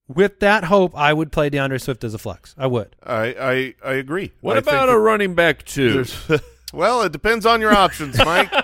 With 0.09 0.41
that 0.41 0.65
hope, 0.65 0.97
I 0.97 1.13
would 1.13 1.31
play 1.31 1.51
DeAndre 1.51 1.79
Swift 1.79 2.05
as 2.05 2.15
a 2.15 2.19
flex. 2.19 2.55
I 2.57 2.67
would. 2.69 2.97
I, 3.03 3.75
I 3.85 3.91
I 3.91 3.93
agree. 3.95 4.33
What 4.41 4.57
I 4.57 4.61
about 4.61 4.89
a 4.89 4.99
running 4.99 5.35
back 5.35 5.65
too? 5.65 6.05
there's- 6.73 6.81
well, 6.81 7.03
it 7.03 7.13
depends 7.13 7.47
on 7.47 7.61
your 7.61 7.73
options, 7.73 8.17
Mike. 8.19 8.53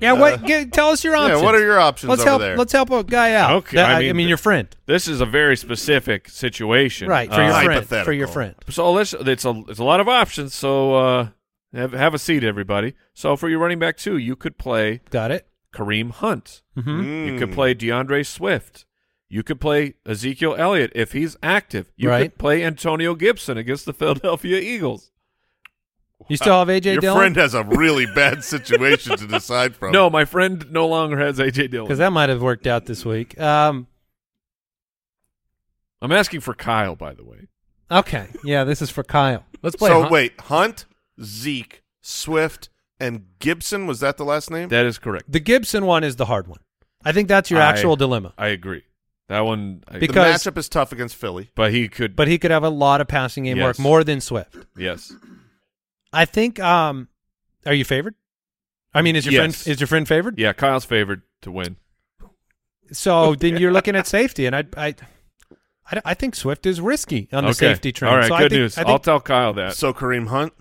Yeah, 0.00 0.14
what? 0.14 0.44
Get, 0.44 0.72
tell 0.72 0.88
us 0.88 1.04
your 1.04 1.14
options. 1.14 1.38
yeah, 1.38 1.44
what 1.46 1.54
are 1.54 1.60
your 1.62 1.78
options 1.78 2.10
Let's 2.10 2.22
over 2.22 2.30
help. 2.30 2.40
there? 2.40 2.56
Let's 2.56 2.72
help 2.72 2.90
a 2.90 3.04
guy 3.04 3.34
out. 3.34 3.52
Okay, 3.58 3.76
That- 3.76 3.90
I 3.90 3.94
I 3.98 4.00
mean- 4.00 4.16
mean, 4.16 4.28
your 4.28 4.36
friend, 4.36 4.66
This 4.86 5.06
is 5.06 5.20
a 5.20 5.26
very 5.26 5.56
specific 5.56 6.28
situation, 6.28 7.06
right? 7.08 7.28
For 7.32 7.40
Uh, 7.40 7.62
your 7.62 7.82
friend. 7.82 8.04
For 8.04 8.12
your 8.12 8.26
friend. 8.26 8.54
So 8.68 8.90
let's. 8.90 9.12
It's 9.14 9.44
a 9.44 9.62
it's 9.68 9.78
a 9.78 9.84
lot 9.84 10.00
of 10.00 10.08
options. 10.08 10.54
So 10.56 10.96
uh, 10.96 11.28
have 11.72 11.92
have 11.92 12.14
a 12.14 12.18
seat, 12.18 12.42
everybody. 12.42 12.94
So 13.14 13.36
for 13.36 13.48
your 13.48 13.60
running 13.60 13.78
back 13.78 13.96
too, 13.96 14.16
you 14.16 14.34
could 14.34 14.58
play 14.58 15.02
Got 15.10 15.30
it. 15.30 15.46
Kareem 15.72 16.10
Hunt. 16.10 16.62
Mm-hmm. 16.76 17.28
You 17.28 17.38
could 17.38 17.50
Mm. 17.50 17.54
play 17.54 17.72
DeAndre 17.72 18.26
Swift. 18.26 18.84
You 19.28 19.44
could 19.44 19.60
play 19.60 19.94
Ezekiel 20.04 20.56
Elliott 20.58 20.90
if 20.96 21.12
he's 21.12 21.36
active. 21.44 21.92
You 21.96 22.08
Right. 22.10 22.22
could 22.32 22.38
play 22.38 22.64
Antonio 22.64 23.14
Gibson 23.14 23.56
against 23.56 23.86
the 23.86 23.92
Philadelphia 23.92 24.58
Eagles. 24.58 25.11
You 26.28 26.36
still 26.36 26.58
have 26.58 26.68
AJ 26.68 26.84
Your 26.92 27.00
Dillon 27.00 27.18
friend 27.18 27.36
has 27.36 27.54
a 27.54 27.62
really 27.64 28.06
bad 28.06 28.42
situation 28.44 29.16
to 29.18 29.26
decide 29.26 29.74
from. 29.76 29.92
No, 29.92 30.08
my 30.10 30.24
friend 30.24 30.64
no 30.70 30.86
longer 30.86 31.18
has 31.18 31.38
AJ 31.38 31.70
Dillon. 31.70 31.86
because 31.86 31.98
that 31.98 32.10
might 32.12 32.28
have 32.28 32.42
worked 32.42 32.66
out 32.66 32.86
this 32.86 33.04
week. 33.04 33.38
Um, 33.40 33.86
I'm 36.00 36.12
asking 36.12 36.40
for 36.40 36.54
Kyle, 36.54 36.96
by 36.96 37.14
the 37.14 37.24
way. 37.24 37.48
okay, 37.90 38.28
yeah, 38.44 38.64
this 38.64 38.82
is 38.82 38.90
for 38.90 39.02
Kyle. 39.04 39.44
Let's 39.62 39.76
play. 39.76 39.88
So 39.88 40.00
Hunt. 40.00 40.10
wait, 40.12 40.40
Hunt, 40.40 40.84
Zeke, 41.22 41.82
Swift, 42.00 42.68
and 42.98 43.26
Gibson. 43.38 43.86
Was 43.86 44.00
that 44.00 44.16
the 44.16 44.24
last 44.24 44.50
name? 44.50 44.68
That 44.68 44.86
is 44.86 44.98
correct. 44.98 45.30
The 45.30 45.40
Gibson 45.40 45.86
one 45.86 46.02
is 46.02 46.16
the 46.16 46.24
hard 46.26 46.48
one. 46.48 46.58
I 47.04 47.12
think 47.12 47.28
that's 47.28 47.50
your 47.50 47.60
I- 47.60 47.66
actual 47.66 47.96
dilemma. 47.96 48.34
I 48.38 48.48
agree. 48.48 48.82
That 49.28 49.40
one, 49.46 49.82
I, 49.88 49.98
the 49.98 50.08
matchup 50.08 50.58
is 50.58 50.68
tough 50.68 50.92
against 50.92 51.16
Philly. 51.16 51.50
but 51.54 51.72
he 51.72 51.88
could. 51.88 52.16
But 52.16 52.28
he 52.28 52.36
could 52.38 52.50
have 52.50 52.64
a 52.64 52.68
lot 52.68 53.00
of 53.00 53.08
passing 53.08 53.44
game 53.44 53.58
work 53.60 53.78
more 53.78 54.04
than 54.04 54.20
Swift. 54.20 54.56
yes, 54.76 55.12
I 56.12 56.24
think. 56.24 56.60
Um, 56.60 57.08
are 57.66 57.74
you 57.74 57.84
favored? 57.84 58.14
I 58.94 59.02
mean, 59.02 59.16
is 59.16 59.24
your 59.24 59.32
Yes. 59.32 59.62
friend 59.62 59.72
is 59.74 59.80
your 59.80 59.86
friend 59.86 60.06
favored? 60.06 60.38
yeah. 60.38 60.52
Kyle's 60.52 60.84
favored 60.84 61.22
to 61.42 61.50
win. 61.50 61.76
So 62.92 63.34
then 63.38 63.56
you're 63.56 63.72
looking 63.72 63.96
at 63.96 64.06
safety, 64.06 64.46
and 64.46 64.54
I, 64.54 64.64
I, 64.76 64.94
I, 65.90 66.00
I 66.04 66.14
think 66.14 66.34
Swift 66.34 66.66
is 66.66 66.80
risky 66.80 67.28
on 67.32 67.44
the 67.44 67.50
okay. 67.50 67.58
safety 67.68 67.92
train. 67.92 68.10
All 68.12 68.18
right, 68.18 68.28
so 68.28 68.34
I 68.34 68.38
good 68.42 68.50
think- 68.50 68.60
news. 68.60 68.78
I, 68.78 68.82
I'll 68.82 68.98
tell 68.98 69.20
Kyle 69.20 69.52
that. 69.54 69.74
So 69.76 69.92
Kareem 69.94 70.28
Hunt. 70.28 70.52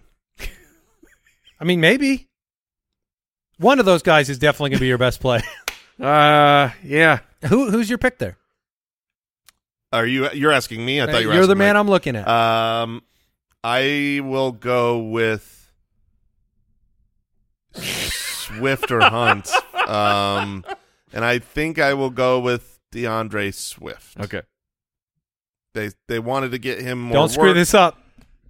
I 1.60 1.64
mean, 1.64 1.80
maybe 1.82 2.30
one 3.58 3.80
of 3.80 3.86
those 3.86 4.02
guys 4.02 4.30
is 4.30 4.39
definitely 4.39 4.72
going 4.72 4.78
to 4.80 4.82
be 4.82 4.88
your 4.88 4.97
best 4.97 5.20
play. 5.20 5.41
Uh, 5.99 6.72
yeah. 6.84 7.20
Who 7.47 7.70
who's 7.70 7.88
your 7.88 7.99
pick 7.99 8.18
there? 8.18 8.36
Are 9.93 10.06
you? 10.06 10.32
You're 10.32 10.52
asking 10.52 10.84
me? 10.84 10.99
I 10.99 11.06
thought 11.06 11.22
you 11.22 11.28
were. 11.28 11.36
are 11.41 11.45
the 11.45 11.54
man 11.54 11.76
Mike. 11.76 11.80
I'm 11.80 11.88
looking 11.88 12.16
at. 12.16 12.28
Um, 12.28 13.04
I 13.64 14.22
will 14.24 14.51
go 14.51 14.99
with 14.99 15.72
Swift 17.74 18.91
or 18.91 19.01
Hunt. 19.01 19.49
Um, 19.82 20.64
and 21.12 21.26
I 21.26 21.39
think 21.39 21.78
I 21.78 21.95
will 21.95 22.12
go 22.12 22.39
with 22.39 22.80
DeAndre 22.93 23.53
Swift. 23.53 24.18
Okay. 24.18 24.43
They 25.74 25.89
they 26.07 26.20
wanted 26.20 26.51
to 26.51 26.59
get 26.59 26.80
him 26.80 27.01
more. 27.01 27.14
Don't 27.14 27.30
screw 27.30 27.47
work. 27.47 27.55
this 27.55 27.74
up. 27.74 27.97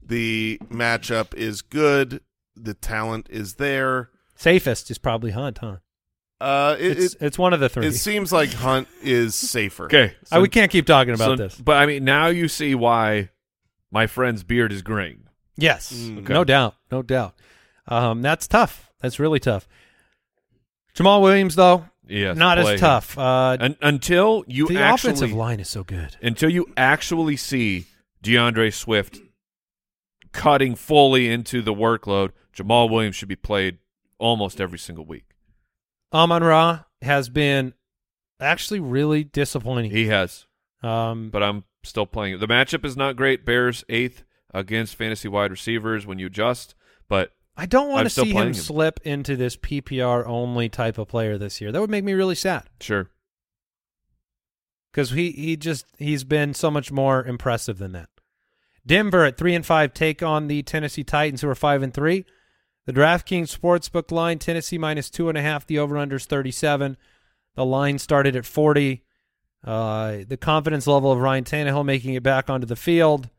The 0.05 0.59
matchup 0.69 1.33
is 1.33 1.63
good. 1.63 2.21
The 2.55 2.75
talent 2.75 3.27
is 3.31 3.55
there. 3.55 4.09
Safest 4.35 4.91
is 4.91 4.99
probably 4.99 5.31
Hunt, 5.31 5.59
huh? 5.59 5.77
Uh, 6.39 6.75
it, 6.77 6.99
It's, 6.99 7.13
it, 7.15 7.21
it's 7.25 7.39
one 7.39 7.53
of 7.53 7.59
the 7.59 7.69
three. 7.69 7.87
it 7.87 7.93
seems 7.93 8.31
like 8.31 8.51
Hunt 8.53 8.87
is 9.01 9.33
safer. 9.33 9.85
Okay. 9.85 10.13
I, 10.31 10.39
we 10.39 10.49
can't 10.49 10.69
keep 10.69 10.85
talking 10.85 11.13
about 11.15 11.37
so- 11.39 11.43
this. 11.43 11.55
But 11.55 11.77
I 11.77 11.87
mean, 11.87 12.03
now 12.03 12.27
you 12.27 12.47
see 12.49 12.75
why 12.75 13.29
my 13.91 14.07
friend's 14.07 14.43
beard 14.43 14.71
is 14.71 14.81
graying. 14.81 15.23
Yes, 15.57 15.91
Mm. 15.93 16.19
Okay. 16.19 16.33
no 16.33 16.43
doubt, 16.43 16.75
no 16.91 17.01
doubt. 17.01 17.35
Um, 17.87 18.21
that's 18.21 18.47
tough. 18.47 18.89
That's 19.01 19.19
really 19.19 19.39
tough. 19.39 19.67
Jamal 20.93 21.21
Williams, 21.21 21.55
though, 21.55 21.85
Yes. 22.07 22.35
not 22.37 22.57
play 22.57 22.73
as 22.75 22.79
tough. 22.79 23.17
Uh, 23.17 23.57
Un- 23.59 23.77
until 23.81 24.43
you 24.47 24.67
the 24.67 24.79
actually 24.79 25.11
offensive 25.13 25.33
line 25.33 25.59
is 25.59 25.69
so 25.69 25.83
good. 25.83 26.15
until 26.21 26.49
you 26.49 26.67
actually 26.77 27.37
see 27.37 27.85
DeAndre 28.23 28.73
Swift 28.73 29.19
cutting 30.31 30.75
fully 30.75 31.29
into 31.29 31.61
the 31.61 31.73
workload, 31.73 32.31
Jamal 32.53 32.89
Williams 32.89 33.15
should 33.15 33.27
be 33.29 33.35
played 33.35 33.77
almost 34.17 34.61
every 34.61 34.79
single 34.79 35.05
week. 35.05 35.25
Amon 36.13 36.43
Ra 36.43 36.83
has 37.01 37.29
been 37.29 37.73
actually 38.39 38.79
really 38.79 39.23
disappointing. 39.23 39.91
He 39.91 40.07
has, 40.07 40.45
Um, 40.83 41.29
but 41.29 41.41
I'm 41.43 41.63
still 41.83 42.05
playing. 42.05 42.39
The 42.39 42.47
matchup 42.47 42.85
is 42.85 42.95
not 42.97 43.15
great. 43.15 43.45
Bears 43.45 43.83
eighth 43.89 44.23
against 44.53 44.95
fantasy 44.95 45.27
wide 45.27 45.51
receivers 45.51 46.05
when 46.05 46.19
you 46.19 46.27
adjust, 46.27 46.75
but 47.07 47.31
I 47.57 47.65
don't 47.65 47.89
want 47.89 48.01
I'm 48.01 48.05
to 48.05 48.09
see 48.09 48.31
him, 48.31 48.47
him. 48.47 48.53
slip 48.53 48.99
into 49.03 49.35
this 49.35 49.57
PPR 49.57 50.25
only 50.25 50.69
type 50.69 50.97
of 50.97 51.07
player 51.07 51.37
this 51.37 51.59
year. 51.61 51.71
That 51.71 51.81
would 51.81 51.89
make 51.89 52.03
me 52.03 52.13
really 52.13 52.35
sad 52.35 52.63
sure. 52.79 53.09
because 54.91 55.11
he 55.11 55.31
he 55.31 55.57
just 55.57 55.85
he's 55.97 56.23
been 56.23 56.53
so 56.53 56.71
much 56.71 56.91
more 56.91 57.23
impressive 57.25 57.77
than 57.77 57.91
that. 57.93 58.09
Denver 58.85 59.25
at 59.25 59.37
three 59.37 59.53
and 59.53 59.65
five 59.65 59.93
take 59.93 60.23
on 60.23 60.47
the 60.47 60.63
Tennessee 60.63 61.03
Titans, 61.03 61.41
who 61.41 61.49
are 61.49 61.55
five 61.55 61.83
and 61.83 61.93
three. 61.93 62.25
The 62.87 62.93
DraftKings 62.93 63.55
Sportsbook 63.55 64.11
line: 64.11 64.39
Tennessee 64.39 64.77
minus 64.79 65.09
two 65.09 65.29
and 65.29 65.37
a 65.37 65.41
half. 65.41 65.67
The 65.67 65.77
over/under 65.79 66.15
is 66.15 66.25
thirty-seven. 66.25 66.97
The 67.55 67.65
line 67.65 67.99
started 67.99 68.35
at 68.35 68.45
forty. 68.45 69.03
Uh, 69.63 70.19
the 70.27 70.37
confidence 70.37 70.87
level 70.87 71.11
of 71.11 71.19
Ryan 71.19 71.43
Tannehill 71.43 71.85
making 71.85 72.13
it 72.15 72.23
back 72.23 72.49
onto 72.49 72.65
the 72.65 72.75
field. 72.75 73.29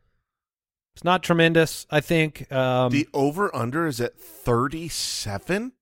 It's 0.95 1.03
not 1.03 1.23
tremendous, 1.23 1.85
I 1.89 2.01
think. 2.01 2.51
Um, 2.51 2.91
The 2.91 3.07
over 3.13 3.53
under 3.55 3.87
is 3.87 3.99
at 3.99 4.17
thirty 4.17 4.87
seven. 4.87 5.73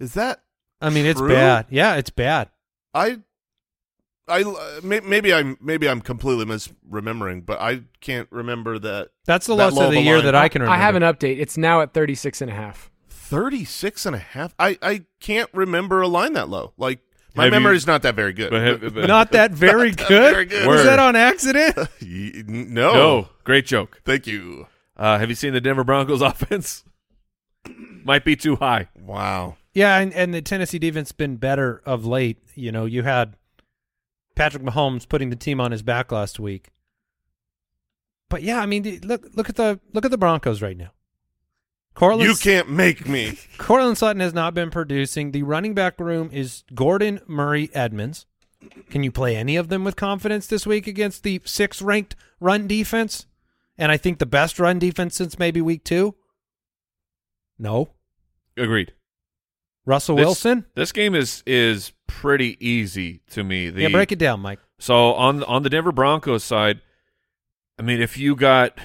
Is 0.00 0.14
that 0.14 0.42
I 0.80 0.90
mean, 0.90 1.06
it's 1.06 1.20
bad. 1.20 1.66
Yeah, 1.70 1.94
it's 1.96 2.10
bad. 2.10 2.48
I? 2.94 3.20
I 4.28 4.42
uh, 4.42 4.80
maybe 4.82 5.34
I'm 5.34 5.56
maybe 5.60 5.88
I'm 5.88 6.00
completely 6.00 6.44
misremembering, 6.44 7.44
but 7.44 7.60
I 7.60 7.82
can't 8.00 8.28
remember 8.30 8.78
that 8.78 9.08
That's 9.26 9.46
the 9.46 9.54
That 9.56 9.64
lowest 9.74 9.78
of 9.80 9.86
of 9.88 9.92
the 9.92 10.00
year 10.00 10.16
line. 10.16 10.24
that 10.26 10.34
I 10.34 10.48
can 10.48 10.62
remember. 10.62 10.76
I 10.76 10.80
have 10.84 10.94
an 10.94 11.02
update. 11.02 11.38
It's 11.40 11.58
now 11.58 11.80
at 11.82 11.92
36 11.92 12.40
and 12.40 12.50
a 12.50 12.54
half. 12.54 12.90
36 13.10 14.06
and 14.06 14.14
a 14.16 14.20
half. 14.20 14.54
I 14.58 14.78
I 14.80 15.04
can't 15.20 15.50
remember 15.52 16.00
a 16.02 16.08
line 16.08 16.32
that 16.34 16.48
low. 16.48 16.72
Like 16.76 17.00
my 17.34 17.44
Have 17.44 17.52
you- 17.52 17.60
memory 17.60 17.76
is 17.76 17.86
not 17.86 18.02
that 18.02 18.14
very 18.14 18.32
good. 18.32 18.50
But 18.50 18.62
have- 18.62 18.80
but- 18.94 19.06
Not 19.06 19.32
that 19.32 19.52
very 19.52 19.90
Not 19.90 19.98
that 19.98 20.08
good. 20.08 20.32
very 20.32 20.44
good. 20.46 20.66
Was 20.66 20.84
that 20.84 20.98
on 20.98 21.16
accident? 21.16 21.76
No. 22.02 22.92
no, 22.94 23.28
great 23.44 23.66
joke. 23.66 24.00
Thank 24.04 24.26
you. 24.26 24.66
Uh, 24.96 25.18
have 25.18 25.28
you 25.28 25.34
seen 25.34 25.52
the 25.52 25.60
Denver 25.60 25.84
Broncos 25.84 26.20
offense? 26.22 26.84
Might 28.04 28.24
be 28.24 28.34
too 28.36 28.56
high. 28.56 28.88
Wow. 29.00 29.56
yeah, 29.72 29.98
and, 29.98 30.12
and 30.12 30.34
the 30.34 30.42
Tennessee 30.42 30.78
defense 30.78 31.12
been 31.12 31.36
better 31.36 31.80
of 31.86 32.04
late. 32.04 32.38
You 32.54 32.72
know, 32.72 32.84
you 32.84 33.02
had 33.02 33.36
Patrick 34.34 34.62
Mahomes 34.62 35.08
putting 35.08 35.30
the 35.30 35.36
team 35.36 35.60
on 35.60 35.70
his 35.72 35.82
back 35.82 36.10
last 36.12 36.40
week. 36.40 36.70
But 38.28 38.42
yeah, 38.42 38.60
I 38.60 38.66
mean, 38.66 39.00
look 39.04 39.26
look 39.34 39.48
at 39.48 39.56
the 39.56 39.78
look 39.92 40.04
at 40.04 40.10
the 40.10 40.18
Broncos 40.18 40.60
right 40.62 40.76
now. 40.76 40.90
Courtland, 41.94 42.28
You 42.28 42.36
can't 42.36 42.70
make 42.70 43.06
me. 43.06 43.38
Courtland 43.58 43.98
Sutton 43.98 44.20
has 44.20 44.32
not 44.32 44.54
been 44.54 44.70
producing. 44.70 45.32
The 45.32 45.42
running 45.42 45.74
back 45.74 46.00
room 46.00 46.30
is 46.32 46.64
Gordon, 46.74 47.20
Murray, 47.26 47.70
Edmonds. 47.74 48.26
Can 48.90 49.02
you 49.02 49.10
play 49.12 49.36
any 49.36 49.56
of 49.56 49.68
them 49.68 49.84
with 49.84 49.96
confidence 49.96 50.46
this 50.46 50.66
week 50.66 50.86
against 50.86 51.22
the 51.22 51.40
sixth 51.44 51.82
ranked 51.82 52.16
run 52.40 52.66
defense? 52.66 53.26
And 53.76 53.90
I 53.90 53.96
think 53.96 54.18
the 54.18 54.26
best 54.26 54.58
run 54.58 54.78
defense 54.78 55.16
since 55.16 55.38
maybe 55.38 55.60
week 55.60 55.84
two? 55.84 56.14
No. 57.58 57.90
Agreed. 58.56 58.92
Russell 59.84 60.16
This- 60.16 60.24
Wilson. 60.26 60.66
This 60.74 60.92
game 60.92 61.14
is 61.14 61.42
is 61.46 61.92
pretty 62.06 62.56
easy 62.66 63.20
to 63.30 63.42
me. 63.42 63.68
The, 63.70 63.82
yeah, 63.82 63.88
break 63.88 64.12
it 64.12 64.18
down, 64.18 64.40
Mike. 64.40 64.60
So 64.78 65.14
on 65.14 65.42
on 65.44 65.62
the 65.62 65.70
Denver 65.70 65.92
Broncos 65.92 66.44
side, 66.44 66.80
I 67.78 67.82
mean, 67.82 68.00
if 68.00 68.16
you 68.16 68.36
got 68.36 68.78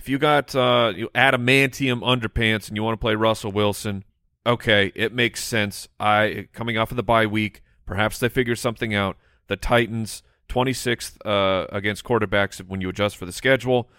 if 0.00 0.08
you 0.08 0.18
got 0.18 0.54
uh, 0.54 0.94
you 0.96 1.10
adamantium 1.14 2.00
underpants 2.00 2.68
and 2.68 2.76
you 2.76 2.82
want 2.82 2.94
to 2.94 3.00
play 3.00 3.14
Russell 3.14 3.52
Wilson, 3.52 4.02
okay, 4.46 4.92
it 4.94 5.12
makes 5.12 5.44
sense. 5.44 5.88
I 6.00 6.48
coming 6.54 6.78
off 6.78 6.90
of 6.90 6.96
the 6.96 7.02
bye 7.02 7.26
week, 7.26 7.62
perhaps 7.84 8.18
they 8.18 8.30
figure 8.30 8.56
something 8.56 8.94
out. 8.94 9.18
The 9.48 9.56
Titans, 9.56 10.22
twenty 10.48 10.72
sixth 10.72 11.18
uh, 11.26 11.66
against 11.70 12.02
quarterbacks 12.02 12.66
when 12.66 12.80
you 12.80 12.88
adjust 12.88 13.18
for 13.18 13.26
the 13.26 13.32
schedule. 13.32 13.90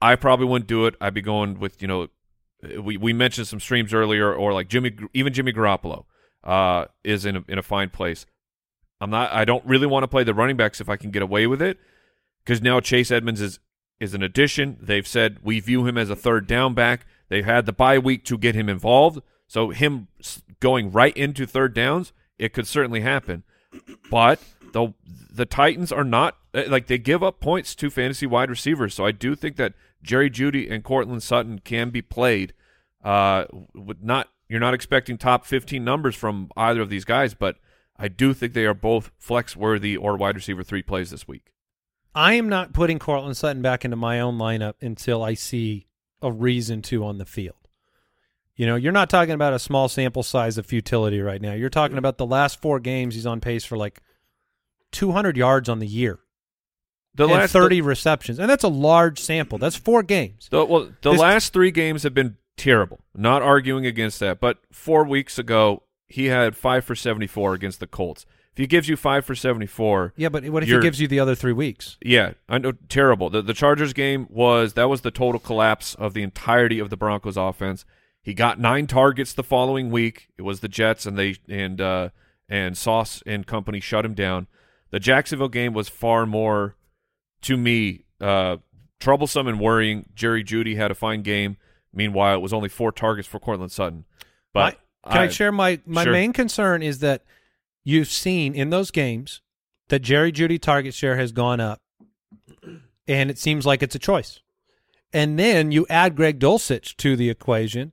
I 0.00 0.16
probably 0.16 0.46
wouldn't 0.46 0.68
do 0.68 0.86
it. 0.86 0.94
I'd 1.02 1.12
be 1.12 1.20
going 1.20 1.60
with 1.60 1.82
you 1.82 1.86
know, 1.86 2.08
we 2.80 2.96
we 2.96 3.12
mentioned 3.12 3.46
some 3.46 3.60
streams 3.60 3.92
earlier, 3.92 4.32
or 4.32 4.54
like 4.54 4.68
Jimmy, 4.68 4.96
even 5.12 5.34
Jimmy 5.34 5.52
Garoppolo 5.52 6.06
uh, 6.44 6.86
is 7.04 7.26
in 7.26 7.36
a, 7.36 7.44
in 7.46 7.58
a 7.58 7.62
fine 7.62 7.90
place. 7.90 8.24
I'm 9.02 9.10
not. 9.10 9.30
I 9.34 9.44
don't 9.44 9.66
really 9.66 9.86
want 9.86 10.04
to 10.04 10.08
play 10.08 10.24
the 10.24 10.32
running 10.32 10.56
backs 10.56 10.80
if 10.80 10.88
I 10.88 10.96
can 10.96 11.10
get 11.10 11.20
away 11.20 11.46
with 11.46 11.60
it, 11.60 11.78
because 12.42 12.62
now 12.62 12.80
Chase 12.80 13.10
Edmonds 13.10 13.42
is 13.42 13.58
is 14.02 14.14
an 14.14 14.22
addition. 14.22 14.76
They've 14.80 15.06
said 15.06 15.38
we 15.42 15.60
view 15.60 15.86
him 15.86 15.96
as 15.96 16.10
a 16.10 16.16
third 16.16 16.48
down 16.48 16.74
back. 16.74 17.06
They've 17.28 17.44
had 17.44 17.66
the 17.66 17.72
bye 17.72 17.98
week 17.98 18.24
to 18.24 18.36
get 18.36 18.56
him 18.56 18.68
involved, 18.68 19.22
so 19.46 19.70
him 19.70 20.08
going 20.58 20.90
right 20.90 21.16
into 21.16 21.46
third 21.46 21.72
downs, 21.72 22.12
it 22.36 22.52
could 22.52 22.66
certainly 22.66 23.02
happen. 23.02 23.44
But 24.10 24.40
the 24.72 24.92
the 25.04 25.46
Titans 25.46 25.92
are 25.92 26.04
not 26.04 26.36
eh, 26.52 26.64
like 26.68 26.88
they 26.88 26.98
give 26.98 27.22
up 27.22 27.40
points 27.40 27.76
to 27.76 27.90
fantasy 27.90 28.26
wide 28.26 28.50
receivers, 28.50 28.92
so 28.92 29.06
I 29.06 29.12
do 29.12 29.36
think 29.36 29.56
that 29.56 29.74
Jerry 30.02 30.28
Jeudy 30.28 30.68
and 30.68 30.82
Courtland 30.82 31.22
Sutton 31.22 31.60
can 31.60 31.90
be 31.90 32.02
played. 32.02 32.54
Uh, 33.04 33.44
with 33.72 34.02
not 34.02 34.28
you're 34.48 34.60
not 34.60 34.74
expecting 34.74 35.16
top 35.16 35.46
15 35.46 35.82
numbers 35.84 36.16
from 36.16 36.50
either 36.56 36.82
of 36.82 36.90
these 36.90 37.04
guys, 37.04 37.34
but 37.34 37.56
I 37.96 38.08
do 38.08 38.34
think 38.34 38.52
they 38.52 38.66
are 38.66 38.74
both 38.74 39.12
flex 39.16 39.56
worthy 39.56 39.96
or 39.96 40.16
wide 40.16 40.34
receiver 40.34 40.64
three 40.64 40.82
plays 40.82 41.10
this 41.10 41.28
week. 41.28 41.51
I 42.14 42.34
am 42.34 42.48
not 42.48 42.72
putting 42.72 42.98
Courtland 42.98 43.36
Sutton 43.36 43.62
back 43.62 43.84
into 43.84 43.96
my 43.96 44.20
own 44.20 44.38
lineup 44.38 44.74
until 44.80 45.22
I 45.22 45.34
see 45.34 45.86
a 46.20 46.30
reason 46.30 46.82
to 46.82 47.04
on 47.04 47.18
the 47.18 47.24
field. 47.24 47.56
You 48.54 48.66
know, 48.66 48.76
you're 48.76 48.92
not 48.92 49.08
talking 49.08 49.32
about 49.34 49.54
a 49.54 49.58
small 49.58 49.88
sample 49.88 50.22
size 50.22 50.58
of 50.58 50.66
futility 50.66 51.20
right 51.20 51.40
now. 51.40 51.54
You're 51.54 51.70
talking 51.70 51.96
about 51.98 52.18
the 52.18 52.26
last 52.26 52.60
four 52.60 52.80
games. 52.80 53.14
He's 53.14 53.26
on 53.26 53.40
pace 53.40 53.64
for 53.64 53.76
like 53.78 54.02
200 54.92 55.36
yards 55.38 55.68
on 55.70 55.78
the 55.78 55.86
year 55.86 56.20
The 57.14 57.24
and 57.24 57.32
last 57.32 57.52
30 57.52 57.80
receptions, 57.80 58.38
and 58.38 58.48
that's 58.48 58.62
a 58.62 58.68
large 58.68 59.18
sample. 59.18 59.56
That's 59.58 59.76
four 59.76 60.02
games. 60.02 60.48
The, 60.50 60.64
well, 60.66 60.90
the 61.00 61.12
This- 61.12 61.20
last 61.20 61.52
three 61.54 61.70
games 61.70 62.02
have 62.02 62.12
been 62.14 62.36
terrible. 62.58 63.00
Not 63.16 63.40
arguing 63.40 63.86
against 63.86 64.20
that, 64.20 64.38
but 64.38 64.58
four 64.70 65.04
weeks 65.04 65.38
ago 65.38 65.84
he 66.06 66.26
had 66.26 66.54
five 66.54 66.84
for 66.84 66.94
seventy-four 66.94 67.54
against 67.54 67.80
the 67.80 67.86
Colts. 67.86 68.26
If 68.52 68.58
he 68.58 68.66
gives 68.66 68.86
you 68.88 68.96
five 68.96 69.24
for 69.24 69.34
seventy-four, 69.34 70.12
Yeah, 70.16 70.28
but 70.28 70.44
what 70.50 70.62
if 70.62 70.68
he 70.68 70.78
gives 70.80 71.00
you 71.00 71.08
the 71.08 71.18
other 71.20 71.34
three 71.34 71.54
weeks? 71.54 71.96
yeah, 72.04 72.32
I 72.48 72.58
know 72.58 72.72
terrible. 72.88 73.30
The 73.30 73.40
the 73.40 73.54
Chargers 73.54 73.92
game 73.94 74.26
was 74.28 74.74
that 74.74 74.88
was 74.90 75.00
the 75.00 75.10
total 75.10 75.40
collapse 75.40 75.94
of 75.94 76.12
the 76.12 76.22
entirety 76.22 76.78
of 76.78 76.90
the 76.90 76.96
Broncos 76.96 77.36
offense. 77.38 77.84
He 78.22 78.34
got 78.34 78.60
nine 78.60 78.86
targets 78.86 79.32
the 79.32 79.42
following 79.42 79.90
week. 79.90 80.28
It 80.36 80.42
was 80.42 80.60
the 80.60 80.68
Jets 80.68 81.06
and 81.06 81.16
they 81.18 81.36
and 81.48 81.80
uh 81.80 82.08
and 82.48 82.76
Sauce 82.76 83.22
and 83.24 83.46
company 83.46 83.80
shut 83.80 84.04
him 84.04 84.12
down. 84.14 84.46
The 84.90 85.00
Jacksonville 85.00 85.48
game 85.48 85.72
was 85.72 85.88
far 85.88 86.26
more 86.26 86.76
to 87.42 87.56
me 87.56 88.04
uh 88.20 88.58
troublesome 89.00 89.46
and 89.48 89.58
worrying. 89.58 90.10
Jerry 90.14 90.44
Jeudy 90.44 90.76
had 90.76 90.90
a 90.90 90.94
fine 90.94 91.22
game. 91.22 91.56
Meanwhile, 91.94 92.36
it 92.36 92.40
was 92.42 92.52
only 92.52 92.68
four 92.68 92.92
targets 92.92 93.26
for 93.26 93.40
Courtland 93.40 93.72
Sutton. 93.72 94.04
But 94.52 94.78
My- 95.06 95.10
can 95.12 95.22
I, 95.22 95.28
share 95.28 95.50
my 95.52 95.80
my 95.86 96.04
Sure. 96.04 96.12
main 96.12 96.32
concern 96.34 96.82
is 96.82 96.98
that 97.00 97.22
you've 97.84 98.08
seen 98.08 98.54
in 98.54 98.70
those 98.70 98.90
games 98.90 99.40
that 99.88 100.00
Jerry 100.00 100.32
Jeudy 100.32 100.60
target 100.60 100.94
share 100.94 101.16
has 101.16 101.32
gone 101.32 101.60
up, 101.60 101.80
and 103.06 103.30
it 103.30 103.38
seems 103.38 103.66
like 103.66 103.82
it's 103.82 103.94
a 103.94 103.98
choice. 103.98 104.40
And 105.12 105.38
then 105.38 105.72
you 105.72 105.86
add 105.90 106.16
Greg 106.16 106.38
Dulcich 106.38 106.96
to 106.96 107.16
the 107.16 107.28
equation, 107.28 107.92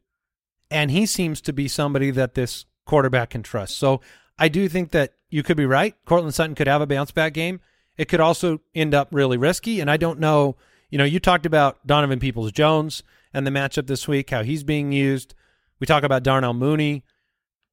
and 0.71 0.91
he 0.91 1.05
seems 1.05 1.41
to 1.41 1.53
be 1.53 1.67
somebody 1.67 2.11
that 2.11 2.35
this 2.35 2.65
quarterback 2.85 3.31
can 3.31 3.43
trust. 3.43 3.77
So 3.77 4.01
I 4.37 4.47
do 4.47 4.69
think 4.69 4.91
that 4.91 5.13
you 5.29 5.43
could 5.43 5.57
be 5.57 5.65
right. 5.65 5.95
Courtland 6.05 6.33
Sutton 6.33 6.55
could 6.55 6.67
have 6.67 6.81
a 6.81 6.87
bounce 6.87 7.11
back 7.11 7.33
game. 7.33 7.59
It 7.97 8.07
could 8.07 8.21
also 8.21 8.61
end 8.73 8.95
up 8.95 9.09
really 9.11 9.37
risky, 9.37 9.81
and 9.81 9.91
I 9.91 9.97
don't 9.97 10.19
know. 10.19 10.55
You 10.89 10.97
know, 10.97 11.03
you 11.03 11.19
talked 11.19 11.45
about 11.45 11.85
Donovan 11.85 12.19
Peoples 12.19 12.51
Jones 12.51 13.03
and 13.33 13.45
the 13.45 13.51
matchup 13.51 13.87
this 13.87 14.07
week, 14.07 14.29
how 14.29 14.41
he's 14.43 14.63
being 14.63 14.91
used. 14.91 15.35
We 15.79 15.85
talk 15.85 16.03
about 16.03 16.23
Darnell 16.23 16.53
Mooney. 16.53 17.03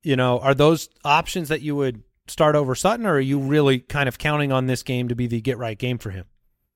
You 0.03 0.17
know, 0.17 0.39
are 0.41 0.55
those 0.55 0.89
options 1.05 1.49
that 1.49 1.63
you 1.63 1.77
would 1.77 2.03
start 2.29 2.57
over 2.57 2.75
Sutton, 2.75 3.07
or 3.07 3.15
are 3.15 3.21
you 3.21 3.39
really 3.39 3.79
kind 3.79 4.09
of 4.09 4.19
counting 4.19 4.53
on 4.53 4.67
this 4.67 4.83
game 4.83 5.09
to 5.09 5.15
be 5.15 5.27
the 5.27 5.41
get 5.41 5.59
right 5.59 5.79
game 5.79 5.99
for 5.99 6.11
him? 6.11 6.27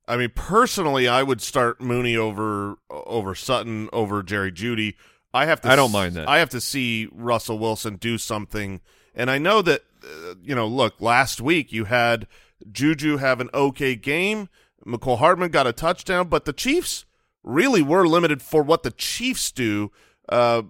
I 0.06 0.16
mean, 0.16 0.32
personally, 0.34 1.06
I 1.06 1.22
would 1.22 1.40
start 1.40 1.80
Mooney 1.80 2.16
over 2.16 2.76
over 2.90 3.34
Sutton 3.34 3.88
over 3.92 4.22
Jerry 4.22 4.50
Jeudy. 4.50 4.94
I 5.32 5.46
have 5.46 5.60
to. 5.60 5.70
I 5.70 5.76
don't 5.76 5.92
mind 5.92 6.14
that. 6.14 6.28
I 6.28 6.38
have 6.38 6.50
to 6.50 6.60
see 6.60 7.08
Russell 7.12 7.58
Wilson 7.58 7.96
do 7.96 8.18
something, 8.18 8.80
and 9.14 9.30
I 9.30 9.38
know 9.38 9.62
that 9.62 9.82
uh, 10.02 10.34
you 10.42 10.54
know. 10.54 10.66
Look, 10.66 11.00
last 11.00 11.40
week 11.40 11.72
you 11.72 11.84
had 11.84 12.26
Juju 12.70 13.18
have 13.18 13.40
an 13.40 13.50
okay 13.54 13.94
game. 13.94 14.48
Mecole 14.84 15.18
Hardman 15.18 15.50
got 15.50 15.66
a 15.66 15.72
touchdown, 15.72 16.28
but 16.28 16.44
the 16.44 16.52
Chiefs 16.52 17.04
really 17.42 17.82
were 17.82 18.06
limited 18.06 18.42
for 18.42 18.62
what 18.62 18.82
the 18.82 18.90
Chiefs 18.90 19.52
do 19.52 19.92
uh, 20.28 20.62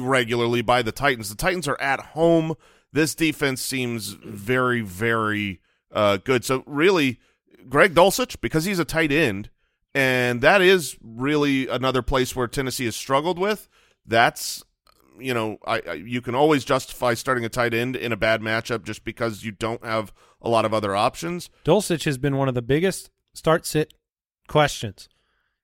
regularly 0.00 0.62
by 0.62 0.82
the 0.82 0.92
Titans. 0.92 1.28
The 1.28 1.36
Titans 1.36 1.68
are 1.68 1.80
at 1.80 2.00
home. 2.00 2.54
This 2.92 3.14
defense 3.14 3.62
seems 3.62 4.10
very, 4.10 4.80
very 4.80 5.60
uh, 5.92 6.18
good. 6.18 6.44
So 6.44 6.64
really, 6.66 7.20
Greg 7.68 7.94
Dulcich, 7.94 8.40
because 8.40 8.64
he's 8.64 8.78
a 8.78 8.84
tight 8.84 9.12
end, 9.12 9.50
and 9.94 10.40
that 10.40 10.60
is 10.60 10.96
really 11.02 11.68
another 11.68 12.02
place 12.02 12.34
where 12.34 12.48
Tennessee 12.48 12.86
has 12.86 12.96
struggled 12.96 13.38
with. 13.38 13.68
That's 14.06 14.64
you 15.18 15.34
know, 15.34 15.58
I, 15.66 15.82
I 15.88 15.92
you 15.94 16.20
can 16.20 16.34
always 16.34 16.64
justify 16.64 17.14
starting 17.14 17.44
a 17.44 17.48
tight 17.48 17.74
end 17.74 17.94
in 17.94 18.12
a 18.12 18.16
bad 18.16 18.40
matchup 18.40 18.84
just 18.84 19.04
because 19.04 19.44
you 19.44 19.52
don't 19.52 19.84
have 19.84 20.12
a 20.40 20.48
lot 20.48 20.64
of 20.64 20.72
other 20.72 20.96
options. 20.96 21.50
Dulcich 21.64 22.04
has 22.04 22.18
been 22.18 22.36
one 22.36 22.48
of 22.48 22.54
the 22.54 22.62
biggest 22.62 23.10
start 23.34 23.66
sit 23.66 23.94
questions. 24.48 25.08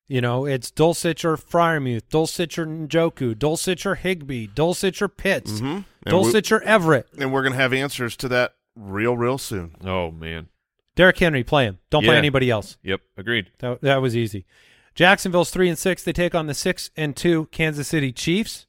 You 0.08 0.20
know, 0.20 0.44
it's 0.46 0.70
Dulcich 0.70 1.24
or 1.24 1.36
Freiermuth, 1.36 2.02
Dulcich 2.10 2.58
or 2.58 2.66
Njoku, 2.66 3.34
Dulcich 3.34 3.84
or 3.84 3.96
Higbee, 3.96 4.46
Dulcich 4.46 5.02
or 5.02 5.08
Pitts, 5.08 5.52
Mm-hmm. 5.52 5.66
And, 5.66 5.84
we, 6.04 6.10
Dulcich 6.12 6.52
or 6.52 6.62
Everett. 6.62 7.08
and 7.18 7.32
we're 7.32 7.42
gonna 7.42 7.56
have 7.56 7.72
answers 7.72 8.16
to 8.18 8.28
that 8.28 8.54
real, 8.76 9.16
real 9.16 9.38
soon. 9.38 9.74
Oh 9.84 10.10
man. 10.12 10.48
Derrick 10.94 11.18
Henry, 11.18 11.42
play 11.44 11.64
him. 11.64 11.78
Don't 11.90 12.04
play 12.04 12.16
anybody 12.16 12.48
else. 12.50 12.78
Yep. 12.82 13.00
Agreed. 13.18 13.50
That, 13.58 13.80
that 13.82 14.00
was 14.00 14.16
easy. 14.16 14.46
Jacksonville's 14.94 15.50
three 15.50 15.68
and 15.68 15.76
six. 15.78 16.02
They 16.02 16.12
take 16.12 16.34
on 16.34 16.46
the 16.46 16.54
six 16.54 16.90
and 16.96 17.14
two 17.16 17.46
Kansas 17.46 17.88
City 17.88 18.12
Chiefs. 18.12 18.66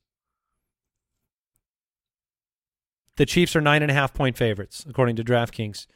The 3.15 3.25
Chiefs 3.25 3.55
are 3.55 3.61
nine 3.61 3.81
and 3.81 3.89
a 3.91 3.93
half 3.93 4.13
point 4.13 4.38
favorites, 4.38 4.85
according 4.89 5.15
to 5.17 5.23
DraftKings. 5.23 5.88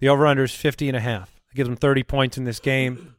The 0.00 0.08
over-under 0.08 0.44
is 0.44 0.52
50 0.54 0.88
and 0.88 0.96
a 0.96 1.00
half. 1.00 1.40
It 1.50 1.56
gives 1.56 1.68
them 1.68 1.76
30 1.76 2.02
points 2.04 2.38
in 2.38 2.44
this 2.44 2.60
game. 2.60 3.14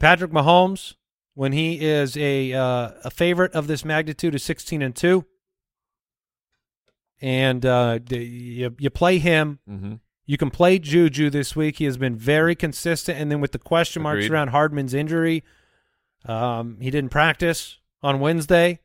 Patrick 0.00 0.32
Mahomes, 0.32 0.94
when 1.34 1.52
he 1.52 1.80
is 1.80 2.16
a 2.16 2.52
uh, 2.52 2.90
a 3.04 3.10
favorite 3.10 3.52
of 3.52 3.66
this 3.68 3.84
magnitude, 3.84 4.34
is 4.34 4.42
16 4.42 4.82
and 4.82 4.96
two. 4.96 5.24
And 7.20 7.66
uh, 7.66 7.98
you, 8.08 8.74
you 8.78 8.90
play 8.90 9.18
him. 9.18 9.58
Mm-hmm. 9.68 9.94
You 10.24 10.38
can 10.38 10.50
play 10.50 10.78
Juju 10.78 11.28
this 11.28 11.54
week. 11.54 11.76
He 11.76 11.84
has 11.84 11.98
been 11.98 12.16
very 12.16 12.54
consistent. 12.54 13.18
And 13.18 13.30
then 13.30 13.40
with 13.40 13.52
the 13.52 13.58
question 13.58 14.02
marks 14.02 14.24
Agreed. 14.24 14.30
around 14.34 14.48
Hardman's 14.48 14.94
injury, 14.94 15.44
um, 16.24 16.78
he 16.80 16.90
didn't 16.90 17.10
practice 17.10 17.78
on 18.02 18.20
Wednesday. 18.20 18.80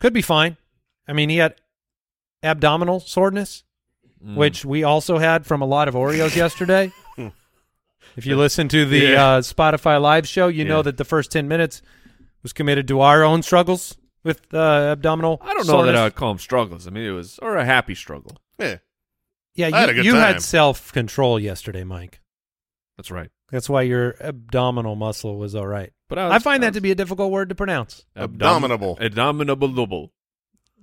Could 0.00 0.14
be 0.14 0.22
fine. 0.22 0.56
I 1.06 1.12
mean, 1.12 1.28
he 1.28 1.36
had 1.36 1.56
abdominal 2.42 3.00
soreness, 3.00 3.64
Mm. 4.24 4.36
which 4.36 4.64
we 4.64 4.84
also 4.84 5.18
had 5.18 5.44
from 5.44 5.62
a 5.62 5.64
lot 5.66 5.88
of 5.88 5.94
Oreos 5.94 6.36
yesterday. 6.36 6.92
If 8.16 8.26
you 8.26 8.36
listen 8.36 8.68
to 8.68 8.84
the 8.84 8.98
Yeah. 8.98 9.24
uh, 9.26 9.40
Spotify 9.40 10.00
live 10.00 10.26
show, 10.28 10.48
you 10.48 10.64
know 10.64 10.82
that 10.82 10.96
the 10.96 11.04
first 11.04 11.30
10 11.32 11.48
minutes 11.48 11.82
was 12.42 12.52
committed 12.52 12.88
to 12.88 13.00
our 13.00 13.22
own 13.22 13.42
struggles 13.42 13.96
with 14.24 14.52
uh, 14.54 14.58
abdominal 14.92 15.38
I 15.42 15.48
don't 15.54 15.66
know 15.66 15.72
soreness. 15.72 15.94
that 15.94 16.00
I 16.00 16.04
would 16.04 16.14
call 16.14 16.30
them 16.30 16.38
struggles. 16.38 16.86
I 16.86 16.90
mean, 16.90 17.04
it 17.04 17.10
was 17.10 17.38
or 17.40 17.56
a 17.56 17.64
happy 17.64 17.94
struggle. 17.94 18.36
Yeah, 18.58 18.76
Yeah, 19.54 19.70
I 19.72 19.80
had 19.80 19.88
a 19.88 19.92
you, 19.92 19.96
good 19.96 20.04
you 20.06 20.12
time. 20.12 20.20
had 20.34 20.42
self 20.42 20.92
control 20.92 21.38
yesterday, 21.40 21.84
Mike. 21.84 22.20
That's 22.96 23.10
right. 23.10 23.30
That's 23.50 23.68
why 23.68 23.82
your 23.82 24.14
abdominal 24.20 24.94
muscle 24.96 25.36
was 25.38 25.54
all 25.54 25.66
right. 25.66 25.92
But 26.08 26.18
I 26.18 26.38
find 26.38 26.62
that 26.62 26.74
to 26.74 26.80
be 26.80 26.90
a 26.90 26.94
difficult 26.94 27.30
word 27.32 27.48
to 27.48 27.54
pronounce. 27.54 28.04
Abominable. 28.14 28.98
Abominable. 29.00 30.12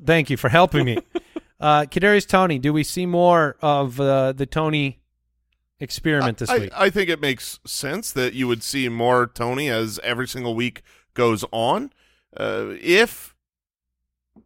Thank 0.03 0.29
you 0.29 0.37
for 0.37 0.49
helping 0.49 0.85
me. 0.85 0.97
uh, 1.59 1.81
Kadarius 1.83 2.27
Toney, 2.27 2.57
do 2.59 2.73
we 2.73 2.83
see 2.83 3.05
more 3.05 3.57
of 3.61 3.99
uh, 3.99 4.33
the 4.33 4.45
Toney 4.45 4.99
experiment 5.79 6.37
this 6.37 6.49
I, 6.49 6.57
week? 6.59 6.71
I 6.75 6.89
think 6.89 7.09
it 7.09 7.21
makes 7.21 7.59
sense 7.65 8.11
that 8.11 8.33
you 8.33 8.47
would 8.47 8.63
see 8.63 8.89
more 8.89 9.27
Toney 9.27 9.69
as 9.69 9.99
every 10.03 10.27
single 10.27 10.55
week 10.55 10.81
goes 11.13 11.43
on. 11.51 11.91
Uh, 12.35 12.73
if 12.81 13.35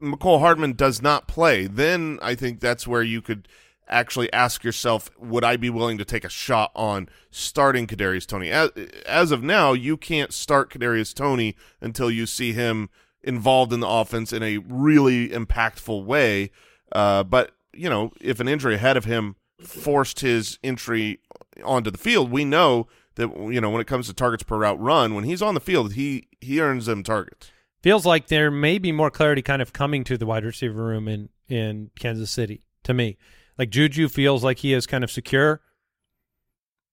Mecole 0.02 0.40
Hardman 0.40 0.74
does 0.74 1.02
not 1.02 1.28
play, 1.28 1.68
then 1.68 2.20
I 2.22 2.36
think 2.36 2.60
that's 2.60 2.88
where 2.88 3.04
you 3.04 3.22
could 3.22 3.48
actually 3.88 4.32
ask 4.32 4.64
yourself, 4.64 5.12
would 5.20 5.44
I 5.44 5.58
be 5.58 5.70
willing 5.70 5.98
to 5.98 6.06
take 6.06 6.24
a 6.24 6.30
shot 6.30 6.72
on 6.76 7.10
starting 7.32 7.86
Kadarius 7.88 8.26
Toney? 8.26 8.50
As, 8.50 8.70
as 9.06 9.32
of 9.32 9.44
now, 9.44 9.74
you 9.74 9.98
can't 9.98 10.34
start 10.34 10.72
Kadarius 10.72 11.14
Toney 11.14 11.56
until 11.82 12.10
you 12.10 12.26
see 12.26 12.54
him 12.54 12.90
involved 13.22 13.72
in 13.74 13.80
the 13.80 13.88
offense 13.88 14.34
in 14.34 14.44
a 14.44 14.58
really 14.58 15.30
impactful 15.30 16.06
way. 16.06 16.52
Uh, 16.92 17.24
but 17.24 17.52
you 17.74 17.90
know, 17.90 18.12
if 18.22 18.40
an 18.40 18.48
injury 18.48 18.76
ahead 18.76 18.98
of 18.98 19.06
him 19.06 19.36
forced 19.60 20.20
his 20.20 20.60
entry 20.64 21.20
onto 21.64 21.92
the 21.92 21.98
field, 21.98 22.32
we 22.32 22.46
know 22.46 22.88
that 23.16 23.30
you 23.52 23.62
know 23.62 23.70
when 23.70 23.82
it 23.82 23.88
comes 23.88 24.08
to 24.08 24.14
targets 24.14 24.44
per 24.44 24.58
route 24.58 24.80
run, 24.80 25.14
when 25.16 25.24
he's 25.24 25.42
on 25.42 25.54
the 25.54 25.60
field, 25.60 25.94
he 25.94 26.28
he 26.42 26.60
earns 26.62 26.86
them 26.86 27.04
targets. 27.04 27.52
Feels 27.82 28.06
like 28.06 28.28
there 28.28 28.50
may 28.50 28.78
be 28.78 28.92
more 28.94 29.12
clarity 29.12 29.42
kind 29.42 29.62
of 29.62 29.74
coming 29.74 30.04
to 30.06 30.18
the 30.18 30.26
wide 30.26 30.46
receiver 30.46 30.84
room 30.84 31.08
in 31.08 31.30
in 31.50 31.92
Kansas 32.00 32.32
City 32.32 32.64
to 32.84 32.94
me. 32.94 33.18
Like 33.58 33.70
Juju 33.70 34.08
feels 34.10 34.44
like 34.44 34.60
he 34.60 34.74
is 34.74 34.88
kind 34.88 35.04
of 35.04 35.12
secure. 35.12 35.62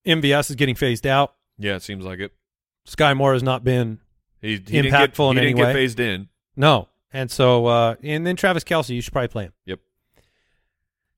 MVS 0.05 0.49
is 0.49 0.55
getting 0.55 0.75
phased 0.75 1.07
out. 1.07 1.33
Yeah, 1.57 1.75
it 1.75 1.81
seems 1.83 2.03
like 2.05 2.19
it. 2.19 2.33
Skyy 2.87 3.15
Moore 3.15 3.33
has 3.33 3.43
not 3.43 3.63
been 3.63 3.99
He, 4.41 4.53
he 4.55 4.81
Impactful 4.81 4.81
didn't 4.81 4.91
get, 4.91 5.19
in 5.19 5.35
he 5.35 5.39
any 5.39 5.47
didn't 5.47 5.57
get 5.57 5.65
way. 5.67 5.73
phased 5.73 5.99
in. 5.99 6.29
no, 6.55 6.89
and 7.13 7.29
so 7.31 7.65
uh, 7.67 7.95
and 8.03 8.25
then 8.27 8.35
Travis 8.35 8.63
Kelce, 8.63 8.89
you 8.89 9.01
should 9.01 9.13
probably 9.13 9.27
play 9.29 9.43
him. 9.45 9.53
Yep. 9.65 9.79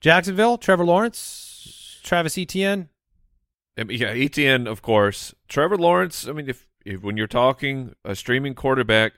Jacksonville, 0.01 0.57
Trevor 0.57 0.85
Lawrence, 0.85 1.99
Travis 2.03 2.37
Etienne. 2.37 2.89
Yeah, 3.77 4.13
ETN, 4.13 4.67
of 4.67 4.81
course. 4.81 5.33
Trevor 5.47 5.77
Lawrence. 5.77 6.27
I 6.27 6.31
mean, 6.31 6.49
if, 6.49 6.67
if 6.85 7.01
when 7.01 7.17
you're 7.17 7.27
talking 7.27 7.95
a 8.05 8.15
streaming 8.15 8.53
quarterback, 8.53 9.13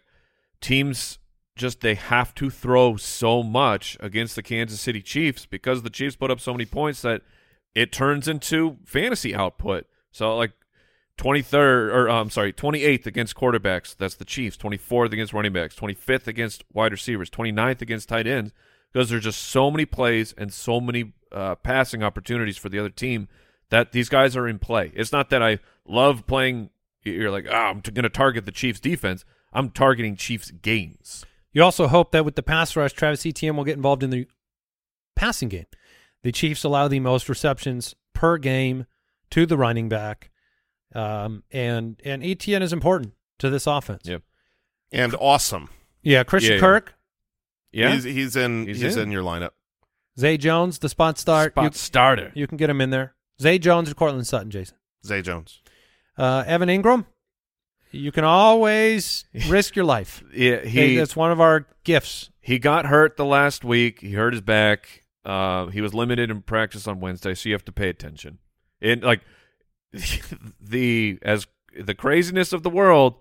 teams 0.62 1.20
just 1.56 1.82
they 1.82 1.96
have 1.96 2.34
to 2.36 2.50
throw 2.50 2.96
so 2.98 3.42
much 3.44 3.98
against 4.00 4.36
the 4.36 4.44
Kansas 4.44 4.80
City 4.80 5.02
Chiefs 5.02 5.46
because 5.46 5.84
the 5.84 5.90
Chiefs 5.90 6.16
put 6.16 6.32
up 6.32 6.40
so 6.40 6.54
many 6.54 6.66
points 6.66 7.02
that 7.02 7.22
it 7.74 7.92
turns 7.92 8.28
into 8.28 8.78
fantasy 8.86 9.34
output. 9.34 9.86
So 10.12 10.36
like 10.36 10.52
23rd 11.18 11.94
or 11.94 12.10
uh, 12.10 12.22
I'm 12.22 12.30
sorry, 12.30 12.52
28th 12.54 13.06
against 13.06 13.36
quarterbacks, 13.36 13.96
that's 13.96 14.16
the 14.16 14.26
Chiefs, 14.26 14.58
24th 14.58 15.14
against 15.14 15.34
running 15.34 15.54
backs, 15.54 15.76
25th 15.76 16.28
against 16.28 16.64
wide 16.74 16.92
receivers, 16.92 17.30
29th 17.30 17.82
against 17.82 18.10
tight 18.10 18.28
ends 18.28 18.52
because 18.92 19.10
there's 19.10 19.24
just 19.24 19.42
so 19.42 19.70
many 19.70 19.86
plays 19.86 20.34
and 20.38 20.54
so 20.54 20.80
many 20.80 21.14
uh, 21.32 21.56
passing 21.56 22.04
opportunities 22.04 22.58
for 22.58 22.70
the 22.70 22.80
other 22.80 22.90
team 22.90 23.28
that 23.70 23.92
these 23.92 24.10
guys 24.10 24.36
are 24.36 24.48
in 24.48 24.60
play. 24.60 24.92
It's 24.96 25.12
not 25.12 25.30
that 25.30 25.42
I 25.42 25.60
love 25.88 26.26
playing 26.28 26.70
you're 27.04 27.32
like, 27.32 27.46
"Oh, 27.50 27.54
I'm 27.54 27.82
going 27.82 28.04
to 28.04 28.10
target 28.10 28.46
the 28.46 28.52
Chiefs 28.52 28.80
defense." 28.80 29.26
I'm 29.54 29.70
targeting 29.70 30.18
Chiefs 30.18 30.52
games. 30.52 31.26
You 31.54 31.64
also 31.64 31.88
hope 31.88 32.12
that 32.12 32.26
with 32.26 32.36
the 32.36 32.44
pass 32.44 32.76
rush, 32.76 32.92
Travis 32.92 33.26
Etienne 33.26 33.56
will 33.56 33.64
get 33.64 33.78
involved 33.78 34.04
in 34.04 34.10
the 34.10 34.28
passing 35.16 35.48
game. 35.48 35.68
The 36.24 36.34
Chiefs 36.34 36.66
allow 36.66 36.88
the 36.90 37.00
most 37.00 37.30
receptions 37.30 37.96
per 38.14 38.38
game 38.38 38.86
to 39.30 39.46
the 39.46 39.58
running 39.58 39.88
back, 39.88 40.32
um, 40.94 41.44
and 41.52 42.02
and 42.04 42.24
Etienne 42.24 42.62
is 42.64 42.74
important 42.74 43.14
to 43.40 43.50
this 43.50 43.68
offense. 43.68 44.02
Yep. 44.06 44.24
And 44.92 45.16
awesome. 45.20 45.70
Yeah, 46.02 46.24
Christian 46.24 46.52
Yeah, 46.52 46.56
yeah. 46.56 46.62
Kirk, 46.62 46.96
Yeah. 47.72 47.92
He's, 47.94 48.04
he's 48.04 48.36
in. 48.36 48.68
He's 48.68 48.82
He's, 48.82 48.96
in. 48.98 49.04
in. 49.04 49.12
your 49.12 49.24
lineup. 49.24 49.52
Zay 50.20 50.38
Jones, 50.38 50.80
the 50.80 50.90
spot 50.90 51.18
start. 51.18 51.54
Spot 51.54 51.64
you, 51.64 51.78
starter. 51.78 52.32
you 52.36 52.48
can 52.48 52.58
get 52.58 52.70
him 52.70 52.80
in 52.82 52.90
there. 52.90 53.15
Zay 53.42 53.60
Jones 53.60 53.90
or 53.92 53.94
Cortland 53.96 54.28
Sutton, 54.28 54.50
Jason. 54.52 54.78
Zay 55.06 55.22
Jones. 55.22 55.62
Uh, 56.18 56.44
Evan 56.48 56.70
Engram, 56.70 57.06
you 57.92 58.12
can 58.12 58.24
always 58.24 59.26
risk 59.48 59.76
your 59.76 59.86
life. 59.86 60.24
Yeah, 60.34 60.62
he 60.66 60.96
That's 60.96 61.16
one 61.16 61.32
of 61.32 61.42
our 61.42 61.68
gifts. 61.84 62.30
he 62.42 62.60
got 62.60 62.86
hurt 62.86 63.18
the 63.18 63.26
last 63.26 63.64
week. 63.64 64.00
He 64.02 64.14
hurt 64.14 64.34
his 64.34 64.42
back. 64.42 65.04
Uh, 65.26 65.68
he 65.68 65.82
was 65.82 65.94
limited 65.94 66.30
in 66.32 66.42
practice 66.42 66.88
on 66.88 67.00
Wednesday, 67.00 67.34
so 67.34 67.50
you 67.50 67.56
have 67.56 67.66
to 67.66 67.72
pay 67.72 67.90
attention. 67.90 68.38
And 68.82 69.04
like 69.04 69.22
the 70.62 71.20
as 71.22 71.48
the 71.80 71.96
craziness 71.96 72.54
of 72.54 72.64
the 72.64 72.70
world, 72.70 73.16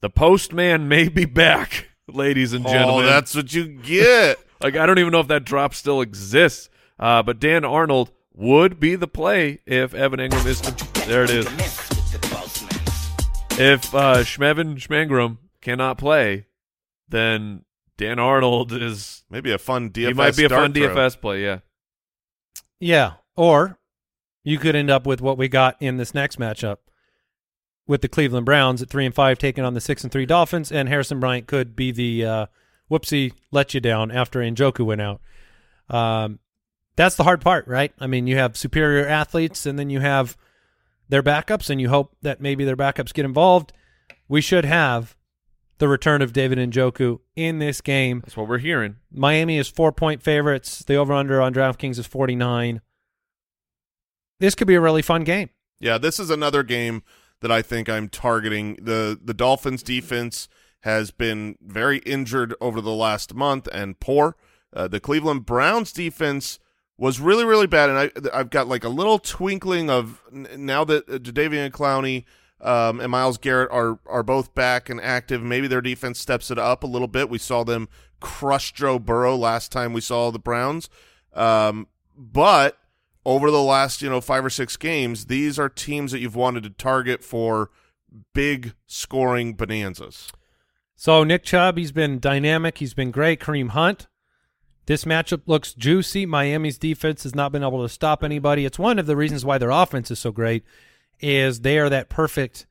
the 0.00 0.10
postman 0.10 0.88
may 0.88 1.08
be 1.08 1.24
back, 1.24 1.88
ladies 2.08 2.52
and 2.52 2.64
gentlemen. 2.64 2.82
Oh, 2.82 2.88
gentlemen. 3.02 3.06
that's 3.10 3.34
what 3.34 3.52
you 3.54 3.66
get. 3.66 4.38
like 4.60 4.76
I 4.76 4.86
don't 4.86 4.98
even 4.98 5.12
know 5.12 5.20
if 5.20 5.28
that 5.28 5.44
drop 5.44 5.74
still 5.74 6.00
exists. 6.00 6.68
Uh, 6.98 7.22
but 7.22 7.40
Dan 7.40 7.64
Arnold 7.64 8.10
would 8.34 8.80
be 8.80 8.96
the 8.96 9.08
play 9.08 9.60
if 9.66 9.94
Evan 9.94 10.18
Engram 10.20 10.46
is 10.46 10.60
there. 11.06 11.24
It 11.24 11.30
is. 11.30 11.46
If 13.56 13.94
uh, 13.94 14.16
Schmevin 14.24 14.76
Schmengram 14.76 15.38
cannot 15.60 15.98
play, 15.98 16.46
then 17.08 17.64
Dan 17.96 18.18
Arnold 18.18 18.72
is 18.72 19.24
Maybe 19.30 19.52
a 19.52 19.58
fun 19.58 19.90
DFS. 19.90 20.06
he 20.08 20.14
might 20.14 20.36
be 20.36 20.44
a 20.44 20.48
fun 20.48 20.72
throw. 20.72 20.88
DFS 20.88 21.20
play. 21.20 21.42
Yeah, 21.44 21.58
Yeah. 22.80 23.12
Or 23.36 23.78
you 24.42 24.58
could 24.58 24.76
end 24.76 24.90
up 24.90 25.06
with 25.06 25.20
what 25.20 25.38
we 25.38 25.48
got 25.48 25.76
in 25.80 25.96
this 25.96 26.14
next 26.14 26.38
matchup 26.38 26.78
with 27.86 28.00
the 28.00 28.08
Cleveland 28.08 28.46
Browns 28.46 28.82
at 28.82 28.88
three 28.90 29.06
and 29.06 29.14
five 29.14 29.38
taking 29.38 29.64
on 29.64 29.74
the 29.74 29.80
six 29.80 30.02
and 30.02 30.12
three 30.12 30.26
Dolphins, 30.26 30.70
and 30.72 30.88
Harrison 30.88 31.20
Bryant 31.20 31.46
could 31.46 31.74
be 31.76 31.90
the 31.92 32.24
uh, 32.24 32.46
whoopsie 32.90 33.32
let 33.50 33.74
you 33.74 33.80
down 33.80 34.10
after 34.10 34.40
Njoku 34.40 34.84
went 34.84 35.00
out. 35.00 35.20
Um, 35.88 36.38
that's 36.96 37.16
the 37.16 37.24
hard 37.24 37.40
part, 37.40 37.66
right? 37.66 37.92
I 37.98 38.06
mean, 38.06 38.26
you 38.26 38.36
have 38.36 38.56
superior 38.56 39.06
athletes, 39.06 39.66
and 39.66 39.78
then 39.78 39.90
you 39.90 40.00
have 40.00 40.36
their 41.08 41.22
backups, 41.22 41.70
and 41.70 41.80
you 41.80 41.88
hope 41.88 42.16
that 42.22 42.40
maybe 42.40 42.64
their 42.64 42.76
backups 42.76 43.12
get 43.12 43.24
involved. 43.24 43.72
We 44.28 44.40
should 44.40 44.64
have 44.64 45.16
the 45.78 45.88
return 45.88 46.22
of 46.22 46.32
David 46.32 46.58
and 46.58 46.72
Njoku 46.72 47.18
in 47.36 47.58
this 47.58 47.80
game. 47.80 48.20
that's 48.20 48.36
what 48.36 48.48
we're 48.48 48.58
hearing. 48.58 48.96
Miami 49.12 49.58
is 49.58 49.68
four 49.68 49.92
point 49.92 50.22
favorites. 50.22 50.80
The 50.80 50.94
over 50.94 51.12
under 51.12 51.42
on 51.42 51.52
DraftKings 51.52 51.98
is 51.98 52.06
49. 52.06 52.80
This 54.40 54.54
could 54.54 54.68
be 54.68 54.74
a 54.74 54.80
really 54.80 55.02
fun 55.02 55.24
game. 55.24 55.50
Yeah, 55.80 55.98
this 55.98 56.18
is 56.20 56.30
another 56.30 56.62
game 56.62 57.02
that 57.40 57.50
I 57.50 57.60
think 57.62 57.88
I'm 57.88 58.08
targeting. 58.08 58.76
the 58.80 59.18
The 59.22 59.34
Dolphins 59.34 59.82
defense 59.82 60.48
has 60.82 61.10
been 61.10 61.56
very 61.60 61.98
injured 61.98 62.54
over 62.60 62.80
the 62.80 62.92
last 62.92 63.34
month 63.34 63.68
and 63.72 63.98
poor. 63.98 64.36
Uh, 64.72 64.86
the 64.88 65.00
Cleveland 65.00 65.46
Browns 65.46 65.92
defense 65.92 66.58
was 66.96 67.20
really 67.20 67.44
really 67.44 67.66
bad, 67.66 67.90
and 67.90 67.98
I 67.98 68.38
I've 68.38 68.50
got 68.50 68.68
like 68.68 68.84
a 68.84 68.88
little 68.88 69.18
twinkling 69.18 69.90
of 69.90 70.20
now 70.30 70.84
that 70.84 71.08
uh, 71.08 71.18
Jadeveon 71.18 71.70
Clowney 71.70 72.24
um, 72.60 73.00
and 73.00 73.10
Myles 73.10 73.38
Garrett 73.38 73.70
are 73.72 73.98
are 74.06 74.22
both 74.22 74.54
back 74.54 74.88
and 74.88 75.00
active. 75.00 75.42
Maybe 75.42 75.66
their 75.66 75.80
defense 75.80 76.18
steps 76.18 76.50
it 76.50 76.58
up 76.58 76.82
a 76.84 76.86
little 76.86 77.08
bit. 77.08 77.28
We 77.28 77.38
saw 77.38 77.64
them 77.64 77.88
crush 78.20 78.72
Joe 78.72 78.98
Burrow 78.98 79.36
last 79.36 79.72
time 79.72 79.92
we 79.92 80.00
saw 80.00 80.30
the 80.30 80.38
Browns, 80.38 80.88
um, 81.32 81.88
but 82.16 82.78
over 83.26 83.50
the 83.50 83.62
last 83.62 84.02
you 84.02 84.08
know 84.10 84.20
five 84.20 84.44
or 84.44 84.50
six 84.50 84.76
games, 84.76 85.26
these 85.26 85.58
are 85.58 85.68
teams 85.68 86.12
that 86.12 86.20
you've 86.20 86.36
wanted 86.36 86.62
to 86.62 86.70
target 86.70 87.24
for 87.24 87.70
big 88.32 88.74
scoring 88.86 89.54
bonanzas. 89.54 90.30
So 90.94 91.24
Nick 91.24 91.42
Chubb, 91.42 91.76
he's 91.76 91.92
been 91.92 92.20
dynamic. 92.20 92.78
He's 92.78 92.94
been 92.94 93.10
great. 93.10 93.40
Kareem 93.40 93.70
Hunt. 93.70 94.06
This 94.86 95.04
matchup 95.04 95.42
looks 95.46 95.72
juicy. 95.72 96.26
Miami's 96.26 96.78
defense 96.78 97.22
has 97.22 97.34
not 97.34 97.52
been 97.52 97.62
able 97.62 97.82
to 97.82 97.88
stop 97.88 98.22
anybody. 98.22 98.64
It's 98.64 98.78
one 98.78 98.98
of 98.98 99.06
the 99.06 99.16
reasons 99.16 99.44
why 99.44 99.58
their 99.58 99.70
offense 99.70 100.10
is 100.10 100.18
so 100.18 100.30
great. 100.30 100.64
Is 101.20 101.60
they 101.60 101.78
are 101.78 101.88
that 101.88 102.08
perfect 102.08 102.66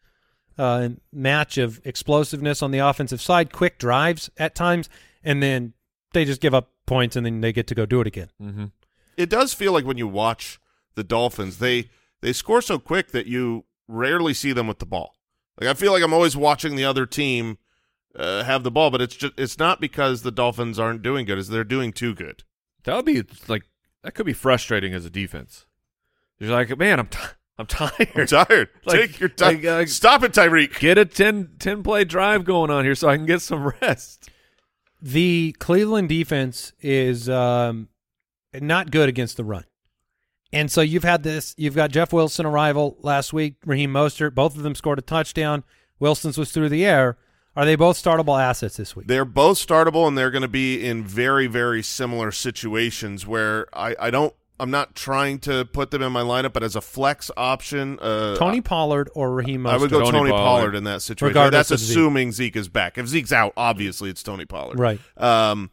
uh, 0.58 0.90
match 1.12 1.58
of 1.58 1.82
explosiveness 1.86 2.62
on 2.62 2.72
the 2.72 2.80
offensive 2.80 3.22
side, 3.22 3.52
quick 3.52 3.80
drives 3.80 4.30
at 4.38 4.54
times, 4.54 4.90
and 5.24 5.42
then 5.42 5.74
they 6.14 6.26
just 6.26 6.42
give 6.42 6.54
up 6.54 6.70
points 6.86 7.16
and 7.16 7.26
then 7.26 7.42
they 7.42 7.54
get 7.54 7.68
to 7.68 7.76
go 7.76 7.86
do 7.86 8.02
it 8.02 8.08
again. 8.08 8.30
Mm-hmm. 8.42 8.66
It 9.18 9.30
does 9.30 9.54
feel 9.54 9.72
like 9.72 9.86
when 9.86 9.98
you 9.98 10.08
watch 10.08 10.60
the 10.96 11.04
Dolphins, 11.04 11.60
they 11.60 11.90
they 12.22 12.34
score 12.34 12.62
so 12.62 12.80
quick 12.80 13.12
that 13.12 13.26
you 13.26 13.66
rarely 13.88 14.34
see 14.34 14.54
them 14.54 14.68
with 14.68 14.80
the 14.80 14.86
ball. 14.86 15.16
Like 15.60 15.70
I 15.70 15.74
feel 15.74 15.92
like 15.92 16.04
I'm 16.04 16.14
always 16.14 16.38
watching 16.38 16.76
the 16.76 16.86
other 16.86 17.06
team 17.06 17.58
uh, 18.18 18.44
have 18.44 18.64
the 18.64 18.72
ball, 18.72 18.92
but 18.92 19.02
it's 19.02 19.16
just 19.16 19.34
it's 19.38 19.58
not 19.58 19.80
because 19.82 20.22
the 20.22 20.32
Dolphins 20.32 20.80
aren't 20.80 21.02
doing 21.02 21.26
good; 21.26 21.38
is 21.38 21.48
they're 21.50 21.64
doing 21.64 21.92
too 21.94 22.14
good. 22.14 22.44
That 22.84 22.96
would 22.96 23.06
be 23.06 23.24
like 23.48 23.64
that 24.04 24.14
could 24.14 24.26
be 24.26 24.34
frustrating 24.34 24.94
as 24.94 25.06
a 25.06 25.10
defense. 25.10 25.66
You're 26.40 26.52
like, 26.52 26.78
man, 26.78 27.00
I'm 27.00 27.08
t- 27.08 27.20
I'm 27.58 27.68
tired. 27.68 28.10
I'm 28.16 28.28
tired. 28.28 28.70
Like- 28.86 29.00
Take 29.00 29.20
your 29.20 29.30
time. 29.30 29.56
like, 29.56 29.66
uh, 29.66 29.86
Stop 29.86 30.24
it, 30.24 30.32
Tyreek. 30.34 30.80
Get 30.80 30.98
a 30.98 31.06
10, 31.06 31.52
10 31.60 31.84
play 31.84 32.04
drive 32.04 32.44
going 32.46 32.72
on 32.72 32.84
here 32.84 32.96
so 32.96 33.08
I 33.08 33.16
can 33.16 33.26
get 33.28 33.42
some 33.42 33.72
rest. 33.82 34.30
The 35.02 35.56
Cleveland 35.60 36.10
defense 36.10 36.74
is 36.82 37.30
um, 37.30 37.90
not 38.54 38.90
good 38.90 39.08
against 39.08 39.38
the 39.38 39.44
run. 39.44 39.66
And 40.52 40.72
so 40.72 40.82
you've 40.82 41.04
had 41.04 41.24
this, 41.24 41.54
you've 41.58 41.76
got 41.76 41.92
Jeff 41.92 42.12
Wilson 42.12 42.46
arrival 42.46 42.98
last 43.02 43.34
week, 43.34 43.56
Raheem 43.66 43.92
Mostert, 43.94 44.34
both 44.36 44.56
of 44.56 44.64
them 44.64 44.76
scored 44.76 45.00
a 45.00 45.02
touchdown. 45.04 45.64
Wilson's 46.00 46.38
was 46.38 46.52
through 46.52 46.70
the 46.70 46.86
air. 46.86 47.18
Are 47.56 47.66
they 47.66 47.76
both 47.76 48.02
startable 48.02 48.42
assets 48.42 48.78
this 48.78 48.96
week? 48.96 49.08
They're 49.08 49.26
both 49.26 49.58
startable, 49.58 50.08
and 50.08 50.18
they're 50.18 50.32
going 50.32 50.42
to 50.42 50.48
be 50.48 50.84
in 50.84 51.04
very, 51.04 51.48
very 51.48 51.84
similar 51.84 52.32
situations 52.32 53.28
where 53.28 53.68
I, 53.74 53.96
I 54.00 54.10
don't 54.10 54.34
I'm 54.60 54.72
not 54.72 54.96
trying 54.96 55.40
to 55.40 55.66
put 55.66 55.92
them 55.92 56.02
in 56.02 56.12
my 56.12 56.22
lineup, 56.22 56.54
but 56.54 56.64
as 56.64 56.76
a 56.76 56.82
flex 56.82 57.30
option, 57.36 58.00
uh, 58.00 58.36
Tony 58.38 58.62
Pollard 58.62 59.10
or 59.14 59.32
Raheem 59.32 59.64
Mostert. 59.64 59.74
I 59.74 59.78
would 59.78 59.90
go 59.90 60.00
Tony 60.00 60.12
Tony, 60.12 60.32
Pollard. 60.32 60.60
Pollard. 60.60 60.76
in 60.76 60.84
that 60.86 61.02
situation. 61.02 61.30
Regardless 61.30 61.70
That's 61.70 61.82
of 61.82 61.86
Zeke. 61.86 61.98
assuming 61.98 62.32
Zeke. 62.32 62.56
is 62.56 62.70
back. 62.70 62.98
If 62.98 63.08
Zeke's 63.08 63.32
out, 63.32 63.54
obviously 63.58 64.10
it's 64.10 64.24
Tony 64.24 64.46
Pollard. 64.46 64.80
Right. 64.80 65.00
Um, 65.18 65.72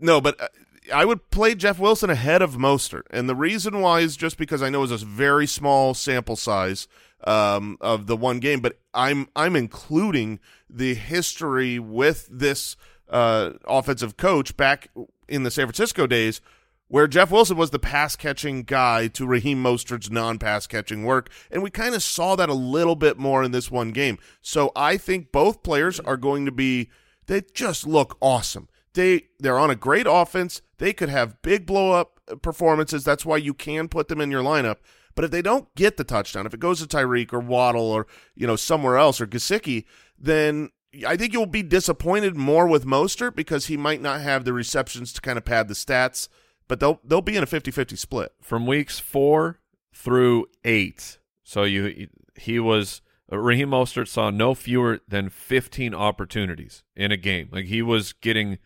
no, 0.00 0.20
but 0.20 0.40
uh, 0.40 0.48
I 0.94 1.04
would 1.04 1.30
play 1.30 1.54
Jeff 1.56 1.78
Wilson 1.78 2.08
ahead 2.08 2.42
of 2.42 2.54
Mostert, 2.54 3.02
and 3.10 3.28
the 3.28 3.34
reason 3.34 3.80
why 3.80 4.00
is 4.00 4.16
just 4.16 4.38
because 4.38 4.62
I 4.62 4.70
know 4.70 4.84
it's 4.84 4.92
a 4.92 5.04
very 5.04 5.46
small 5.46 5.92
sample 5.92 6.36
size 6.36 6.86
um, 7.24 7.78
of 7.80 8.06
the 8.06 8.16
one 8.16 8.40
game, 8.40 8.60
but 8.60 8.78
I'm 8.94 9.28
I'm 9.34 9.56
including 9.56 10.40
the 10.68 10.94
history 10.94 11.78
with 11.78 12.28
this 12.30 12.76
uh, 13.08 13.52
offensive 13.66 14.16
coach 14.16 14.56
back 14.56 14.88
in 15.28 15.42
the 15.42 15.50
San 15.50 15.66
Francisco 15.66 16.06
days. 16.06 16.40
Where 16.88 17.08
Jeff 17.08 17.32
Wilson 17.32 17.56
was 17.56 17.70
the 17.70 17.80
pass 17.80 18.14
catching 18.14 18.62
guy 18.62 19.08
to 19.08 19.26
Raheem 19.26 19.60
Mostert's 19.60 20.08
non 20.08 20.38
pass 20.38 20.68
catching 20.68 21.02
work. 21.02 21.30
And 21.50 21.60
we 21.60 21.68
kind 21.68 21.96
of 21.96 22.02
saw 22.02 22.36
that 22.36 22.48
a 22.48 22.54
little 22.54 22.94
bit 22.94 23.18
more 23.18 23.42
in 23.42 23.50
this 23.50 23.72
one 23.72 23.90
game. 23.90 24.18
So 24.40 24.70
I 24.76 24.96
think 24.96 25.32
both 25.32 25.64
players 25.64 25.98
are 25.98 26.16
going 26.16 26.46
to 26.46 26.52
be, 26.52 26.88
they 27.26 27.42
just 27.52 27.88
look 27.88 28.16
awesome. 28.20 28.68
They 28.94 29.24
they're 29.40 29.58
on 29.58 29.70
a 29.70 29.74
great 29.74 30.06
offense. 30.08 30.62
They 30.78 30.92
could 30.92 31.08
have 31.08 31.42
big 31.42 31.66
blow 31.66 31.90
up 31.90 32.20
performances. 32.40 33.02
That's 33.02 33.26
why 33.26 33.38
you 33.38 33.52
can 33.52 33.88
put 33.88 34.06
them 34.06 34.20
in 34.20 34.30
your 34.30 34.42
lineup. 34.42 34.76
But 35.16 35.24
if 35.24 35.32
they 35.32 35.42
don't 35.42 35.74
get 35.74 35.96
the 35.96 36.04
touchdown, 36.04 36.46
if 36.46 36.54
it 36.54 36.60
goes 36.60 36.78
to 36.78 36.86
Tyreek 36.86 37.32
or 37.32 37.40
Waddle 37.40 37.90
or 37.90 38.06
you 38.36 38.46
know 38.46 38.54
somewhere 38.54 38.96
else 38.96 39.20
or 39.20 39.26
Gesicki, 39.26 39.84
then 40.16 40.70
I 41.04 41.16
think 41.16 41.32
you'll 41.32 41.46
be 41.46 41.64
disappointed 41.64 42.36
more 42.36 42.68
with 42.68 42.84
Mostert 42.86 43.34
because 43.34 43.66
he 43.66 43.76
might 43.76 44.00
not 44.00 44.20
have 44.20 44.44
the 44.44 44.52
receptions 44.52 45.12
to 45.14 45.20
kind 45.20 45.38
of 45.38 45.44
pad 45.44 45.66
the 45.66 45.74
stats. 45.74 46.28
But 46.68 46.78
they'll 46.80 47.00
they'll 47.02 47.22
be 47.22 47.36
in 47.36 47.42
a 47.42 47.46
50-50 47.46 47.98
split. 47.98 48.32
from 48.40 48.66
weeks 48.66 49.00
four 49.00 49.60
through 49.92 50.46
eight. 50.64 51.18
So 51.42 51.64
you 51.64 52.08
he 52.36 52.60
was 52.60 53.00
uh, 53.32 53.38
Raheem 53.38 53.70
Mostert 53.70 54.08
saw 54.08 54.30
no 54.30 54.54
fewer 54.54 55.00
than 55.08 55.30
15 55.30 55.94
opportunities 55.94 56.84
in 56.94 57.10
a 57.10 57.16
game. 57.16 57.48
Like 57.50 57.66
he 57.66 57.82
was 57.82 58.12
getting 58.12 58.58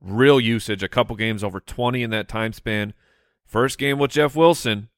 real 0.00 0.40
usage, 0.40 0.82
a 0.82 0.88
couple 0.88 1.16
games 1.16 1.44
over 1.44 1.60
20 1.60 2.02
in 2.02 2.10
that 2.10 2.28
time 2.28 2.52
span. 2.52 2.94
First 3.44 3.78
game 3.78 3.98
with 3.98 4.12
Jeff 4.12 4.36
Wilson, 4.36 4.88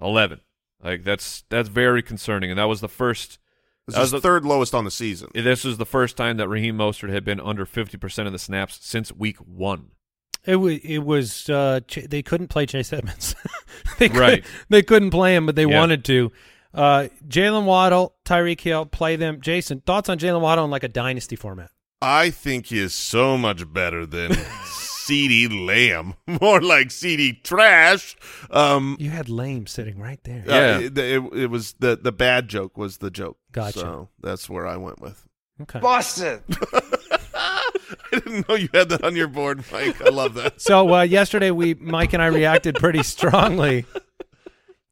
11. 0.00 0.40
Like 0.82 1.02
that's 1.04 1.44
that's 1.48 1.68
very 1.68 2.02
concerning, 2.02 2.50
and 2.50 2.58
that 2.58 2.64
was 2.68 2.80
the 2.80 2.88
first. 2.88 3.38
This 3.86 3.94
That 3.96 4.02
is 4.02 4.12
was 4.12 4.22
the- 4.22 4.28
third 4.28 4.44
lowest 4.44 4.74
on 4.74 4.84
the 4.84 4.90
season. 4.90 5.30
This 5.34 5.64
was 5.64 5.78
the 5.78 5.86
first 5.86 6.16
time 6.16 6.36
that 6.36 6.48
Raheem 6.48 6.76
Mostert 6.76 7.08
had 7.10 7.24
been 7.24 7.40
under 7.40 7.64
50% 7.64 8.26
of 8.26 8.32
the 8.32 8.38
snaps 8.38 8.78
since 8.82 9.10
week 9.12 9.38
one. 9.38 9.92
It 10.44 10.56
was. 10.56 10.78
It 10.84 10.98
was. 10.98 11.48
Uh, 11.50 11.80
Ch- 11.88 12.06
they 12.08 12.22
couldn't 12.22 12.48
play 12.48 12.66
Chase 12.66 12.92
Edmonds. 12.92 13.34
they 13.98 14.08
could, 14.08 14.18
Right. 14.20 14.44
They 14.68 14.82
couldn't 14.82 15.10
play 15.10 15.34
him, 15.34 15.46
but 15.46 15.56
they 15.56 15.64
Yeah. 15.66 15.78
wanted 15.80 16.04
to. 16.04 16.30
Uh, 16.74 17.08
Jaylen 17.26 17.64
Waddle, 17.64 18.14
Tyreek 18.24 18.60
Hill, 18.60 18.86
play 18.86 19.16
them. 19.16 19.40
Jason, 19.40 19.80
thoughts 19.80 20.08
on 20.10 20.18
Jaylen 20.18 20.42
Waddle 20.42 20.66
in 20.66 20.70
like 20.70 20.84
a 20.84 20.88
dynasty 20.88 21.34
format? 21.34 21.70
I 22.00 22.30
think 22.30 22.66
he 22.66 22.78
is 22.78 22.94
so 22.94 23.36
much 23.38 23.72
better 23.72 24.06
than 24.06 24.32
CeeDee 25.08 25.66
Lamb, 25.66 26.14
more 26.42 26.60
like 26.60 26.90
CD 26.90 27.32
Trash. 27.32 28.16
Um, 28.50 28.96
You 29.00 29.10
had 29.10 29.28
Lame 29.28 29.66
sitting 29.66 29.98
right 29.98 30.22
there. 30.24 30.44
uh, 30.46 30.52
Yeah. 30.54 30.78
it, 30.80 30.98
it, 30.98 31.22
it 31.34 31.46
was 31.50 31.72
the 31.78 31.96
the 32.00 32.12
bad 32.12 32.48
joke 32.48 32.76
was 32.76 32.98
the 32.98 33.10
joke. 33.10 33.38
Gotcha. 33.52 33.78
So 33.80 34.08
that's 34.20 34.48
where 34.50 34.66
I 34.66 34.76
went 34.76 35.00
with. 35.00 35.26
Okay. 35.62 35.80
Boston. 35.80 36.42
I 37.34 37.62
didn't 38.12 38.48
know 38.48 38.54
you 38.54 38.68
had 38.74 38.88
that 38.90 39.02
on 39.04 39.16
your 39.16 39.28
board, 39.28 39.64
Mike. 39.72 40.00
I 40.02 40.10
love 40.10 40.34
that. 40.34 40.60
So 40.60 40.94
uh, 40.94 41.02
yesterday, 41.02 41.50
we 41.50 41.74
Mike 41.74 42.12
and 42.12 42.22
I 42.22 42.26
reacted 42.26 42.74
pretty 42.76 43.02
strongly 43.02 43.86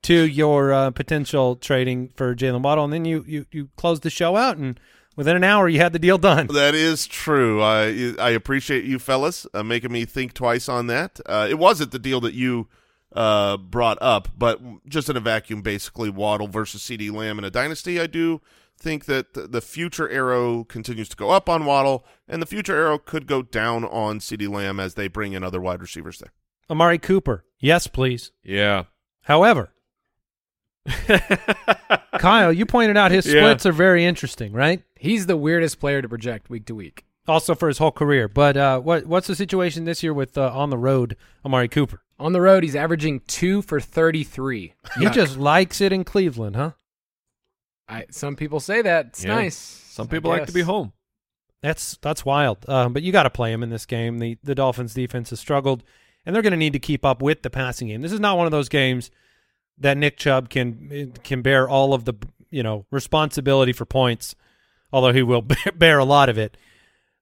to 0.03 0.15
your 0.27 0.73
uh, 0.73 0.91
potential 0.91 1.57
trading 1.57 2.09
for 2.17 2.35
Jaylen 2.35 2.63
Waddle, 2.63 2.85
and 2.85 2.93
then 2.93 3.05
you 3.05 3.25
you 3.27 3.47
you 3.53 3.69
closed 3.77 4.03
the 4.03 4.11
show 4.11 4.37
out, 4.37 4.57
and 4.57 4.79
within 5.17 5.35
an 5.37 5.43
hour, 5.45 5.69
you 5.69 5.79
had 5.81 5.93
the 5.93 5.99
deal 5.99 6.19
done. 6.19 6.47
That 6.49 6.75
is 6.75 7.07
true. 7.07 7.63
I 7.63 8.15
I 8.19 8.31
appreciate 8.31 8.85
you 8.85 8.99
fellas 8.99 9.47
uh, 9.55 9.63
making 9.63 9.91
me 9.93 10.05
think 10.05 10.33
twice 10.35 10.69
on 10.69 10.87
that. 10.87 11.19
Uh, 11.27 11.47
it 11.51 11.59
wasn't 11.59 11.91
the 11.91 11.99
deal 11.99 12.21
that 12.21 12.35
you 12.35 12.69
uh, 13.15 13.57
brought 13.57 13.99
up, 14.01 14.29
but 14.37 14.61
just 14.87 15.09
in 15.09 15.17
a 15.17 15.21
vacuum, 15.21 15.63
basically 15.63 16.11
Waddle 16.11 16.49
versus 16.49 16.83
CeeDee 16.83 17.13
Lamb 17.13 17.39
in 17.39 17.45
a 17.45 17.51
dynasty. 17.51 17.99
I 18.01 18.07
do 18.07 18.41
think 18.79 19.07
that 19.07 19.33
the 19.53 19.63
future 19.63 20.07
arrow 20.11 20.63
continues 20.65 21.09
to 21.09 21.17
go 21.17 21.31
up 21.31 21.49
on 21.49 21.65
Waddle, 21.65 22.05
and 22.29 22.43
the 22.43 22.47
future 22.47 22.77
arrow 22.77 22.99
could 22.99 23.27
go 23.27 23.41
down 23.41 23.85
on 23.87 24.19
CeeDee 24.19 24.51
Lamb 24.53 24.79
as 24.79 24.95
they 24.95 25.09
bring 25.09 25.33
in 25.33 25.43
other 25.43 25.63
wide 25.63 25.81
receivers 25.81 26.19
there. 26.19 26.33
Amari 26.69 26.99
Cooper, 26.99 27.45
yes, 27.59 27.87
please. 27.87 28.33
Yeah. 28.43 28.85
However, 29.23 29.73
Kyle, 32.19 32.53
you 32.53 32.67
pointed 32.67 32.97
out 32.97 33.11
his 33.11 33.27
Yeah. 33.27 33.41
splits 33.41 33.67
are 33.67 33.73
very 33.73 34.05
interesting, 34.05 34.53
right? 34.53 34.83
He's 34.99 35.27
the 35.27 35.37
weirdest 35.37 35.79
player 35.81 36.01
to 36.03 36.09
project 36.09 36.49
week 36.51 36.67
to 36.67 36.75
week. 36.75 37.05
Also 37.29 37.55
for 37.55 37.69
his 37.69 37.79
whole 37.79 37.91
career. 37.93 38.29
But 38.29 38.57
uh, 38.57 38.81
what 38.81 39.07
what's 39.07 39.27
the 39.27 39.35
situation 39.35 39.85
this 39.85 40.03
year 40.03 40.15
with 40.15 40.39
uh, 40.39 40.51
on 40.55 40.71
the 40.71 40.79
road 40.79 41.17
Amari 41.45 41.69
Cooper? 41.69 42.03
On 42.19 42.33
the 42.33 42.41
road, 42.41 42.63
he's 42.63 42.77
averaging 42.77 43.21
two 43.27 43.61
for 43.63 43.79
33. 43.81 44.73
He 44.99 45.11
just 45.11 45.37
likes 45.37 45.81
it 45.83 45.93
in 45.93 46.03
Cleveland, 46.05 46.57
huh? 46.57 46.71
I, 47.89 48.07
some 48.11 48.37
people 48.37 48.59
say 48.61 48.81
that. 48.83 49.07
It's 49.07 49.25
Yeah. 49.25 49.35
nice. 49.35 49.57
Some 49.57 50.09
people 50.09 50.31
like 50.31 50.47
to 50.47 50.53
be 50.53 50.63
home. 50.63 50.93
That's 51.63 51.97
that's 52.01 52.25
wild. 52.25 52.69
Um, 52.69 52.93
but 52.93 53.03
you 53.03 53.13
got 53.13 53.25
to 53.25 53.31
play 53.31 53.53
him 53.53 53.63
in 53.63 53.71
this 53.71 53.87
game. 53.87 54.19
The 54.19 54.39
the 54.43 54.55
Dolphins 54.55 54.95
defense 54.95 55.31
has 55.31 55.41
struggled, 55.41 55.83
and 56.25 56.35
they're 56.35 56.43
going 56.43 56.53
to 56.53 56.57
need 56.57 56.75
to 56.75 56.79
keep 56.79 57.05
up 57.05 57.23
with 57.23 57.43
the 57.43 57.51
passing 57.51 57.89
game. 57.89 58.03
This 58.03 58.13
is 58.13 58.21
not 58.21 58.37
one 58.37 58.47
of 58.47 58.53
those 58.53 58.69
games 58.69 59.11
that 59.79 59.97
Nick 59.97 60.17
Chubb 60.17 60.49
can 60.49 61.13
can 61.25 61.43
bear 61.43 61.69
all 61.69 61.93
of 61.95 62.05
the 62.05 62.15
you 62.51 62.63
know 62.63 62.87
responsibility 62.91 63.73
for 63.73 63.85
points, 63.85 64.35
although 64.93 65.13
he 65.13 65.23
will 65.23 65.43
bear 65.75 65.99
a 65.99 66.05
lot 66.05 66.29
of 66.29 66.39
it. 66.39 66.57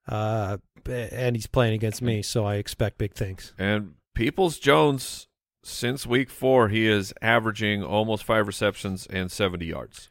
Uh, 0.09 0.59
and 0.87 1.35
he's 1.35 1.47
playing 1.47 1.75
against 1.75 2.03
me, 2.03 2.21
so 2.23 2.45
I 2.45 2.57
expect 2.57 2.99
big 2.99 3.15
things. 3.15 3.55
And 3.59 3.95
Peoples 4.15 4.59
Jones, 4.59 5.29
since 5.63 6.07
week 6.07 6.29
four, 6.29 6.69
he 6.69 6.87
is 6.87 7.15
averaging 7.23 7.83
almost 7.83 8.23
five 8.25 8.47
receptions 8.47 9.07
and 9.09 9.33
70 9.33 9.65
yards. 9.65 10.11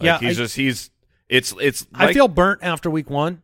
Like 0.00 0.06
Yeah, 0.06 0.18
he's 0.18 0.38
I- 0.40 0.42
just 0.42 0.56
he's 0.56 0.90
it's 1.28 1.54
it's. 1.60 1.86
I 1.94 2.12
feel 2.12 2.26
burnt 2.28 2.60
after 2.62 2.90
week 2.90 3.08
one 3.08 3.42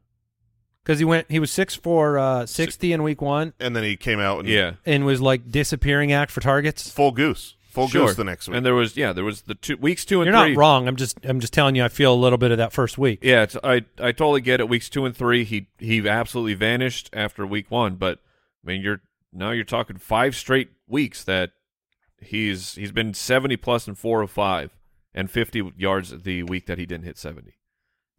because 0.82 0.98
he 0.98 1.04
went 1.04 1.30
he 1.30 1.38
was 1.38 1.50
six 1.52 1.74
for 1.76 2.18
uh, 2.18 2.44
sixty 2.46 2.92
in 2.92 3.02
week 3.04 3.22
one 3.22 3.52
And 3.60 3.74
then 3.76 3.84
he 3.84 3.96
came 3.96 4.18
out 4.18 4.40
and 4.40 4.48
yeah. 4.48 4.72
and 4.84 5.06
was 5.06 5.20
like 5.22 5.50
disappearing 5.50 6.10
act 6.12 6.30
for 6.32 6.40
targets. 6.40 6.90
full 6.90 7.12
goose, 7.12 7.56
full 7.70 7.88
Sure. 7.88 8.06
goose 8.06 8.16
the 8.16 8.24
next 8.24 8.48
week. 8.48 8.56
And 8.56 8.66
there 8.66 8.74
was 8.74 8.96
yeah, 8.96 9.12
there 9.12 9.24
was 9.24 9.42
the 9.42 9.54
two 9.54 9.76
weeks 9.76 10.04
two 10.04 10.20
and 10.20 10.30
You're 10.30 10.40
three. 10.40 10.52
not 10.54 10.58
wrong. 10.58 10.88
I'm 10.88 10.96
just 10.96 11.18
I'm 11.24 11.40
just 11.40 11.52
telling 11.52 11.74
you. 11.76 11.84
I 11.84 11.88
feel 11.88 12.12
a 12.12 12.16
little 12.16 12.38
bit 12.38 12.50
of 12.50 12.58
that 12.58 12.72
first 12.72 12.98
week. 12.98 13.20
Yeah, 13.22 13.42
it's, 13.42 13.56
I 13.64 13.84
I 13.98 14.12
totally 14.12 14.40
get 14.40 14.60
it. 14.60 14.68
Weeks 14.68 14.88
two 14.88 15.04
and 15.06 15.16
three, 15.16 15.44
he 15.44 15.68
he 15.78 16.06
absolutely 16.08 16.54
vanished 16.54 17.08
after 17.12 17.46
week 17.46 17.70
one. 17.70 17.94
But 17.96 18.18
I 18.64 18.68
mean, 18.70 18.82
you're 18.82 19.00
now 19.32 19.50
you're 19.52 19.64
talking 19.64 19.96
five 19.96 20.34
straight 20.36 20.70
weeks 20.88 21.24
that 21.24 21.52
he's 22.20 22.74
he's 22.74 22.92
been 22.92 23.14
seventy 23.14 23.56
plus 23.56 23.88
in 23.88 23.94
four 23.94 24.20
of 24.22 24.30
five 24.30 24.70
and 25.14 25.30
fifty 25.30 25.72
yards 25.76 26.10
the 26.22 26.42
week 26.42 26.66
that 26.66 26.78
he 26.78 26.86
didn't 26.86 27.04
hit 27.04 27.16
seventy. 27.18 27.54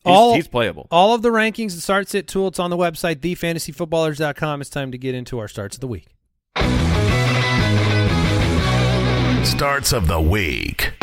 He's, 0.04 0.12
All- 0.12 0.34
he's 0.34 0.48
playable. 0.48 0.88
All 0.90 1.14
of 1.14 1.22
the 1.22 1.30
rankings 1.30 1.74
and 1.74 1.82
start 1.84 2.10
sit 2.10 2.28
tool. 2.28 2.48
It's 2.48 2.58
on 2.60 2.72
the 2.72 2.78
website 2.78 3.18
thefantasyfootballers.com. 3.18 4.62
It's 4.62 4.70
time 4.72 4.92
to 4.92 4.98
get 4.98 5.14
into 5.14 5.38
our 5.38 5.48
starts 5.48 5.76
of 5.76 5.82
the 5.82 5.88
week. 5.88 6.08
Starts 9.44 9.92
of 9.92 10.08
the 10.08 10.22
week. 10.22 10.94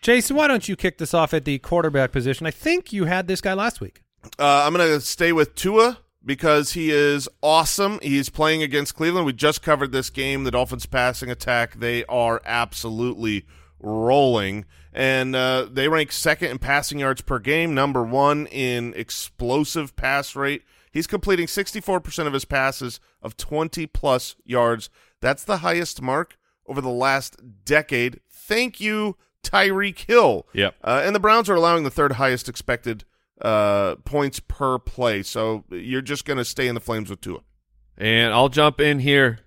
Jason, 0.00 0.36
why 0.36 0.48
don't 0.48 0.68
you 0.68 0.76
kick 0.76 0.98
this 0.98 1.14
off 1.14 1.34
at 1.34 1.44
the 1.44 1.58
quarterback 1.58 2.12
position? 2.12 2.46
I 2.46 2.50
think 2.50 2.92
you 2.92 3.04
had 3.04 3.28
this 3.28 3.40
guy 3.40 3.54
last 3.54 3.80
week. 3.80 4.02
Uh, 4.38 4.64
I'm 4.64 4.74
going 4.74 4.88
to 4.88 5.00
stay 5.00 5.32
with 5.32 5.54
Tua 5.54 5.98
because 6.24 6.72
he 6.72 6.90
is 6.90 7.28
awesome. 7.42 7.98
He's 8.02 8.28
playing 8.28 8.62
against 8.62 8.94
Cleveland. 8.94 9.26
We 9.26 9.32
just 9.32 9.62
covered 9.62 9.92
this 9.92 10.10
game. 10.10 10.44
The 10.44 10.50
Dolphins' 10.50 10.86
passing 10.86 11.30
attack, 11.30 11.74
they 11.74 12.04
are 12.06 12.40
absolutely 12.44 13.44
rolling. 13.82 14.64
And 14.92 15.34
uh, 15.34 15.66
they 15.70 15.88
rank 15.88 16.12
second 16.12 16.50
in 16.50 16.58
passing 16.58 16.98
yards 16.98 17.22
per 17.22 17.38
game, 17.38 17.74
number 17.74 18.02
one 18.02 18.46
in 18.46 18.92
explosive 18.94 19.96
pass 19.96 20.36
rate. 20.36 20.62
He's 20.90 21.06
completing 21.06 21.46
64% 21.46 22.26
of 22.26 22.34
his 22.34 22.44
passes 22.44 23.00
of 23.22 23.36
20 23.36 23.86
plus 23.86 24.36
yards. 24.44 24.90
That's 25.20 25.44
the 25.44 25.58
highest 25.58 26.02
mark 26.02 26.36
over 26.66 26.80
the 26.80 26.90
last 26.90 27.36
decade. 27.64 28.20
Thank 28.30 28.80
you, 28.80 29.16
Tyreek 29.42 30.00
Hill. 30.00 30.46
Yep. 30.52 30.74
Uh, 30.84 31.02
and 31.04 31.14
the 31.14 31.20
Browns 31.20 31.48
are 31.48 31.54
allowing 31.54 31.84
the 31.84 31.90
third 31.90 32.12
highest 32.12 32.48
expected 32.48 33.04
uh, 33.40 33.96
points 34.04 34.40
per 34.40 34.78
play. 34.78 35.22
So 35.22 35.64
you're 35.70 36.02
just 36.02 36.26
going 36.26 36.38
to 36.38 36.44
stay 36.44 36.68
in 36.68 36.74
the 36.74 36.80
flames 36.80 37.08
with 37.08 37.22
Tua. 37.22 37.40
And 37.96 38.32
I'll 38.34 38.48
jump 38.50 38.80
in 38.80 38.98
here. 38.98 39.40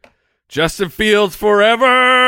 Justin 0.47 0.89
Fields 0.89 1.35
forever. 1.35 2.24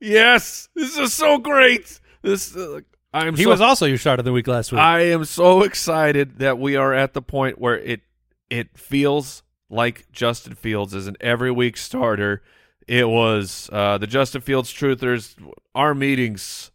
Yes, 0.00 0.68
this 0.74 0.96
is 0.96 1.12
so 1.12 1.38
great. 1.38 2.00
This 2.22 2.56
uh, 2.56 2.80
I'm 3.12 3.36
He 3.36 3.44
so, 3.44 3.50
was 3.50 3.60
also 3.60 3.86
your 3.86 3.98
start 3.98 4.18
of 4.18 4.24
the 4.24 4.32
week 4.32 4.46
last 4.46 4.72
week. 4.72 4.80
I 4.80 5.00
am 5.00 5.24
so 5.24 5.62
excited 5.62 6.38
that 6.38 6.58
we 6.58 6.76
are 6.76 6.94
at 6.94 7.12
the 7.12 7.22
point 7.22 7.60
where 7.60 7.78
it 7.78 8.00
it 8.48 8.76
feels 8.78 9.42
like 9.68 10.10
Justin 10.10 10.54
Fields 10.54 10.94
is 10.94 11.06
an 11.06 11.16
every 11.20 11.50
week 11.50 11.76
starter. 11.76 12.42
It 12.88 13.08
was 13.08 13.68
uh, 13.72 13.98
the 13.98 14.06
Justin 14.06 14.40
Fields 14.40 14.72
truthers. 14.72 15.36
Our 15.74 15.94
meetings, 15.94 16.72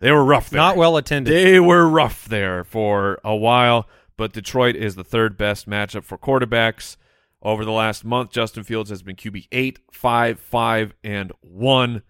they 0.00 0.10
were 0.12 0.24
rough. 0.24 0.48
There. 0.48 0.58
Not 0.58 0.76
well 0.76 0.96
attended. 0.96 1.34
They 1.34 1.60
were 1.60 1.86
rough 1.88 2.26
there 2.26 2.64
for 2.64 3.18
a 3.24 3.36
while, 3.36 3.88
but 4.16 4.32
Detroit 4.32 4.76
is 4.76 4.94
the 4.94 5.04
third 5.04 5.36
best 5.36 5.68
matchup 5.68 6.04
for 6.04 6.16
quarterbacks. 6.16 6.96
Over 7.44 7.64
the 7.64 7.72
last 7.72 8.04
month, 8.04 8.30
Justin 8.30 8.62
Fields 8.62 8.88
has 8.90 9.02
been 9.02 9.16
QB 9.16 9.48
8, 9.50 9.80
5, 9.90 10.38
5, 10.38 10.94
and 11.02 11.32
1. 11.40 12.02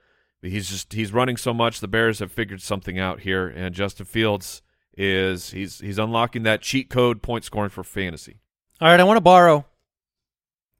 He's 0.42 0.68
just 0.68 0.92
he's 0.92 1.12
running 1.12 1.36
so 1.36 1.54
much. 1.54 1.78
The 1.80 1.88
Bears 1.88 2.18
have 2.18 2.32
figured 2.32 2.60
something 2.60 2.98
out 2.98 3.20
here, 3.20 3.46
and 3.48 3.74
Justin 3.74 4.06
Fields 4.06 4.60
is 4.96 5.50
he's 5.52 5.78
he's 5.78 5.98
unlocking 5.98 6.42
that 6.42 6.60
cheat 6.62 6.90
code 6.90 7.22
point 7.22 7.44
scoring 7.44 7.70
for 7.70 7.84
fantasy. 7.84 8.40
All 8.80 8.88
right, 8.88 8.98
I 8.98 9.04
want 9.04 9.16
to 9.18 9.22
borrow 9.22 9.64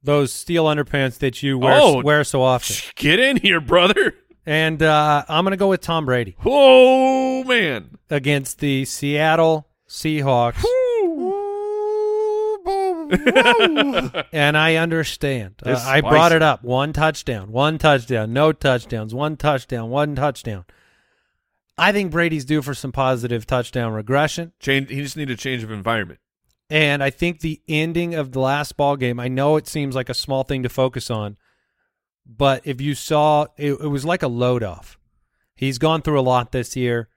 those 0.03 0.33
steel 0.33 0.65
underpants 0.65 1.19
that 1.19 1.43
you 1.45 1.59
wear, 1.59 1.79
Oh. 1.81 2.03
wear 2.03 2.25
so 2.25 2.43
often. 2.43 2.75
Get 2.97 3.21
in 3.21 3.37
here, 3.37 3.61
brother. 3.61 4.15
And 4.45 4.83
uh, 4.83 5.25
I'm 5.29 5.45
going 5.45 5.53
to 5.53 5.57
go 5.57 5.69
with 5.69 5.81
Tom 5.83 6.05
Brady 6.07 6.35
Oh 6.45 7.45
man. 7.45 7.99
against 8.11 8.59
the 8.59 8.85
Seattle 8.85 9.69
Seahawks. 9.89 10.65
and 14.33 14.57
I 14.57 14.77
understand. 14.77 15.57
Uh, 15.65 15.83
I 15.87 16.01
brought 16.01 16.33
it 16.33 16.43
up. 16.43 16.65
One 16.65 16.93
touchdown, 16.93 17.53
one 17.53 17.79
touchdown, 17.79 18.33
no 18.33 18.53
touchdowns, 18.53 19.15
one 19.15 19.37
touchdown, 19.37 19.91
one 19.91 20.15
touchdown. 20.15 20.65
I 21.77 21.93
think 21.93 22.11
Brady's 22.11 22.45
due 22.45 22.63
for 22.63 22.75
some 22.75 22.93
positive 22.93 23.47
touchdown 23.47 23.93
regression. 23.93 24.53
Change 24.61 24.91
he 24.91 25.03
just 25.03 25.17
need 25.17 25.31
a 25.31 25.37
change 25.37 25.63
of 25.63 25.71
environment. 25.71 26.21
And 26.71 27.03
I 27.03 27.11
think 27.11 27.41
the 27.41 27.61
ending 27.69 28.15
of 28.15 28.33
the 28.33 28.41
last 28.41 28.77
ball 28.77 28.97
game, 28.97 29.21
I 29.21 29.29
know 29.29 29.57
it 29.57 29.69
seems 29.69 29.95
like 29.95 30.09
a 30.09 30.15
small 30.15 30.43
thing 30.43 30.63
to 30.63 30.71
focus 30.71 31.11
on, 31.11 31.37
but 32.25 32.63
if 32.67 32.81
you 32.81 32.95
saw, 32.95 33.47
it, 33.59 33.73
it 33.73 33.89
was 33.89 34.07
like 34.07 34.23
a 34.23 34.29
load 34.29 34.63
off. 34.63 34.99
He's 35.55 35.77
gone 35.77 36.01
through 36.01 36.19
a 36.19 36.23
lot 36.23 36.51
this 36.53 36.75
year. 36.75 37.09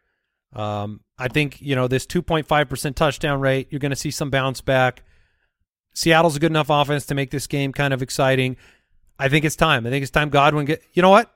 Um, 0.52 1.02
I 1.18 1.30
think, 1.30 1.62
you 1.62 1.76
know, 1.76 1.88
this 1.88 2.06
2.5% 2.06 2.96
touchdown 2.96 3.40
rate, 3.40 3.68
you're 3.70 3.80
going 3.80 3.92
to 3.92 3.96
see 3.96 4.12
some 4.12 4.30
bounce 4.30 4.60
back. 4.60 5.04
Seattle's 5.96 6.36
a 6.36 6.40
good 6.40 6.52
enough 6.52 6.68
offense 6.70 7.06
to 7.08 7.16
make 7.16 7.32
this 7.32 7.48
game 7.48 7.72
kind 7.74 7.94
of 7.94 8.02
exciting. 8.04 8.58
I 9.18 9.30
think 9.30 9.46
it's 9.46 9.56
time. 9.56 9.88
I 9.88 9.90
think 9.90 10.04
it's 10.04 10.12
time 10.12 10.30
Godwin 10.30 10.66
get, 10.66 10.84
you 10.94 11.02
know 11.02 11.10
what? 11.10 11.32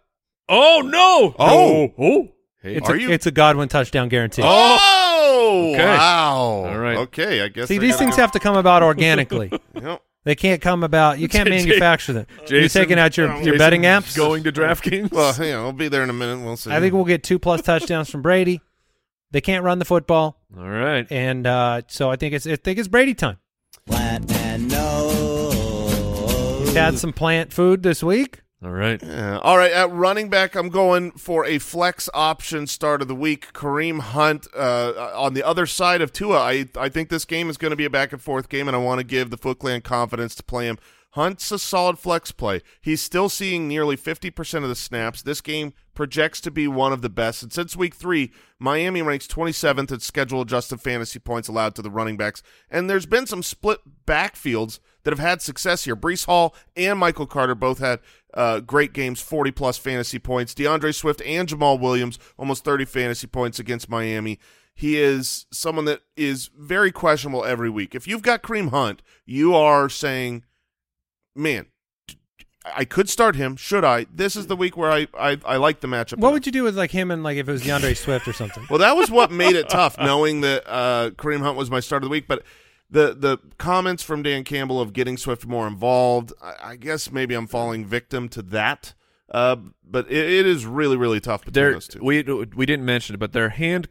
Oh 0.48 0.82
no. 0.86 1.34
Oh. 1.40 1.94
oh. 1.98 2.28
Hey, 2.62 2.76
It's 2.76 2.90
Are 2.90 2.96
a, 2.96 3.00
you- 3.02 3.10
it's 3.10 3.26
a 3.26 3.32
Godwin 3.32 3.70
touchdown 3.70 4.10
guarantee. 4.10 4.42
Oh, 4.44 5.72
Okay. 5.74 5.86
wow. 5.86 6.36
All 6.38 6.78
right. 6.78 6.98
Okay, 6.98 7.42
I 7.42 7.48
guess. 7.48 7.68
See, 7.70 7.78
I 7.78 7.80
these 7.80 7.96
things 7.98 8.16
go- 8.16 8.22
have 8.22 8.34
to 8.34 8.40
come 8.40 8.56
about 8.58 8.84
organically. 8.84 9.52
Yep. 9.82 10.02
They 10.26 10.36
can't 10.36 10.62
come 10.62 10.84
about. 10.84 11.18
You 11.20 11.30
can't 11.30 11.50
manufacture 11.58 12.12
them. 12.12 12.28
You're 12.50 12.68
taking 12.68 13.00
out 13.00 13.16
your, 13.16 13.34
your 13.42 13.58
betting 13.58 13.84
apps. 13.84 14.16
Going 14.18 14.44
to 14.44 14.52
DraftKings. 14.52 15.10
Well, 15.12 15.34
yeah, 15.42 15.56
I'll 15.56 15.72
be 15.72 15.88
there 15.88 16.04
in 16.04 16.10
a 16.10 16.14
minute. 16.14 16.44
We'll 16.44 16.58
see. 16.58 16.70
I 16.72 16.82
think 16.82 16.94
we'll 16.94 17.06
get 17.06 17.24
two 17.24 17.40
plus 17.40 17.62
touchdowns 17.62 18.10
from 18.10 18.22
Brady. 18.22 18.60
They 19.32 19.40
can't 19.40 19.64
run 19.64 19.80
the 19.80 19.86
football, 19.86 20.38
All 20.58 20.68
right. 20.68 21.08
and 21.10 21.48
uh, 21.48 21.84
so 21.88 22.12
I 22.12 22.18
think 22.18 22.34
it's 22.34 22.46
I 22.46 22.58
think 22.58 22.78
it's 22.80 22.90
Brady 22.90 23.14
time. 23.14 23.38
Had 26.74 26.98
some 26.98 27.14
plant 27.14 27.52
food 27.52 27.84
this 27.84 28.04
week. 28.04 28.42
All 28.62 28.72
right. 28.72 29.02
Yeah. 29.02 29.40
All 29.40 29.58
right, 29.58 29.72
at 29.72 29.90
running 29.92 30.30
back, 30.30 30.54
I'm 30.56 30.68
going 30.68 31.12
for 31.12 31.46
a 31.46 31.60
flex 31.60 32.10
option 32.14 32.68
start 32.68 33.02
of 33.02 33.08
the 33.08 33.16
week. 33.16 33.54
Kareem 33.54 34.02
Hunt 34.02 34.48
uh, 34.54 35.14
on 35.16 35.34
the 35.34 35.44
other 35.44 35.66
side 35.66 36.02
of 36.02 36.12
Tua. 36.12 36.40
I 36.40 36.66
I 36.76 36.90
think 36.90 37.10
this 37.10 37.24
game 37.24 37.50
is 37.50 37.58
going 37.58 37.72
to 37.72 37.78
be 37.78 37.86
a 37.86 37.90
back 37.90 38.12
and 38.12 38.22
forth 38.22 38.50
game, 38.50 38.68
and 38.68 38.76
I 38.76 38.80
want 38.80 39.00
to 39.00 39.06
give 39.06 39.30
the 39.30 39.38
Foot 39.38 39.60
Clan 39.60 39.82
confidence 39.82 40.36
to 40.36 40.44
play 40.44 40.66
him. 40.66 40.78
Hunt's 41.14 41.52
a 41.52 41.58
solid 41.58 41.98
flex 41.98 42.32
play. 42.32 42.62
He's 42.82 43.02
still 43.02 43.30
seeing 43.30 43.68
nearly 43.68 43.98
50% 43.98 44.62
of 44.62 44.70
the 44.70 44.76
snaps. 44.76 45.24
This 45.24 45.42
game 45.42 45.74
projects 45.96 46.40
to 46.42 46.52
be 46.52 46.68
one 46.68 46.94
of 46.94 47.02
the 47.02 47.10
best. 47.10 47.42
And 47.42 47.52
since 47.52 47.76
week 47.76 47.96
three, 47.96 48.32
Miami 48.60 49.02
ranks 49.02 49.26
27th 49.26 49.92
in 49.92 50.00
schedule 50.02 50.42
adjusted 50.42 50.82
fantasy 50.82 51.18
points 51.18 51.48
allowed 51.48 51.74
to 51.76 51.82
the 51.82 51.90
running 51.90 52.16
backs. 52.16 52.44
And 52.70 52.88
there's 52.88 53.08
been 53.08 53.26
some 53.26 53.42
split 53.42 53.80
backfields 54.06 54.80
that 55.10 55.18
have 55.18 55.28
had 55.28 55.42
success 55.42 55.86
here. 55.86 55.96
Breece 55.96 56.26
Hall 56.26 56.54
and 56.76 57.00
Michael 57.00 57.26
Carter 57.26 57.56
both 57.56 57.80
had 57.80 58.00
uh, 58.36 58.60
great 58.60 58.94
games, 58.94 59.20
40 59.22 59.52
plus 59.52 59.78
fantasy 59.78 60.20
points. 60.20 60.54
DeAndre 60.54 60.94
Swift 60.94 61.22
and 61.24 61.48
Jamal 61.48 61.80
Williams, 61.80 62.20
almost 62.38 62.64
30 62.64 62.86
fantasy 62.86 63.26
points 63.26 63.60
against 63.60 63.90
Miami. 63.90 64.38
He 64.76 64.98
is 64.98 65.48
someone 65.52 65.86
that 65.86 66.02
is 66.16 66.52
very 66.56 66.92
questionable 66.92 67.44
every 67.44 67.70
week. 67.70 67.96
If 67.96 68.08
you've 68.08 68.22
got 68.22 68.44
Kareem 68.44 68.70
Hunt, 68.70 69.02
you 69.26 69.56
are 69.56 69.90
saying, 69.90 70.46
man, 71.36 71.66
I 72.64 72.86
could 72.86 73.10
start 73.10 73.36
him. 73.36 73.56
Should 73.56 73.84
I? 73.84 74.06
This 74.14 74.36
is 74.36 74.46
the 74.46 74.56
week 74.56 74.78
where 74.78 74.92
I, 74.92 75.08
I, 75.18 75.40
I 75.44 75.58
like 75.58 75.80
the 75.80 75.88
matchup. 75.88 76.20
What 76.20 76.34
would 76.34 76.46
you 76.46 76.52
do 76.52 76.64
with 76.64 76.78
like 76.78 76.92
him 76.92 77.10
and 77.10 77.24
like 77.24 77.38
if 77.38 77.50
it 77.50 77.52
was 77.52 77.64
DeAndre 77.64 77.98
Swift 77.98 78.28
or 78.28 78.34
something? 78.34 78.68
Well, 78.70 78.80
that 78.80 78.96
was 78.96 79.10
what 79.10 79.32
made 79.32 79.56
it 79.56 79.70
tough, 79.70 79.98
knowing 79.98 80.42
that 80.42 80.70
uh, 80.70 81.10
Kareem 81.12 81.40
Hunt 81.40 81.58
was 81.58 81.72
my 81.72 81.80
start 81.80 82.04
of 82.04 82.10
the 82.10 82.12
week. 82.12 82.28
But 82.28 82.44
the 82.90 83.16
the 83.16 83.38
comments 83.58 84.04
from 84.04 84.24
Dan 84.24 84.44
Campbell 84.44 84.82
of 84.82 84.94
getting 84.94 85.18
Swift 85.18 85.46
more 85.46 85.68
involved, 85.68 86.34
I, 86.42 86.56
I 86.62 86.76
guess 86.76 87.12
maybe 87.12 87.36
I'm 87.36 87.48
falling 87.48 87.86
victim 87.86 88.30
to 88.30 88.42
that. 88.44 88.94
Uh, 89.30 89.58
but 89.84 90.10
it, 90.10 90.30
it 90.32 90.46
is 90.46 90.66
really 90.66 90.98
really 90.98 91.20
tough 91.20 91.46
between 91.46 91.54
Their 91.54 91.74
those 91.74 91.88
two. 91.88 92.00
we 92.04 92.24
we 92.24 92.66
didn't 92.66 92.86
mention 92.86 93.16
it, 93.16 93.20
but 93.20 93.32
their 93.32 93.50
hand 93.50 93.88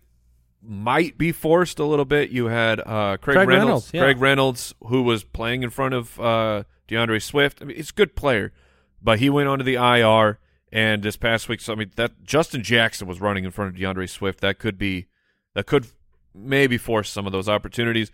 might 0.61 1.17
be 1.17 1.33
forced 1.33 1.79
a 1.79 1.85
little 1.85 2.05
bit. 2.05 2.31
You 2.31 2.47
had 2.47 2.81
uh, 2.81 3.17
Craig, 3.21 3.37
Craig 3.37 3.49
Reynolds, 3.49 3.49
Reynolds, 3.49 3.91
yeah. 3.93 4.03
Craig 4.03 4.19
Reynolds, 4.19 4.75
who 4.87 5.03
was 5.03 5.25
playing 5.25 5.63
in 5.63 5.71
front 5.71 5.95
of 5.95 6.19
uh, 6.19 6.65
DeAndre 6.89 7.23
Swift. 7.23 7.63
I 7.63 7.67
mean, 7.67 7.77
he's 7.77 7.91
a 7.91 7.95
good 7.95 8.17
player, 8.17 8.53
but 9.01 9.21
he 9.21 9.31
went 9.31 9.49
onto 9.49 9.65
the 9.65 9.75
IR. 9.75 10.39
And 10.71 11.03
this 11.03 11.17
past 11.17 11.49
week, 11.49 11.63
so 11.63 11.73
I 11.73 11.77
mean, 11.77 11.93
that 11.97 12.25
Justin 12.25 12.63
Jackson 12.63 13.09
was 13.09 13.23
running 13.23 13.45
in 13.45 13.51
front 13.51 13.75
of 13.75 13.81
DeAndre 13.81 14.07
Swift. 14.07 14.41
That 14.41 14.59
could 14.59 14.77
be, 14.77 15.07
that 15.55 15.65
could 15.65 15.87
maybe 16.35 16.77
force 16.77 17.09
some 17.09 17.25
of 17.25 17.33
those 17.33 17.49
opportunities. 17.49 18.11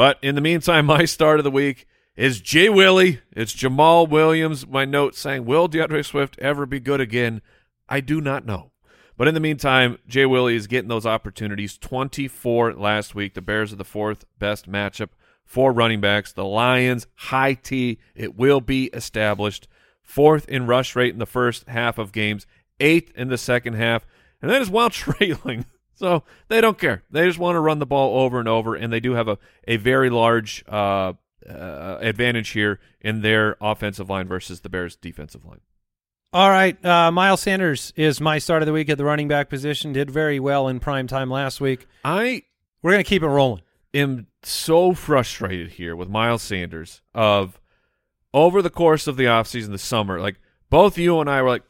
But 0.00 0.18
in 0.22 0.34
the 0.34 0.40
meantime, 0.40 0.86
my 0.96 1.04
start 1.04 1.40
of 1.40 1.44
the 1.44 1.50
week 1.50 1.86
is 2.16 2.40
Jay 2.40 2.70
Willie. 2.70 3.20
It's 3.32 3.52
Jamal 3.52 4.06
Williams. 4.06 4.66
My 4.66 4.86
note 4.86 5.14
saying, 5.14 5.44
"Will 5.44 5.68
DeAndre 5.68 6.02
Swift 6.02 6.38
ever 6.38 6.64
be 6.64 6.80
good 6.80 7.02
again?" 7.02 7.42
I 7.86 8.00
do 8.00 8.22
not 8.22 8.46
know. 8.46 8.72
But 9.18 9.28
in 9.28 9.34
the 9.34 9.40
meantime, 9.40 9.98
Jay 10.08 10.24
Willie 10.24 10.56
is 10.56 10.68
getting 10.68 10.88
those 10.88 11.04
opportunities. 11.04 11.76
24 11.76 12.72
last 12.76 13.14
week. 13.14 13.34
The 13.34 13.42
Bears 13.42 13.74
are 13.74 13.76
the 13.76 13.84
fourth 13.84 14.24
best 14.38 14.66
matchup 14.66 15.10
for 15.44 15.70
running 15.70 16.00
backs. 16.00 16.32
The 16.32 16.46
Lions, 16.46 17.06
high 17.16 17.52
T. 17.52 17.98
It 18.14 18.34
will 18.38 18.62
be 18.62 18.86
established. 18.94 19.68
Fourth 20.02 20.48
in 20.48 20.66
rush 20.66 20.96
rate 20.96 21.12
in 21.12 21.18
the 21.18 21.26
first 21.26 21.68
half 21.68 21.98
of 21.98 22.10
games. 22.10 22.46
Eighth 22.80 23.12
in 23.14 23.28
the 23.28 23.36
second 23.36 23.74
half. 23.74 24.06
And 24.40 24.50
that 24.50 24.62
is 24.62 24.70
while 24.70 24.88
trailing. 24.88 25.66
So 26.00 26.24
they 26.48 26.62
don't 26.62 26.78
care. 26.78 27.02
They 27.10 27.26
just 27.26 27.38
want 27.38 27.56
to 27.56 27.60
run 27.60 27.78
the 27.78 27.84
ball 27.84 28.22
over 28.22 28.40
and 28.40 28.48
over. 28.48 28.74
And 28.74 28.90
they 28.90 29.00
do 29.00 29.12
have 29.12 29.28
a, 29.28 29.36
a 29.68 29.76
very 29.76 30.08
large 30.08 30.64
uh, 30.66 31.12
uh, 31.46 31.98
advantage 32.00 32.50
here 32.50 32.80
in 33.02 33.20
their 33.20 33.58
offensive 33.60 34.08
line 34.08 34.26
versus 34.26 34.60
the 34.60 34.70
Bears' 34.70 34.96
defensive 34.96 35.44
line. 35.44 35.60
All 36.32 36.48
right, 36.48 36.82
uh, 36.84 37.10
Miles 37.10 37.42
Sanders 37.42 37.92
is 37.96 38.18
my 38.20 38.38
start 38.38 38.62
of 38.62 38.66
the 38.66 38.72
week 38.72 38.88
at 38.88 38.96
the 38.96 39.04
running 39.04 39.28
back 39.28 39.50
position. 39.50 39.92
Did 39.92 40.10
very 40.10 40.40
well 40.40 40.68
in 40.68 40.80
prime 40.80 41.06
time 41.06 41.28
last 41.28 41.60
week. 41.60 41.86
I 42.04 42.44
We're 42.82 42.92
gonna 42.92 43.04
keep 43.04 43.22
it 43.22 43.28
rolling. 43.28 43.62
Am 43.92 44.28
so 44.42 44.94
frustrated 44.94 45.72
here 45.72 45.94
with 45.94 46.08
Miles 46.08 46.40
Sanders 46.40 47.02
of 47.14 47.60
over 48.32 48.62
the 48.62 48.70
course 48.70 49.06
of 49.06 49.16
the 49.16 49.24
offseason, 49.24 49.70
the 49.70 49.78
summer, 49.78 50.20
like 50.20 50.36
both 50.70 50.96
you 50.96 51.20
and 51.20 51.28
I 51.28 51.42
were 51.42 51.48
like, 51.48 51.64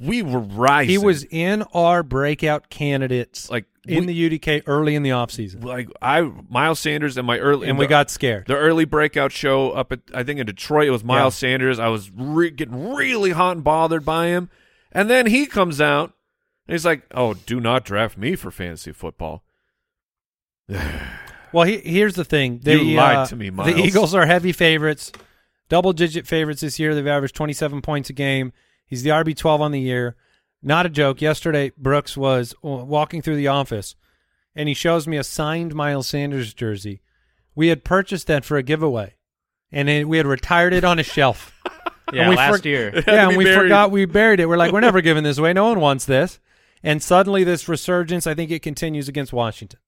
we 0.00 0.22
were 0.22 0.38
rising. 0.40 0.90
He 0.90 0.98
was 0.98 1.24
in 1.24 1.62
our 1.74 2.02
breakout 2.02 2.70
candidates 2.70 3.50
like 3.50 3.64
in 3.86 4.06
we- 4.06 4.12
the 4.12 4.38
UDK 4.38 4.62
early 4.66 4.94
in 4.94 5.02
the 5.02 5.10
offseason. 5.10 5.64
like 5.64 5.88
I 6.02 6.30
Miles 6.48 6.78
Sanders 6.80 7.16
and 7.16 7.26
my 7.26 7.38
early 7.38 7.68
and 7.68 7.78
we 7.78 7.86
the- 7.86 7.90
got 7.90 8.10
scared. 8.10 8.46
the 8.46 8.56
early 8.56 8.84
breakout 8.84 9.32
show 9.32 9.70
up 9.70 9.92
at 9.92 10.00
I 10.14 10.22
think 10.22 10.40
in 10.40 10.46
Detroit. 10.46 10.88
It 10.88 10.90
was 10.90 11.04
Miles 11.04 11.34
Yeah. 11.42 11.48
Sanders. 11.48 11.78
I 11.78 11.88
was 11.88 12.10
re- 12.14 12.50
getting 12.50 12.94
really 12.94 13.30
hot 13.30 13.56
and 13.56 13.64
bothered 13.64 14.04
by 14.04 14.26
him, 14.28 14.50
and 14.92 15.08
then 15.08 15.26
he 15.26 15.46
comes 15.46 15.80
out 15.80 16.12
and 16.66 16.74
he's 16.74 16.84
like, 16.84 17.02
"Oh, 17.14 17.34
do 17.34 17.60
not 17.60 17.84
draft 17.84 18.18
me 18.18 18.34
for 18.36 18.50
fantasy 18.50 18.92
football." 18.92 19.42
Well, 21.50 21.64
he, 21.64 21.78
here's 21.78 22.14
the 22.14 22.26
thing. 22.26 22.60
The, 22.62 22.76
You 22.76 22.94
lied 22.96 23.16
uh, 23.16 23.26
to 23.28 23.36
me, 23.36 23.48
The 23.48 23.74
Eagles 23.78 24.14
are 24.14 24.26
heavy 24.26 24.52
favorites, 24.52 25.10
double 25.70 25.94
digit 25.94 26.26
favorites 26.26 26.60
this 26.60 26.78
year. 26.78 26.94
They've 26.94 27.06
averaged 27.06 27.34
27 27.36 27.80
points 27.80 28.10
a 28.10 28.12
game. 28.12 28.52
He's 28.88 29.02
the 29.02 29.10
RB 29.10 29.36
12 29.36 29.60
on 29.60 29.70
the 29.72 29.80
year. 29.80 30.16
Not 30.62 30.86
a 30.86 30.88
joke. 30.88 31.20
Yesterday, 31.22 31.70
Brooks 31.76 32.16
was 32.16 32.54
walking 32.62 33.22
through 33.22 33.36
the 33.36 33.46
office, 33.48 33.94
and 34.56 34.66
he 34.68 34.74
shows 34.74 35.06
me 35.06 35.16
a 35.16 35.22
signed 35.24 35.74
Miles 35.74 36.08
Sanders 36.08 36.52
jersey. 36.54 37.00
We 37.54 37.68
had 37.68 37.84
purchased 37.84 38.26
that 38.26 38.44
for 38.44 38.56
a 38.56 38.62
giveaway, 38.62 39.14
and 39.70 39.88
it, 39.88 40.08
we 40.08 40.16
had 40.16 40.26
retired 40.26 40.72
it 40.72 40.84
on 40.84 40.98
a 40.98 41.04
shelf. 41.04 41.54
Yeah, 42.10 42.22
And 42.22 42.30
we 42.30 42.36
last 42.36 42.62
for- 42.62 42.68
year. 42.68 43.02
yeah, 43.06 43.28
and 43.28 43.36
we 43.36 43.44
buried. 43.44 43.58
forgot 43.64 43.90
we 43.90 44.06
buried 44.06 44.40
it. 44.40 44.46
We're 44.46 44.56
like, 44.56 44.72
we're 44.72 44.80
never 44.80 45.00
giving 45.02 45.24
this 45.24 45.36
away. 45.36 45.52
No 45.52 45.66
one 45.66 45.78
wants 45.78 46.06
this. 46.06 46.40
And 46.82 47.02
suddenly, 47.02 47.44
this 47.44 47.68
resurgence, 47.68 48.26
I 48.26 48.32
think 48.34 48.50
it 48.50 48.62
continues 48.62 49.10
against 49.10 49.30
Washington. 49.30 49.78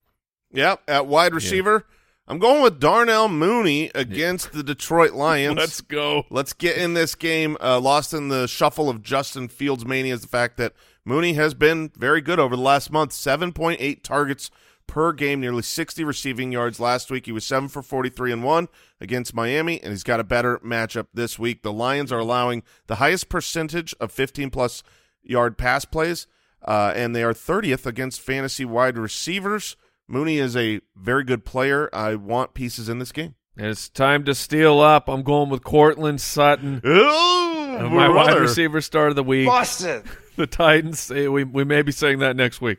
Yep, 0.53 0.83
at 0.87 1.07
wide 1.07 1.33
receiver, 1.33 1.87
I'm 2.31 2.39
going 2.39 2.63
with 2.63 2.79
Darnell 2.79 3.29
Mooney 3.29 3.91
against 3.93 4.53
the 4.53 4.63
Detroit 4.63 5.15
Lions. 5.15 5.57
Let's 5.59 5.81
go. 5.81 6.27
Let's 6.31 6.53
get 6.53 6.77
in 6.77 6.95
this 6.95 7.17
game. 7.17 7.57
Uh, 7.61 7.81
lost 7.81 8.15
in 8.15 8.29
the 8.29 8.47
shuffle 8.47 8.89
of 8.89 9.03
Justin 9.03 9.49
Fields 9.49 9.85
mania 9.85 10.15
is 10.15 10.21
the 10.21 10.29
fact 10.29 10.57
that 10.59 10.73
Mooney 11.05 11.33
has 11.33 11.55
been 11.55 11.91
very 11.97 12.21
good 12.21 12.39
over 12.39 12.55
the 12.55 12.63
last 12.63 12.93
month. 12.93 13.11
7.8 13.11 14.05
targets 14.05 14.49
per 14.87 15.13
game, 15.13 15.41
nearly 15.41 15.63
60 15.63 16.05
receiving 16.05 16.53
yards. 16.53 16.79
Last 16.79 17.11
week 17.11 17.27
he 17.27 17.33
was 17.33 17.45
7 17.45 17.69
for 17.69 17.83
43 17.83 18.31
and 18.31 18.45
1 18.45 18.69
against 19.01 19.35
Miami, 19.35 19.83
and 19.83 19.91
he's 19.91 20.05
got 20.05 20.21
a 20.21 20.25
better 20.25 20.59
matchup 20.59 21.09
this 21.13 21.37
week. 21.37 21.65
The 21.65 21.73
Lions 21.73 22.13
are 22.13 22.21
allowing 22.21 22.63
the 22.87 22.97
highest 22.97 23.29
percentage 23.29 23.93
of 23.99 24.13
15 24.13 24.51
plus 24.51 24.85
yard 25.25 25.59
pass 25.59 25.85
plays, 25.85 26.29
uh, 26.65 26.93
and 26.95 27.13
they 27.13 27.25
are 27.25 27.35
30th 27.35 27.87
against 27.87 28.21
fantasy 28.21 28.65
wide 28.65 28.97
receivers. 28.97 29.75
Mooney 30.11 30.39
is 30.39 30.57
a 30.57 30.81
very 30.97 31.23
good 31.25 31.45
player. 31.45 31.89
I 31.93 32.17
want 32.17 32.53
pieces 32.55 32.89
in 32.89 32.99
this 32.99 33.13
game. 33.13 33.35
It's 33.57 33.89
time 33.89 34.25
to 34.25 34.35
steal 34.35 34.81
up. 34.81 35.09
I'm 35.09 35.23
going 35.23 35.51
with 35.51 35.63
Courtland 35.63 36.21
Sutton. 36.21 36.81
Oh, 36.85 37.77
Uh, 37.81 37.89
my 37.89 38.09
wide 38.09 38.39
receiver 38.39 38.81
start 38.81 39.11
of 39.11 39.17
the 39.17 39.23
week. 39.23 39.47
Boston. 39.47 40.03
the 40.37 40.47
Titans. 40.47 41.11
eh, 41.11 41.29
We 41.29 41.45
we 41.45 41.65
may 41.65 41.83
be 41.83 41.93
saying 41.93 42.19
that 42.21 42.35
next 42.37 42.61
week, 42.61 42.79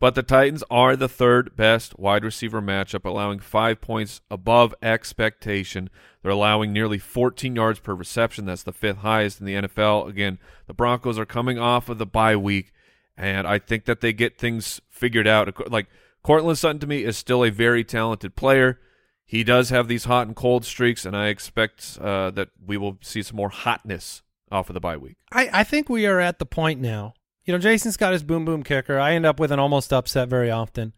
but 0.00 0.14
the 0.14 0.22
Titans 0.22 0.64
are 0.70 0.96
the 0.96 1.08
third 1.08 1.54
best 1.56 1.98
wide 1.98 2.24
receiver 2.24 2.60
matchup, 2.60 3.04
allowing 3.04 3.38
five 3.38 3.80
points 3.80 4.20
above 4.30 4.74
expectation. 4.82 5.88
They're 6.22 6.32
allowing 6.32 6.72
nearly 6.72 6.98
14 6.98 7.54
yards 7.54 7.78
per 7.80 7.94
reception. 7.94 8.44
That's 8.46 8.62
the 8.64 8.72
fifth 8.72 8.98
highest 8.98 9.38
in 9.40 9.46
the 9.46 9.54
NFL. 9.54 10.08
Again, 10.08 10.38
the 10.66 10.74
Broncos 10.74 11.18
are 11.18 11.26
coming 11.26 11.58
off 11.58 11.88
of 11.88 11.98
the 11.98 12.06
bye 12.06 12.36
week, 12.36 12.72
and 13.16 13.46
I 13.46 13.58
think 13.58 13.84
that 13.84 14.00
they 14.00 14.12
get 14.12 14.38
things 14.38 14.80
figured 14.88 15.26
out. 15.28 15.70
Like 15.70 15.86
Courtland 16.22 16.58
Sutton 16.58 16.78
to 16.80 16.86
me 16.86 17.04
is 17.04 17.16
still 17.16 17.44
a 17.44 17.50
very 17.50 17.84
talented 17.84 18.36
player. 18.36 18.78
He 19.24 19.44
does 19.44 19.70
have 19.70 19.88
these 19.88 20.04
hot 20.04 20.26
and 20.26 20.36
cold 20.36 20.64
streaks, 20.64 21.06
and 21.06 21.16
I 21.16 21.28
expect 21.28 21.98
uh, 22.00 22.30
that 22.32 22.50
we 22.64 22.76
will 22.76 22.98
see 23.00 23.22
some 23.22 23.36
more 23.36 23.48
hotness 23.48 24.22
off 24.50 24.68
of 24.68 24.74
the 24.74 24.80
bye 24.80 24.96
week. 24.96 25.16
I, 25.32 25.48
I 25.52 25.64
think 25.64 25.88
we 25.88 26.06
are 26.06 26.20
at 26.20 26.38
the 26.38 26.46
point 26.46 26.80
now. 26.80 27.14
You 27.44 27.52
know, 27.52 27.58
Jason's 27.58 27.96
got 27.96 28.12
his 28.12 28.22
boom 28.22 28.44
boom 28.44 28.62
kicker. 28.62 28.98
I 28.98 29.14
end 29.14 29.26
up 29.26 29.40
with 29.40 29.50
an 29.50 29.58
almost 29.58 29.92
upset 29.92 30.28
very 30.28 30.50
often. 30.50 30.92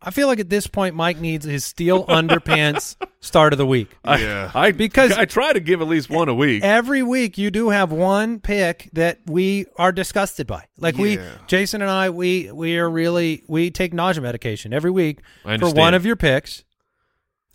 I 0.00 0.12
feel 0.12 0.28
like 0.28 0.38
at 0.38 0.48
this 0.48 0.68
point, 0.68 0.94
Mike 0.94 1.18
needs 1.18 1.44
his 1.44 1.64
steel 1.64 2.06
underpants 2.06 2.94
start 3.20 3.52
of 3.52 3.58
the 3.58 3.66
week. 3.66 3.88
Yeah. 4.06 4.50
I 4.54 4.70
Because- 4.70 5.10
I 5.12 5.24
try 5.24 5.52
to 5.52 5.58
give 5.58 5.80
at 5.80 5.88
least 5.88 6.08
one 6.08 6.28
a 6.28 6.34
week. 6.34 6.62
Every 6.62 7.02
week, 7.02 7.36
you 7.36 7.50
do 7.50 7.70
have 7.70 7.90
one 7.90 8.38
pick 8.38 8.90
that 8.92 9.18
we 9.26 9.66
are 9.76 9.90
disgusted 9.90 10.46
by. 10.46 10.66
Like 10.78 10.96
we, 10.96 11.18
Jason 11.48 11.82
and 11.82 11.90
I, 11.90 12.10
we 12.10 12.50
we 12.52 12.78
are 12.78 12.88
really 12.88 13.42
we 13.48 13.70
take 13.72 13.92
nausea 13.92 14.22
medication 14.22 14.72
every 14.72 14.92
week 14.92 15.18
for 15.42 15.70
one 15.72 15.94
of 15.94 16.06
your 16.06 16.14
picks. 16.16 16.62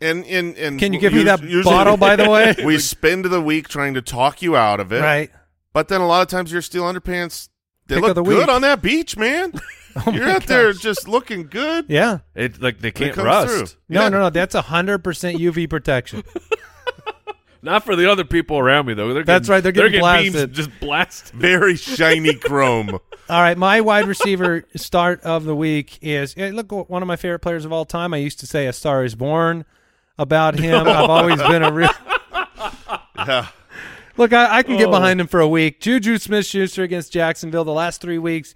And, 0.01 0.25
and, 0.25 0.57
and 0.57 0.77
Can 0.79 0.91
you 0.91 0.99
give 0.99 1.13
me 1.13 1.23
that 1.23 1.41
usually- 1.41 1.63
bottle, 1.63 1.95
by 1.95 2.17
the 2.17 2.29
way? 2.29 2.53
we 2.65 2.77
spend 2.77 3.23
the 3.23 3.39
week 3.39 3.69
trying 3.69 3.93
to 3.93 4.01
talk 4.01 4.41
you 4.41 4.57
out 4.57 4.81
of 4.81 4.91
it. 4.91 4.99
Right. 4.99 5.31
But 5.71 5.87
then 5.87 6.01
a 6.01 6.07
lot 6.07 6.21
of 6.23 6.27
times 6.27 6.51
your 6.51 6.61
steel 6.61 6.83
underpants, 6.83 7.47
they 7.87 7.95
Pick 7.95 8.03
look 8.03 8.15
the 8.15 8.21
good 8.23 8.39
week. 8.39 8.47
on 8.49 8.63
that 8.63 8.81
beach, 8.81 9.15
man. 9.15 9.53
Oh 10.07 10.11
You're 10.11 10.25
my 10.25 10.33
out 10.35 10.43
there 10.47 10.73
just 10.73 11.07
looking 11.07 11.47
good. 11.47 11.85
Yeah. 11.87 12.19
It 12.35 12.61
like 12.61 12.79
they 12.79 12.91
can't 12.91 13.13
comes 13.13 13.25
rust. 13.25 13.49
through. 13.55 13.79
No, 13.89 14.01
Yeah. 14.03 14.09
no, 14.09 14.19
no. 14.21 14.29
That's 14.29 14.55
hundred 14.55 15.03
percent 15.03 15.37
UV 15.39 15.69
protection. 15.69 16.23
Not 17.61 17.85
for 17.85 17.95
the 17.95 18.11
other 18.11 18.25
people 18.25 18.57
around 18.57 18.87
me 18.87 18.93
though. 18.93 19.13
They're 19.13 19.23
That's 19.23 19.47
getting, 19.47 19.53
right, 19.53 19.63
they're 19.63 19.89
getting 19.89 20.01
beams 20.01 20.33
blasted. 20.33 20.53
just 20.53 20.79
blasted. 20.81 21.35
Very 21.39 21.75
shiny 21.77 22.33
chrome. 22.35 22.89
All 23.29 23.41
right, 23.41 23.57
my 23.57 23.79
wide 23.79 24.05
receiver 24.05 24.65
start 24.75 25.21
of 25.21 25.45
the 25.45 25.55
week 25.55 25.97
is 26.01 26.33
eh, 26.37 26.51
look 26.53 26.71
one 26.89 27.01
of 27.01 27.07
my 27.07 27.15
favorite 27.15 27.39
players 27.39 27.63
of 27.63 27.71
all 27.71 27.85
time. 27.85 28.13
I 28.13 28.17
used 28.17 28.39
to 28.41 28.47
say 28.47 28.67
a 28.67 28.73
star 28.73 29.05
is 29.05 29.15
born 29.15 29.63
about 30.17 30.59
him. 30.59 30.87
I've 30.87 31.09
always 31.09 31.41
been 31.41 31.63
a 31.63 31.71
real 31.71 31.89
Yeah. 33.17 33.47
look. 34.17 34.33
I, 34.33 34.57
I 34.57 34.63
can 34.63 34.77
get 34.77 34.87
Oh. 34.87 34.91
behind 34.91 35.21
him 35.21 35.27
for 35.27 35.39
a 35.39 35.47
week. 35.47 35.79
Juju 35.79 36.17
Smith 36.17 36.45
Schuster 36.45 36.83
against 36.83 37.13
Jacksonville. 37.13 37.63
The 37.63 37.71
last 37.71 38.01
three 38.01 38.17
weeks, 38.17 38.55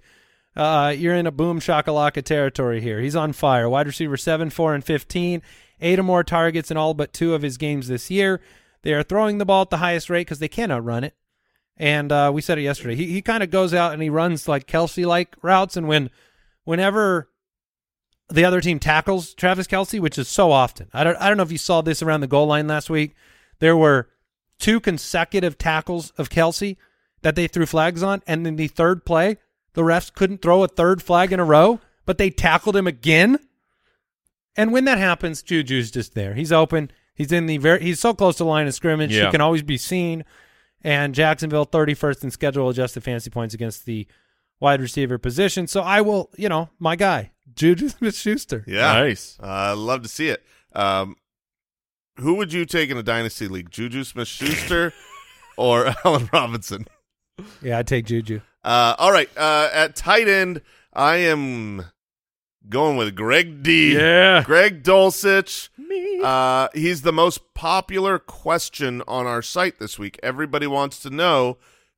uh, 0.58 0.90
you're 0.90 1.14
in 1.14 1.26
a 1.26 1.32
boom 1.32 1.60
shakalaka 1.60 2.22
territory 2.22 2.80
here. 2.80 3.00
He's 3.00 3.16
on 3.16 3.32
fire. 3.32 3.68
Wide 3.68 3.86
receiver 3.86 4.16
seven, 4.16 4.50
four, 4.50 4.74
and 4.74 4.84
fifteen. 4.84 5.42
Eight 5.80 5.98
or 5.98 6.02
more 6.02 6.24
targets 6.24 6.72
in 6.72 6.76
all 6.76 6.92
but 6.92 7.12
two 7.12 7.34
of 7.34 7.42
his 7.42 7.56
games 7.56 7.86
this 7.86 8.10
year. 8.10 8.40
They 8.82 8.92
are 8.92 9.04
throwing 9.04 9.38
the 9.38 9.44
ball 9.44 9.62
at 9.62 9.70
the 9.70 9.76
highest 9.76 10.10
rate 10.10 10.22
because 10.22 10.40
they 10.40 10.48
cannot 10.48 10.84
run 10.84 11.04
it. 11.04 11.14
And 11.76 12.10
uh, 12.10 12.32
we 12.34 12.42
said 12.42 12.58
it 12.58 12.62
yesterday. 12.62 12.96
He 12.96 13.06
he 13.06 13.22
kind 13.22 13.42
of 13.44 13.50
goes 13.50 13.72
out 13.72 13.92
and 13.92 14.02
he 14.02 14.10
runs 14.10 14.48
like 14.48 14.66
Kelce 14.66 15.06
like 15.06 15.36
routes, 15.42 15.76
and 15.76 15.86
when 15.86 16.10
whenever 16.64 17.30
the 18.28 18.44
other 18.44 18.60
team 18.60 18.80
tackles 18.80 19.32
Travis 19.34 19.68
Kelce, 19.68 20.00
which 20.00 20.18
is 20.18 20.26
so 20.26 20.50
often, 20.50 20.88
I 20.92 21.04
don't 21.04 21.16
I 21.18 21.28
don't 21.28 21.36
know 21.36 21.44
if 21.44 21.52
you 21.52 21.58
saw 21.58 21.80
this 21.80 22.02
around 22.02 22.20
the 22.20 22.26
goal 22.26 22.48
line 22.48 22.66
last 22.66 22.90
week. 22.90 23.14
There 23.60 23.76
were 23.76 24.08
two 24.58 24.80
consecutive 24.80 25.56
tackles 25.56 26.10
of 26.18 26.28
Kelce 26.28 26.76
that 27.22 27.36
they 27.36 27.46
threw 27.46 27.66
flags 27.66 28.02
on, 28.02 28.22
and 28.26 28.44
then 28.44 28.56
the 28.56 28.66
third 28.66 29.04
play, 29.04 29.36
the 29.78 29.84
refs 29.84 30.12
couldn't 30.12 30.42
throw 30.42 30.64
a 30.64 30.68
third 30.68 31.00
flag 31.00 31.32
in 31.32 31.38
a 31.38 31.44
row, 31.44 31.78
but 32.04 32.18
they 32.18 32.30
tackled 32.30 32.74
him 32.74 32.88
again. 32.88 33.38
And 34.56 34.72
when 34.72 34.86
that 34.86 34.98
happens, 34.98 35.40
Juju's 35.40 35.92
just 35.92 36.14
there. 36.14 36.34
He's 36.34 36.50
open. 36.50 36.90
He's 37.14 37.30
in 37.30 37.46
the 37.46 37.58
very. 37.58 37.80
He's 37.80 38.00
so 38.00 38.12
close 38.12 38.34
to 38.38 38.42
the 38.42 38.48
line 38.50 38.66
of 38.66 38.74
scrimmage. 38.74 39.14
Yeah. 39.14 39.26
He 39.26 39.30
can 39.30 39.40
always 39.40 39.62
be 39.62 39.76
seen. 39.76 40.24
And 40.82 41.14
Jacksonville, 41.14 41.64
thirty 41.64 41.94
first 41.94 42.24
in 42.24 42.32
schedule 42.32 42.68
adjusted 42.68 43.04
fantasy 43.04 43.30
points 43.30 43.54
against 43.54 43.86
the 43.86 44.08
wide 44.58 44.80
receiver 44.80 45.16
position. 45.16 45.68
So 45.68 45.82
I 45.82 46.00
will, 46.00 46.28
you 46.36 46.48
know, 46.48 46.70
my 46.80 46.96
guy, 46.96 47.30
Juju 47.54 47.88
Smith 47.90 48.16
Schuster. 48.16 48.64
Yeah. 48.66 48.94
Nice. 48.94 49.38
Uh, 49.40 49.46
I 49.46 49.72
love 49.74 50.02
to 50.02 50.08
see 50.08 50.28
it. 50.28 50.42
Um, 50.74 51.14
who 52.16 52.34
would 52.34 52.52
you 52.52 52.64
take 52.64 52.90
in 52.90 52.96
a 52.96 53.02
dynasty 53.04 53.46
league? 53.46 53.70
Juju 53.70 54.02
Smith 54.02 54.26
Schuster 54.26 54.92
or 55.56 55.94
Allen 56.04 56.28
Robinson? 56.32 56.88
Yeah, 57.62 57.78
I'd 57.78 57.86
take 57.86 58.06
Juju. 58.06 58.40
Uh, 58.68 58.94
all 58.98 59.10
right. 59.10 59.30
Uh, 59.34 59.70
at 59.72 59.96
tight 59.96 60.28
end, 60.28 60.60
I 60.92 61.16
am 61.16 61.86
going 62.68 62.98
with 62.98 63.16
Greg 63.16 63.62
D. 63.62 63.94
Yeah. 63.94 64.42
Greg 64.44 64.82
Dulcich. 64.82 65.70
Uh, 66.22 66.68
he's 66.74 67.00
the 67.00 67.12
most 67.12 67.54
popular 67.54 68.18
question 68.18 69.02
on 69.08 69.26
our 69.26 69.40
site 69.40 69.78
this 69.78 69.98
week. 69.98 70.20
Everybody 70.22 70.66
wants 70.66 71.00
to 71.00 71.08
know 71.08 71.56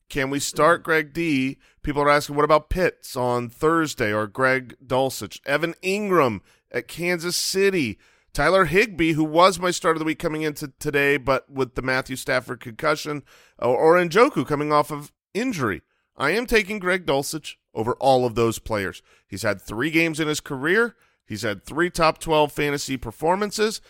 can 0.08 0.30
we 0.30 0.38
start 0.38 0.84
Greg 0.84 1.12
D? 1.12 1.58
People 1.82 2.02
are 2.02 2.10
asking, 2.10 2.36
what 2.36 2.44
about 2.44 2.70
Pitts 2.70 3.16
on 3.16 3.48
Thursday 3.48 4.12
or 4.12 4.28
Greg 4.28 4.76
Dulcich? 4.86 5.40
Evan 5.44 5.74
Engram 5.82 6.40
at 6.70 6.86
Kansas 6.86 7.34
City. 7.34 7.98
Tyler 8.32 8.66
Higbee, 8.66 9.14
who 9.14 9.24
was 9.24 9.58
my 9.58 9.72
start 9.72 9.96
of 9.96 9.98
the 9.98 10.04
week 10.04 10.20
coming 10.20 10.42
into 10.42 10.72
today, 10.78 11.16
but 11.16 11.50
with 11.50 11.74
the 11.74 11.82
Matthew 11.82 12.14
Stafford 12.14 12.60
concussion, 12.60 13.24
or, 13.58 13.76
or 13.76 13.94
Njoku 13.96 14.46
coming 14.46 14.72
off 14.72 14.92
of 14.92 15.10
injury. 15.34 15.82
I 16.20 16.30
am 16.32 16.44
taking 16.46 16.78
Greg 16.78 17.06
Dulcich 17.06 17.54
over 17.74 17.94
all 17.94 18.26
of 18.26 18.34
those 18.34 18.58
players. 18.58 19.02
He's 19.26 19.42
had 19.42 19.60
three 19.60 19.90
games 19.90 20.20
in 20.20 20.28
his 20.28 20.40
career. 20.40 20.94
He's 21.26 21.42
had 21.42 21.64
three 21.64 21.88
top 21.88 22.18
12 22.18 22.52
fantasy 22.52 22.96
performances. 22.98 23.80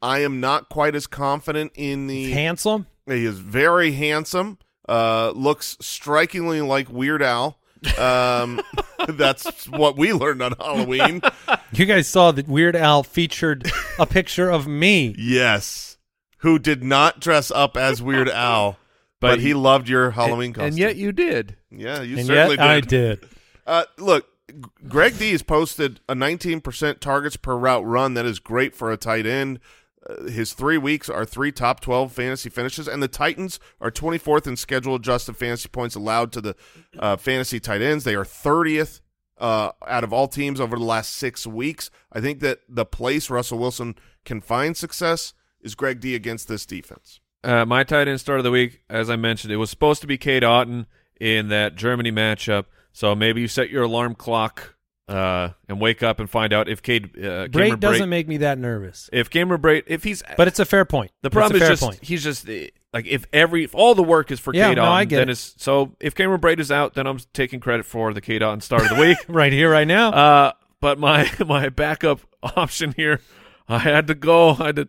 I 0.00 0.20
am 0.20 0.38
not 0.40 0.68
quite 0.68 0.94
as 0.94 1.06
confident 1.06 1.72
in 1.74 2.06
the. 2.06 2.30
Handsome. 2.30 2.86
He 3.06 3.24
is 3.24 3.38
very 3.40 3.92
handsome. 3.92 4.58
Uh, 4.88 5.32
looks 5.34 5.76
strikingly 5.80 6.60
like 6.60 6.88
Weird 6.88 7.22
Al. 7.22 7.58
Um, 7.98 8.60
that's 9.08 9.68
what 9.68 9.96
we 9.98 10.12
learned 10.12 10.42
on 10.42 10.52
Halloween. 10.58 11.20
You 11.72 11.86
guys 11.86 12.08
saw 12.08 12.32
that 12.32 12.48
Weird 12.48 12.74
Al 12.74 13.04
featured 13.04 13.70
a 13.96 14.04
picture 14.04 14.50
of 14.50 14.66
me. 14.66 15.14
yes, 15.16 15.98
who 16.38 16.58
did 16.58 16.82
not 16.82 17.20
dress 17.20 17.52
up 17.52 17.76
as 17.76 18.02
Weird 18.02 18.28
Al, 18.28 18.72
but, 19.20 19.28
But 19.36 19.40
he 19.40 19.54
loved 19.54 19.88
your 19.88 20.10
Halloween 20.10 20.46
and, 20.46 20.54
costume. 20.56 20.68
and 20.70 20.78
yet 20.78 20.96
you 20.96 21.12
did. 21.12 21.56
Yeah, 21.70 22.02
you 22.02 22.18
and 22.18 22.26
certainly 22.26 22.56
yet 22.56 22.66
I 22.66 22.80
did. 22.80 23.20
did. 23.20 23.28
Uh, 23.66 23.84
look, 23.98 24.26
G- 24.48 24.56
Greg 24.88 25.18
D 25.18 25.32
has 25.32 25.42
posted 25.42 26.00
a 26.08 26.14
19% 26.14 27.00
targets 27.00 27.36
per 27.36 27.56
route 27.56 27.84
run. 27.84 28.14
That 28.14 28.26
is 28.26 28.38
great 28.40 28.74
for 28.74 28.90
a 28.90 28.96
tight 28.96 29.26
end. 29.26 29.60
Uh, 30.08 30.24
his 30.24 30.52
three 30.54 30.78
weeks 30.78 31.08
are 31.08 31.24
three 31.24 31.52
top 31.52 31.80
12 31.80 32.12
fantasy 32.12 32.48
finishes, 32.48 32.88
and 32.88 33.02
the 33.02 33.08
Titans 33.08 33.60
are 33.80 33.90
24th 33.90 34.46
in 34.46 34.56
schedule 34.56 34.94
adjusted 34.94 35.36
fantasy 35.36 35.68
points 35.68 35.94
allowed 35.94 36.32
to 36.32 36.40
the 36.40 36.56
uh, 36.98 37.16
fantasy 37.16 37.60
tight 37.60 37.82
ends. 37.82 38.04
They 38.04 38.14
are 38.14 38.24
30th 38.24 39.00
uh, 39.38 39.72
out 39.86 40.02
of 40.04 40.12
all 40.12 40.26
teams 40.26 40.60
over 40.60 40.76
the 40.76 40.84
last 40.84 41.12
six 41.12 41.46
weeks. 41.46 41.90
I 42.12 42.20
think 42.20 42.40
that 42.40 42.60
the 42.68 42.84
place 42.86 43.30
Russell 43.30 43.58
Wilson 43.58 43.94
can 44.24 44.40
find 44.40 44.76
success 44.76 45.34
is 45.60 45.74
Greg 45.74 46.00
D 46.00 46.14
against 46.14 46.48
this 46.48 46.64
defense. 46.66 47.20
Uh, 47.44 47.64
my 47.64 47.84
tight 47.84 48.08
end 48.08 48.20
start 48.20 48.38
of 48.40 48.44
the 48.44 48.50
week, 48.50 48.82
as 48.90 49.08
I 49.08 49.16
mentioned, 49.16 49.52
it 49.52 49.56
was 49.56 49.70
supposed 49.70 50.00
to 50.00 50.06
be 50.06 50.18
Cade 50.18 50.44
Otten 50.44 50.86
in 51.20 51.48
that 51.48 51.76
Germany 51.76 52.10
matchup. 52.10 52.64
So 52.92 53.14
maybe 53.14 53.40
you 53.40 53.48
set 53.48 53.70
your 53.70 53.84
alarm 53.84 54.14
clock 54.16 54.74
uh, 55.06 55.50
and 55.68 55.80
wake 55.80 56.02
up 56.02 56.18
and 56.18 56.28
find 56.28 56.52
out 56.52 56.68
if 56.68 56.82
Cade 56.82 57.16
uh, 57.18 57.46
doesn't 57.48 57.80
Brate, 57.80 58.08
make 58.08 58.26
me 58.28 58.38
that 58.38 58.58
nervous. 58.58 59.08
if 59.12 59.30
Cameron 59.30 59.60
Brate, 59.60 59.84
if 59.86 60.02
he's 60.04 60.22
But 60.36 60.48
it's 60.48 60.58
a 60.58 60.64
fair 60.64 60.84
point. 60.84 61.10
the 61.22 61.30
problem 61.30 61.56
is 61.56 61.62
fair 61.62 61.70
just 61.70 61.82
point. 61.82 61.98
he's 62.02 62.22
just 62.24 62.48
like 62.92 63.06
if 63.06 63.26
every 63.32 63.62
if 63.64 63.74
all 63.74 63.94
the 63.94 64.02
work 64.02 64.30
is 64.30 64.40
for 64.40 64.52
Yeah, 64.54 64.68
Cade 64.68 64.76
no, 64.76 64.82
Otten, 64.82 64.92
I 64.94 65.04
get 65.04 65.16
then 65.18 65.28
it. 65.28 65.32
it's 65.32 65.54
so 65.58 65.94
if 66.00 66.14
Cameron 66.14 66.40
Brate 66.40 66.58
is 66.58 66.72
out, 66.72 66.94
then 66.94 67.06
I'm 67.06 67.18
taking 67.32 67.60
credit 67.60 67.86
for 67.86 68.12
the 68.12 68.20
Cade 68.20 68.42
Otten 68.42 68.60
start 68.60 68.82
of 68.82 68.88
the 68.96 69.00
week. 69.00 69.18
right 69.28 69.52
here, 69.52 69.70
right 69.70 69.86
now. 69.86 70.10
Uh, 70.10 70.52
but 70.80 70.98
my 70.98 71.30
my 71.46 71.68
backup 71.68 72.20
option 72.42 72.94
here, 72.96 73.20
I 73.68 73.78
had 73.78 74.06
to 74.08 74.14
go. 74.14 74.50
I 74.58 74.66
had 74.66 74.76
to 74.76 74.88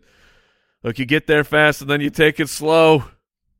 look. 0.83 0.97
You 0.99 1.05
get 1.05 1.27
there 1.27 1.43
fast, 1.43 1.81
and 1.81 1.89
then 1.89 2.01
you 2.01 2.09
take 2.09 2.39
it 2.39 2.49
slow. 2.49 3.03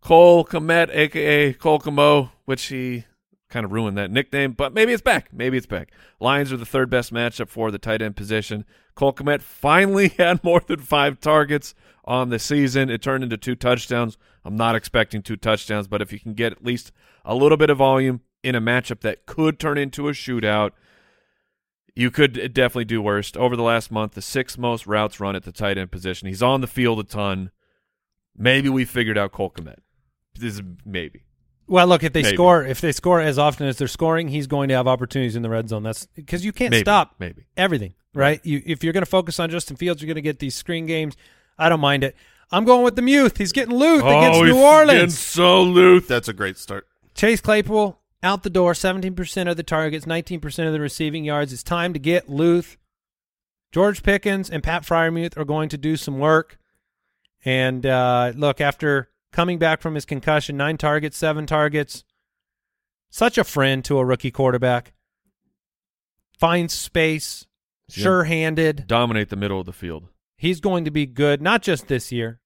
Cole 0.01 0.43
Kmet, 0.45 0.89
aka 0.93 1.53
Cole 1.53 1.79
Komo, 1.79 2.31
which 2.45 2.65
he 2.65 3.05
kind 3.49 3.65
of 3.65 3.71
ruined 3.71 3.97
that 3.97 4.09
nickname, 4.09 4.53
but 4.53 4.73
maybe 4.73 4.93
it's 4.93 5.01
back. 5.01 5.31
Maybe 5.31 5.57
it's 5.57 5.67
back. 5.67 5.91
Lions 6.19 6.51
are 6.51 6.57
the 6.57 6.65
third 6.65 6.89
best 6.89 7.13
matchup 7.13 7.49
for 7.49 7.69
the 7.69 7.77
tight 7.77 8.01
end 8.01 8.15
position. 8.15 8.65
Cole 8.95 9.13
Kmet 9.13 9.41
finally 9.41 10.07
had 10.17 10.43
more 10.43 10.61
than 10.65 10.79
five 10.79 11.19
targets 11.19 11.75
on 12.03 12.29
the 12.29 12.39
season. 12.39 12.89
It 12.89 13.01
turned 13.01 13.23
into 13.23 13.37
two 13.37 13.55
touchdowns. 13.55 14.17
I'm 14.43 14.55
not 14.55 14.75
expecting 14.75 15.21
two 15.21 15.37
touchdowns, 15.37 15.87
but 15.87 16.01
if 16.01 16.11
you 16.11 16.19
can 16.19 16.33
get 16.33 16.53
at 16.53 16.65
least 16.65 16.91
a 17.23 17.35
little 17.35 17.57
bit 17.57 17.69
of 17.69 17.77
volume 17.77 18.21
in 18.43 18.55
a 18.55 18.61
matchup 18.61 19.01
that 19.01 19.27
could 19.27 19.59
turn 19.59 19.77
into 19.77 20.07
a 20.07 20.13
shootout, 20.13 20.71
you 21.93 22.09
could 22.09 22.53
definitely 22.53 22.85
do 22.85 23.01
worse. 23.01 23.31
Over 23.35 23.55
the 23.55 23.63
last 23.63 23.91
month, 23.91 24.13
the 24.13 24.21
sixth 24.21 24.57
most 24.57 24.87
routes 24.87 25.19
run 25.19 25.35
at 25.35 25.43
the 25.43 25.51
tight 25.51 25.77
end 25.77 25.91
position. 25.91 26.27
He's 26.27 26.41
on 26.41 26.61
the 26.61 26.67
field 26.67 26.99
a 26.99 27.03
ton. 27.03 27.51
Maybe 28.35 28.69
we 28.69 28.85
figured 28.85 29.17
out 29.17 29.33
Cole 29.33 29.51
Kmet. 29.51 29.79
This 30.39 30.55
is 30.55 30.61
maybe. 30.85 31.23
Well, 31.67 31.87
look, 31.87 32.03
if 32.03 32.11
they 32.11 32.23
Maybe. 32.23 32.35
score, 32.35 32.65
if 32.65 32.81
they 32.81 32.91
score 32.91 33.21
as 33.21 33.37
often 33.39 33.67
as 33.67 33.77
they're 33.77 33.87
scoring, 33.87 34.27
he's 34.27 34.47
going 34.47 34.67
to 34.69 34.75
have 34.75 34.87
opportunities 34.87 35.35
in 35.37 35.41
the 35.41 35.49
red 35.49 35.69
zone. 35.69 35.83
That's 35.83 36.05
because 36.07 36.43
you 36.43 36.51
can't 36.51 36.71
Maybe. 36.71 36.83
stop 36.83 37.15
Maybe. 37.19 37.45
everything, 37.55 37.93
right? 38.13 38.41
You 38.45 38.61
if 38.65 38.83
you're 38.83 38.91
going 38.93 39.03
to 39.03 39.09
focus 39.09 39.39
on 39.39 39.49
Justin 39.49 39.77
Fields, 39.77 40.01
you're 40.01 40.07
going 40.07 40.15
to 40.15 40.21
get 40.21 40.39
these 40.39 40.53
screen 40.55 40.85
games. 40.85 41.15
I 41.57 41.69
don't 41.69 41.79
mind 41.79 42.03
it. 42.03 42.15
I'm 42.51 42.65
going 42.65 42.83
with 42.83 42.97
the 42.97 43.01
Muth. 43.01 43.37
He's 43.37 43.53
getting 43.53 43.75
Luth 43.77 44.01
against 44.03 44.39
Oh, 44.39 44.43
New 44.43 44.53
he's 44.53 44.61
Orleans. 44.63 44.89
getting 44.97 45.09
so 45.11 45.63
Luth. 45.63 46.07
That's 46.09 46.27
a 46.27 46.33
great 46.33 46.57
start. 46.57 46.87
Chase 47.15 47.39
Claypool 47.39 48.01
out 48.23 48.43
the 48.43 48.49
door, 48.49 48.73
17% 48.73 49.49
of 49.49 49.55
the 49.55 49.63
targets, 49.63 50.05
19% 50.05 50.67
of 50.67 50.73
the 50.73 50.79
receiving 50.81 51.23
yards. 51.23 51.53
It's 51.53 51.63
time 51.63 51.93
to 51.93 51.99
get 51.99 52.27
Luth. 52.29 52.75
George 53.71 54.03
Pickens 54.03 54.49
and 54.49 54.61
Pat 54.61 54.83
Freiermuth 54.83 55.37
are 55.37 55.45
going 55.45 55.69
to 55.69 55.77
do 55.77 55.95
some 55.95 56.19
work. 56.19 56.57
And 57.45 57.85
uh, 57.85 58.33
look, 58.35 58.59
after 58.59 59.09
coming 59.31 59.57
back 59.57 59.81
from 59.81 59.95
his 59.95 60.05
concussion, 60.05 60.57
nine 60.57 60.77
targets, 60.77 61.17
seven 61.17 61.45
targets, 61.45 62.03
such 63.09 63.37
a 63.37 63.43
friend 63.43 63.83
to 63.85 63.97
a 63.97 64.05
rookie 64.05 64.31
quarterback. 64.31 64.93
Finds 66.37 66.73
space, 66.73 67.45
Yeah. 67.89 68.03
sure-handed. 68.03 68.85
Dominate 68.87 69.29
the 69.29 69.35
middle 69.35 69.59
of 69.59 69.65
the 69.65 69.73
field. 69.73 70.07
He's 70.37 70.59
going 70.59 70.85
to 70.85 70.91
be 70.91 71.05
good, 71.05 71.41
not 71.41 71.61
just 71.61 71.87
this 71.87 72.11
year, 72.11 72.39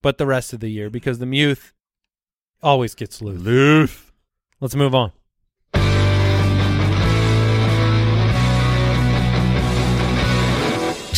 but 0.00 0.18
the 0.18 0.26
rest 0.26 0.52
of 0.52 0.60
the 0.60 0.68
year 0.70 0.90
because 0.90 1.18
the 1.18 1.26
Muth 1.26 1.72
always 2.62 2.94
gets 2.94 3.20
loose. 3.20 3.40
Luth. 3.42 4.12
Let's 4.60 4.76
move 4.76 4.94
on. 4.94 5.12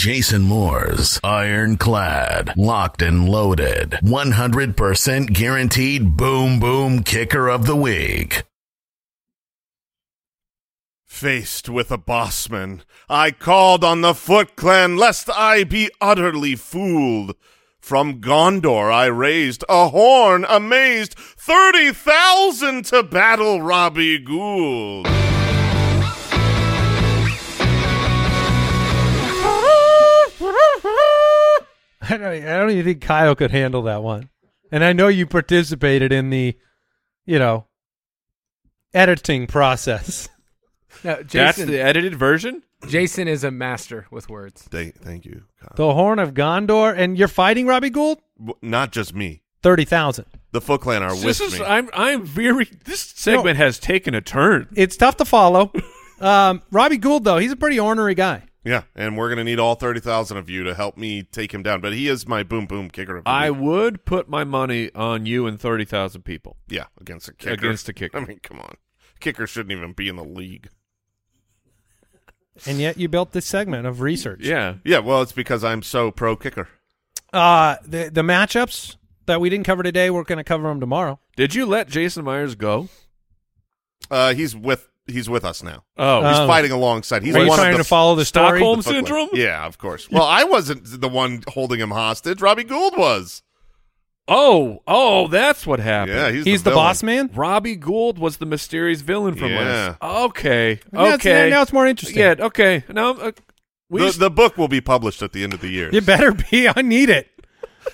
Jason 0.04 0.42
Moore's 0.42 1.18
ironclad, 1.24 2.52
locked 2.58 3.00
and 3.00 3.26
loaded, 3.26 3.92
100% 4.02 5.32
guaranteed 5.32 6.14
boom 6.14 6.60
boom 6.60 7.02
kicker 7.02 7.48
of 7.48 7.64
the 7.64 7.74
week. 7.74 8.42
Faced 11.06 11.70
with 11.70 11.90
a 11.90 11.96
bossman, 11.96 12.82
I 13.08 13.30
called 13.30 13.82
on 13.82 14.02
the 14.02 14.12
Foot 14.12 14.56
Clan 14.56 14.98
lest 14.98 15.30
I 15.30 15.64
be 15.64 15.90
utterly 16.02 16.54
fooled. 16.54 17.34
From 17.80 18.20
Gondor 18.20 18.92
I 18.92 19.06
raised 19.06 19.64
a 19.70 19.88
horn, 19.88 20.44
amazed 20.46 21.14
thirty 21.14 21.92
thousand 21.94 22.84
to 22.86 23.02
battle 23.02 23.62
Robbie 23.62 24.18
Gould. 24.18 25.06
I 32.10 32.16
don't, 32.16 32.26
I 32.44 32.56
don't 32.58 32.70
even 32.70 32.84
think 32.84 33.00
Kyle 33.02 33.34
could 33.34 33.50
handle 33.50 33.82
that 33.82 34.02
one. 34.02 34.30
And 34.72 34.82
I 34.84 34.92
know 34.92 35.08
you 35.08 35.26
participated 35.26 36.12
in 36.12 36.30
the, 36.30 36.56
you 37.26 37.38
know, 37.38 37.66
editing 38.92 39.46
process. 39.46 40.28
No, 41.02 41.16
That's 41.16 41.26
Jason, 41.32 41.68
the 41.68 41.80
edited 41.80 42.14
version? 42.14 42.62
Jason 42.88 43.26
is 43.28 43.42
a 43.44 43.50
master 43.50 44.06
with 44.10 44.30
words. 44.30 44.62
Thank, 44.62 44.94
thank 45.02 45.26
you. 45.26 45.42
Kyle. 45.60 45.72
The 45.74 45.92
Horn 45.92 46.18
of 46.18 46.32
Gondor, 46.34 46.96
and 46.96 47.18
you're 47.18 47.28
fighting 47.28 47.66
Robbie 47.66 47.90
Gould? 47.90 48.20
W- 48.38 48.56
Not 48.62 48.92
just 48.92 49.12
me. 49.12 49.42
30,000. 49.62 50.24
The 50.52 50.60
Foot 50.62 50.80
Clan 50.82 51.02
are 51.02 51.14
This 51.14 51.40
with 51.40 51.52
is 51.52 51.58
me. 51.60 51.66
I'm 51.66 51.90
I'm 51.92 52.24
very 52.24 52.66
this 52.84 53.00
segment 53.00 53.56
has 53.58 53.78
taken 53.80 54.14
a 54.14 54.20
turn. 54.20 54.68
It's 54.76 54.96
tough 54.96 55.16
to 55.18 55.24
follow. 55.24 55.72
um, 56.20 56.62
Robbie 56.70 56.96
Gould, 56.96 57.24
though, 57.24 57.38
he's 57.38 57.52
a 57.52 57.56
pretty 57.56 57.78
ornery 57.80 58.14
guy. 58.14 58.44
Yeah, 58.64 58.82
and 58.94 59.16
we're 59.16 59.28
gonna 59.28 59.44
need 59.44 59.58
all 59.58 59.74
thirty 59.74 60.00
thousand 60.00 60.36
of 60.38 60.48
you 60.50 60.64
to 60.64 60.74
help 60.74 60.96
me 60.96 61.22
take 61.22 61.52
him 61.52 61.62
down. 61.62 61.80
But 61.80 61.92
he 61.92 62.08
is 62.08 62.26
my 62.26 62.42
boom 62.42 62.66
boom 62.66 62.90
kicker. 62.90 63.18
Of 63.18 63.24
the 63.24 63.30
I 63.30 63.50
week. 63.50 63.60
would 63.60 64.04
put 64.04 64.28
my 64.28 64.44
money 64.44 64.90
on 64.94 65.26
you 65.26 65.46
and 65.46 65.60
30,000 65.60 66.22
people. 66.22 66.56
yeah 66.68 66.86
against 67.00 67.28
a 67.28 67.34
kicker. 67.34 67.52
Against 67.54 67.88
a 67.88 67.92
kicker. 67.92 68.16
I 68.18 68.24
mean, 68.24 68.40
come 68.42 68.60
on, 68.60 68.76
kicker 69.20 69.46
shouldn't 69.46 69.72
even 69.72 69.92
be 69.92 70.08
in 70.08 70.16
the 70.16 70.24
league. 70.24 70.68
And 72.66 72.78
yet 72.78 72.96
you 72.96 73.08
built 73.08 73.32
this 73.32 73.46
segment 73.46 73.86
of 73.86 74.00
research. 74.00 74.40
Yeah. 74.42 74.76
Yeah, 74.84 75.00
well, 75.00 75.22
it's 75.22 75.32
because 75.32 75.64
I'm 75.64 75.82
so 75.82 76.10
pro 76.12 76.36
kicker. 76.36 76.68
Uh, 77.32 77.76
the, 77.84 78.10
the 78.12 78.22
matchups 78.22 78.94
that 79.26 79.40
we 79.40 79.50
didn't 79.50 79.66
cover 79.66 79.82
today, 79.82 80.08
we're 80.08 80.22
going 80.22 80.38
to 80.38 80.44
cover 80.44 80.68
them 80.68 80.78
tomorrow. 80.78 81.18
Did 81.36 81.54
you 81.56 81.66
let 81.66 81.88
Jason 81.88 82.24
Myers 82.24 82.54
go? 82.54 82.88
Uh, 84.08 84.34
he's 84.34 84.54
with 84.54 84.88
he's 85.06 85.28
with 85.28 85.44
us 85.44 85.62
now. 85.62 85.84
Oh, 85.96 86.26
He's 86.28 86.38
Oh. 86.38 86.46
fighting 86.46 86.70
alongside. 86.70 87.22
He's 87.22 87.34
Are 87.36 87.42
you 87.42 87.48
one 87.48 87.58
trying 87.58 87.72
of 87.72 87.78
the 87.78 87.84
to 87.84 87.88
follow 87.88 88.14
the 88.14 88.24
story? 88.24 88.58
Stockholm 88.60 88.78
the 88.78 88.82
Foot 88.84 88.90
Clan. 88.90 89.04
syndrome? 89.06 89.28
Yeah, 89.34 89.66
of 89.66 89.78
course. 89.78 90.10
Well, 90.10 90.24
I 90.24 90.44
wasn't 90.44 91.00
the 91.00 91.08
one 91.08 91.42
holding 91.48 91.80
him 91.80 91.90
hostage. 91.90 92.40
Robbie 92.40 92.64
Gould 92.64 92.96
was. 92.96 93.42
Oh, 94.26 94.80
oh, 94.86 95.28
that's 95.28 95.66
what 95.66 95.80
happened. 95.80 96.16
Yeah, 96.16 96.30
he's, 96.30 96.44
He's 96.44 96.62
the, 96.62 96.70
villain. 96.70 96.84
boss 96.84 97.02
man? 97.02 97.30
Robbie 97.34 97.76
Gould 97.76 98.18
was 98.18 98.38
the 98.38 98.46
mysterious 98.46 99.02
villain 99.02 99.34
from 99.34 99.50
Yeah. 99.50 99.96
last. 100.00 100.02
Okay. 100.30 100.80
Now 100.92 101.00
it's- 101.02 101.14
Okay. 101.16 101.50
now 101.50 101.60
it's 101.60 101.74
more 101.74 101.86
interesting. 101.86 102.18
Yeah, 102.18 102.34
okay. 102.40 102.84
Now 102.88 103.10
uh, 103.10 103.32
we 103.90 104.00
The, 104.00 104.06
just- 104.06 104.18
the 104.20 104.30
book 104.30 104.56
will 104.56 104.68
be 104.68 104.80
published 104.80 105.20
at 105.22 105.32
the 105.32 105.44
end 105.44 105.52
of 105.52 105.60
the 105.60 105.68
year. 105.68 105.90
You 105.92 106.00
better 106.00 106.32
be. 106.32 106.66
I 106.74 106.80
need 106.80 107.10
it. 107.10 107.28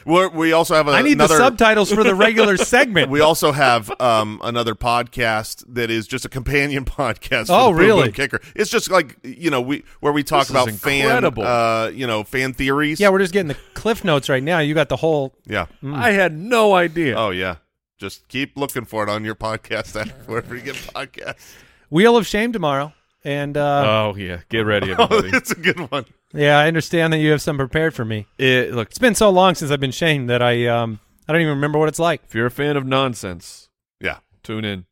We're, 0.04 0.28
we 0.28 0.52
also 0.52 0.74
have 0.74 0.88
a, 0.88 0.92
I 0.92 1.02
need 1.02 1.12
another. 1.12 1.34
the 1.36 1.44
subtitles 1.44 1.92
for 1.92 2.02
the 2.04 2.14
regular 2.14 2.56
segment. 2.74 3.10
we 3.10 3.20
also 3.20 3.52
have 3.52 3.90
um, 4.00 4.40
another 4.42 4.74
podcast 4.74 5.64
that 5.74 5.90
is 5.90 6.06
just 6.06 6.24
a 6.24 6.28
companion 6.28 6.84
podcast. 6.86 7.46
For 7.48 7.52
Oh, 7.52 7.64
the 7.66 7.70
Boom 7.72 7.76
really? 7.78 8.02
Boom 8.04 8.12
Kicker. 8.12 8.40
It's 8.54 8.70
just 8.70 8.90
like 8.90 9.16
you 9.22 9.50
know 9.50 9.60
we 9.60 9.84
where 10.00 10.12
we 10.12 10.22
talk 10.22 10.42
This 10.46 10.50
about 10.50 10.70
fan, 10.70 11.24
uh, 11.24 11.90
you 11.94 12.06
know, 12.06 12.24
fan 12.24 12.52
theories. 12.54 12.98
yeah, 13.00 13.08
we're 13.10 13.18
just 13.18 13.32
getting 13.32 13.48
the 13.48 13.56
cliff 13.74 14.04
notes 14.04 14.28
right 14.28 14.42
now. 14.42 14.58
You 14.60 14.74
got 14.74 14.88
the 14.88 14.96
whole. 14.96 15.34
yeah. 15.46 15.66
I 15.84 16.12
had 16.12 16.36
no 16.36 16.74
idea. 16.74 17.16
Oh 17.16 17.30
yeah. 17.30 17.56
Just 17.98 18.26
keep 18.28 18.56
looking 18.56 18.86
for 18.86 19.02
it 19.02 19.10
on 19.10 19.24
your 19.24 19.34
podcast 19.34 20.00
app 20.00 20.08
wherever 20.26 20.56
you 20.56 20.62
get 20.62 20.74
podcasts. 20.76 21.54
Wheel 21.90 22.16
of 22.16 22.26
Shame 22.26 22.52
tomorrow. 22.52 22.94
And 23.24 23.56
uh, 23.58 23.84
Oh 24.10 24.16
yeah, 24.16 24.40
get 24.48 24.60
ready, 24.64 24.92
Oh, 24.94 25.04
everybody. 25.04 25.36
it's 25.36 25.50
a 25.50 25.54
good 25.56 25.78
one. 25.90 26.06
Yeah, 26.32 26.58
I 26.58 26.66
understand 26.68 27.12
that 27.12 27.18
you 27.18 27.30
have 27.32 27.42
some 27.42 27.56
prepared 27.56 27.94
for 27.94 28.04
me. 28.04 28.26
it, 28.38 28.72
look, 28.72 28.88
It's 28.88 28.98
been 28.98 29.14
so 29.14 29.30
long 29.30 29.54
since 29.54 29.70
I've 29.70 29.80
been 29.80 29.90
shamed 29.90 30.28
that 30.30 30.42
I 30.42 30.66
um 30.66 31.00
I 31.28 31.32
don't 31.32 31.42
even 31.42 31.54
remember 31.54 31.78
what 31.78 31.88
it's 31.88 31.98
like. 31.98 32.22
if 32.26 32.34
you're 32.34 32.46
a 32.46 32.50
fan 32.50 32.76
of 32.76 32.84
nonsense, 32.86 33.68
Yeah. 34.00 34.18
tune 34.42 34.64
in. 34.64 34.86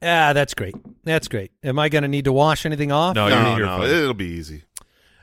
Ah, 0.00 0.32
that's 0.32 0.54
great. 0.54 0.76
That's 1.02 1.26
great. 1.26 1.50
Am 1.64 1.76
I 1.78 1.88
going 1.88 2.02
to 2.02 2.08
need 2.08 2.24
to 2.26 2.32
wash 2.32 2.64
anything 2.64 2.92
off? 2.92 3.16
No, 3.16 3.28
no, 3.28 3.50
you're, 3.50 3.58
you're 3.58 3.66
no, 3.66 3.82
it'll 3.82 4.14
be 4.14 4.26
easy. 4.26 4.62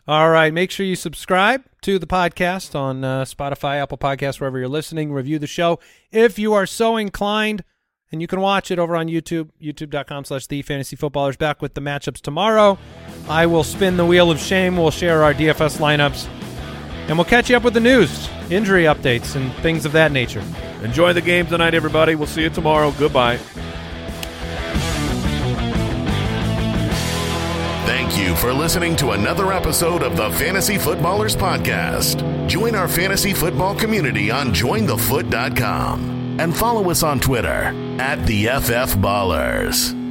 All 0.06 0.30
right. 0.30 0.54
Make 0.54 0.70
sure 0.70 0.86
you 0.86 0.98
subscribe 0.98 1.64
to 1.84 1.98
the 1.98 2.06
podcast 2.06 2.76
on 2.78 3.04
uh, 3.06 3.24
Spotify, 3.24 3.82
Apple 3.82 3.98
Podcasts, 3.98 4.42
wherever 4.42 4.60
you're 4.60 4.68
listening. 4.68 5.14
Review 5.14 5.40
the 5.40 5.48
show 5.48 5.80
if 6.12 6.38
you 6.38 6.54
are 6.54 6.66
so 6.66 6.98
inclined. 6.98 7.64
And 8.12 8.22
you 8.22 8.28
can 8.28 8.42
watch 8.42 8.70
it 8.70 8.78
over 8.78 8.96
on 8.98 9.08
YouTube, 9.08 9.50
youtube.com 9.62 10.26
slash 10.26 10.46
the 10.48 10.62
fantasy 10.62 10.96
footballers. 10.98 11.38
Back 11.38 11.62
with 11.62 11.74
the 11.74 11.82
matchups 11.82 12.20
tomorrow. 12.20 12.78
I 13.28 13.46
will 13.48 13.64
spin 13.64 13.98
the 13.98 14.06
wheel 14.06 14.30
of 14.32 14.40
shame. 14.40 14.78
We'll 14.78 14.92
share 14.92 15.24
our 15.24 15.34
DFS 15.34 15.78
lineups. 15.80 16.28
And 17.08 17.18
we'll 17.18 17.26
catch 17.26 17.50
you 17.50 17.58
up 17.58 17.64
with 17.64 17.74
the 17.74 17.80
news, 17.80 18.30
injury 18.50 18.84
updates, 18.84 19.36
and 19.36 19.54
things 19.56 19.86
of 19.86 19.92
that 19.94 20.12
nature. 20.12 20.44
Enjoy 20.82 21.14
the 21.14 21.22
game 21.22 21.46
tonight, 21.48 21.74
everybody. 21.74 22.16
We'll 22.16 22.28
see 22.28 22.44
you 22.44 22.50
tomorrow. 22.50 22.92
Goodbye. 22.98 23.38
Thank 27.86 28.18
you 28.18 28.36
for 28.36 28.54
listening 28.54 28.96
to 28.98 29.12
another 29.12 29.52
episode 29.52 30.02
of 30.02 30.18
the 30.18 30.32
Fantasy 30.32 30.78
Footballers 30.78 31.36
Podcast. 31.36 32.48
Join 32.48 32.74
our 32.76 32.88
fantasy 32.88 33.34
football 33.34 33.76
community 33.76 34.32
on 34.32 34.48
jointhefoot.com 34.54 36.40
and 36.40 36.56
follow 36.56 36.90
us 36.90 37.04
on 37.04 37.20
Twitter 37.20 37.74
at 38.00 38.26
the 38.26 38.46
FF 38.46 38.96
Ballers. 38.98 40.05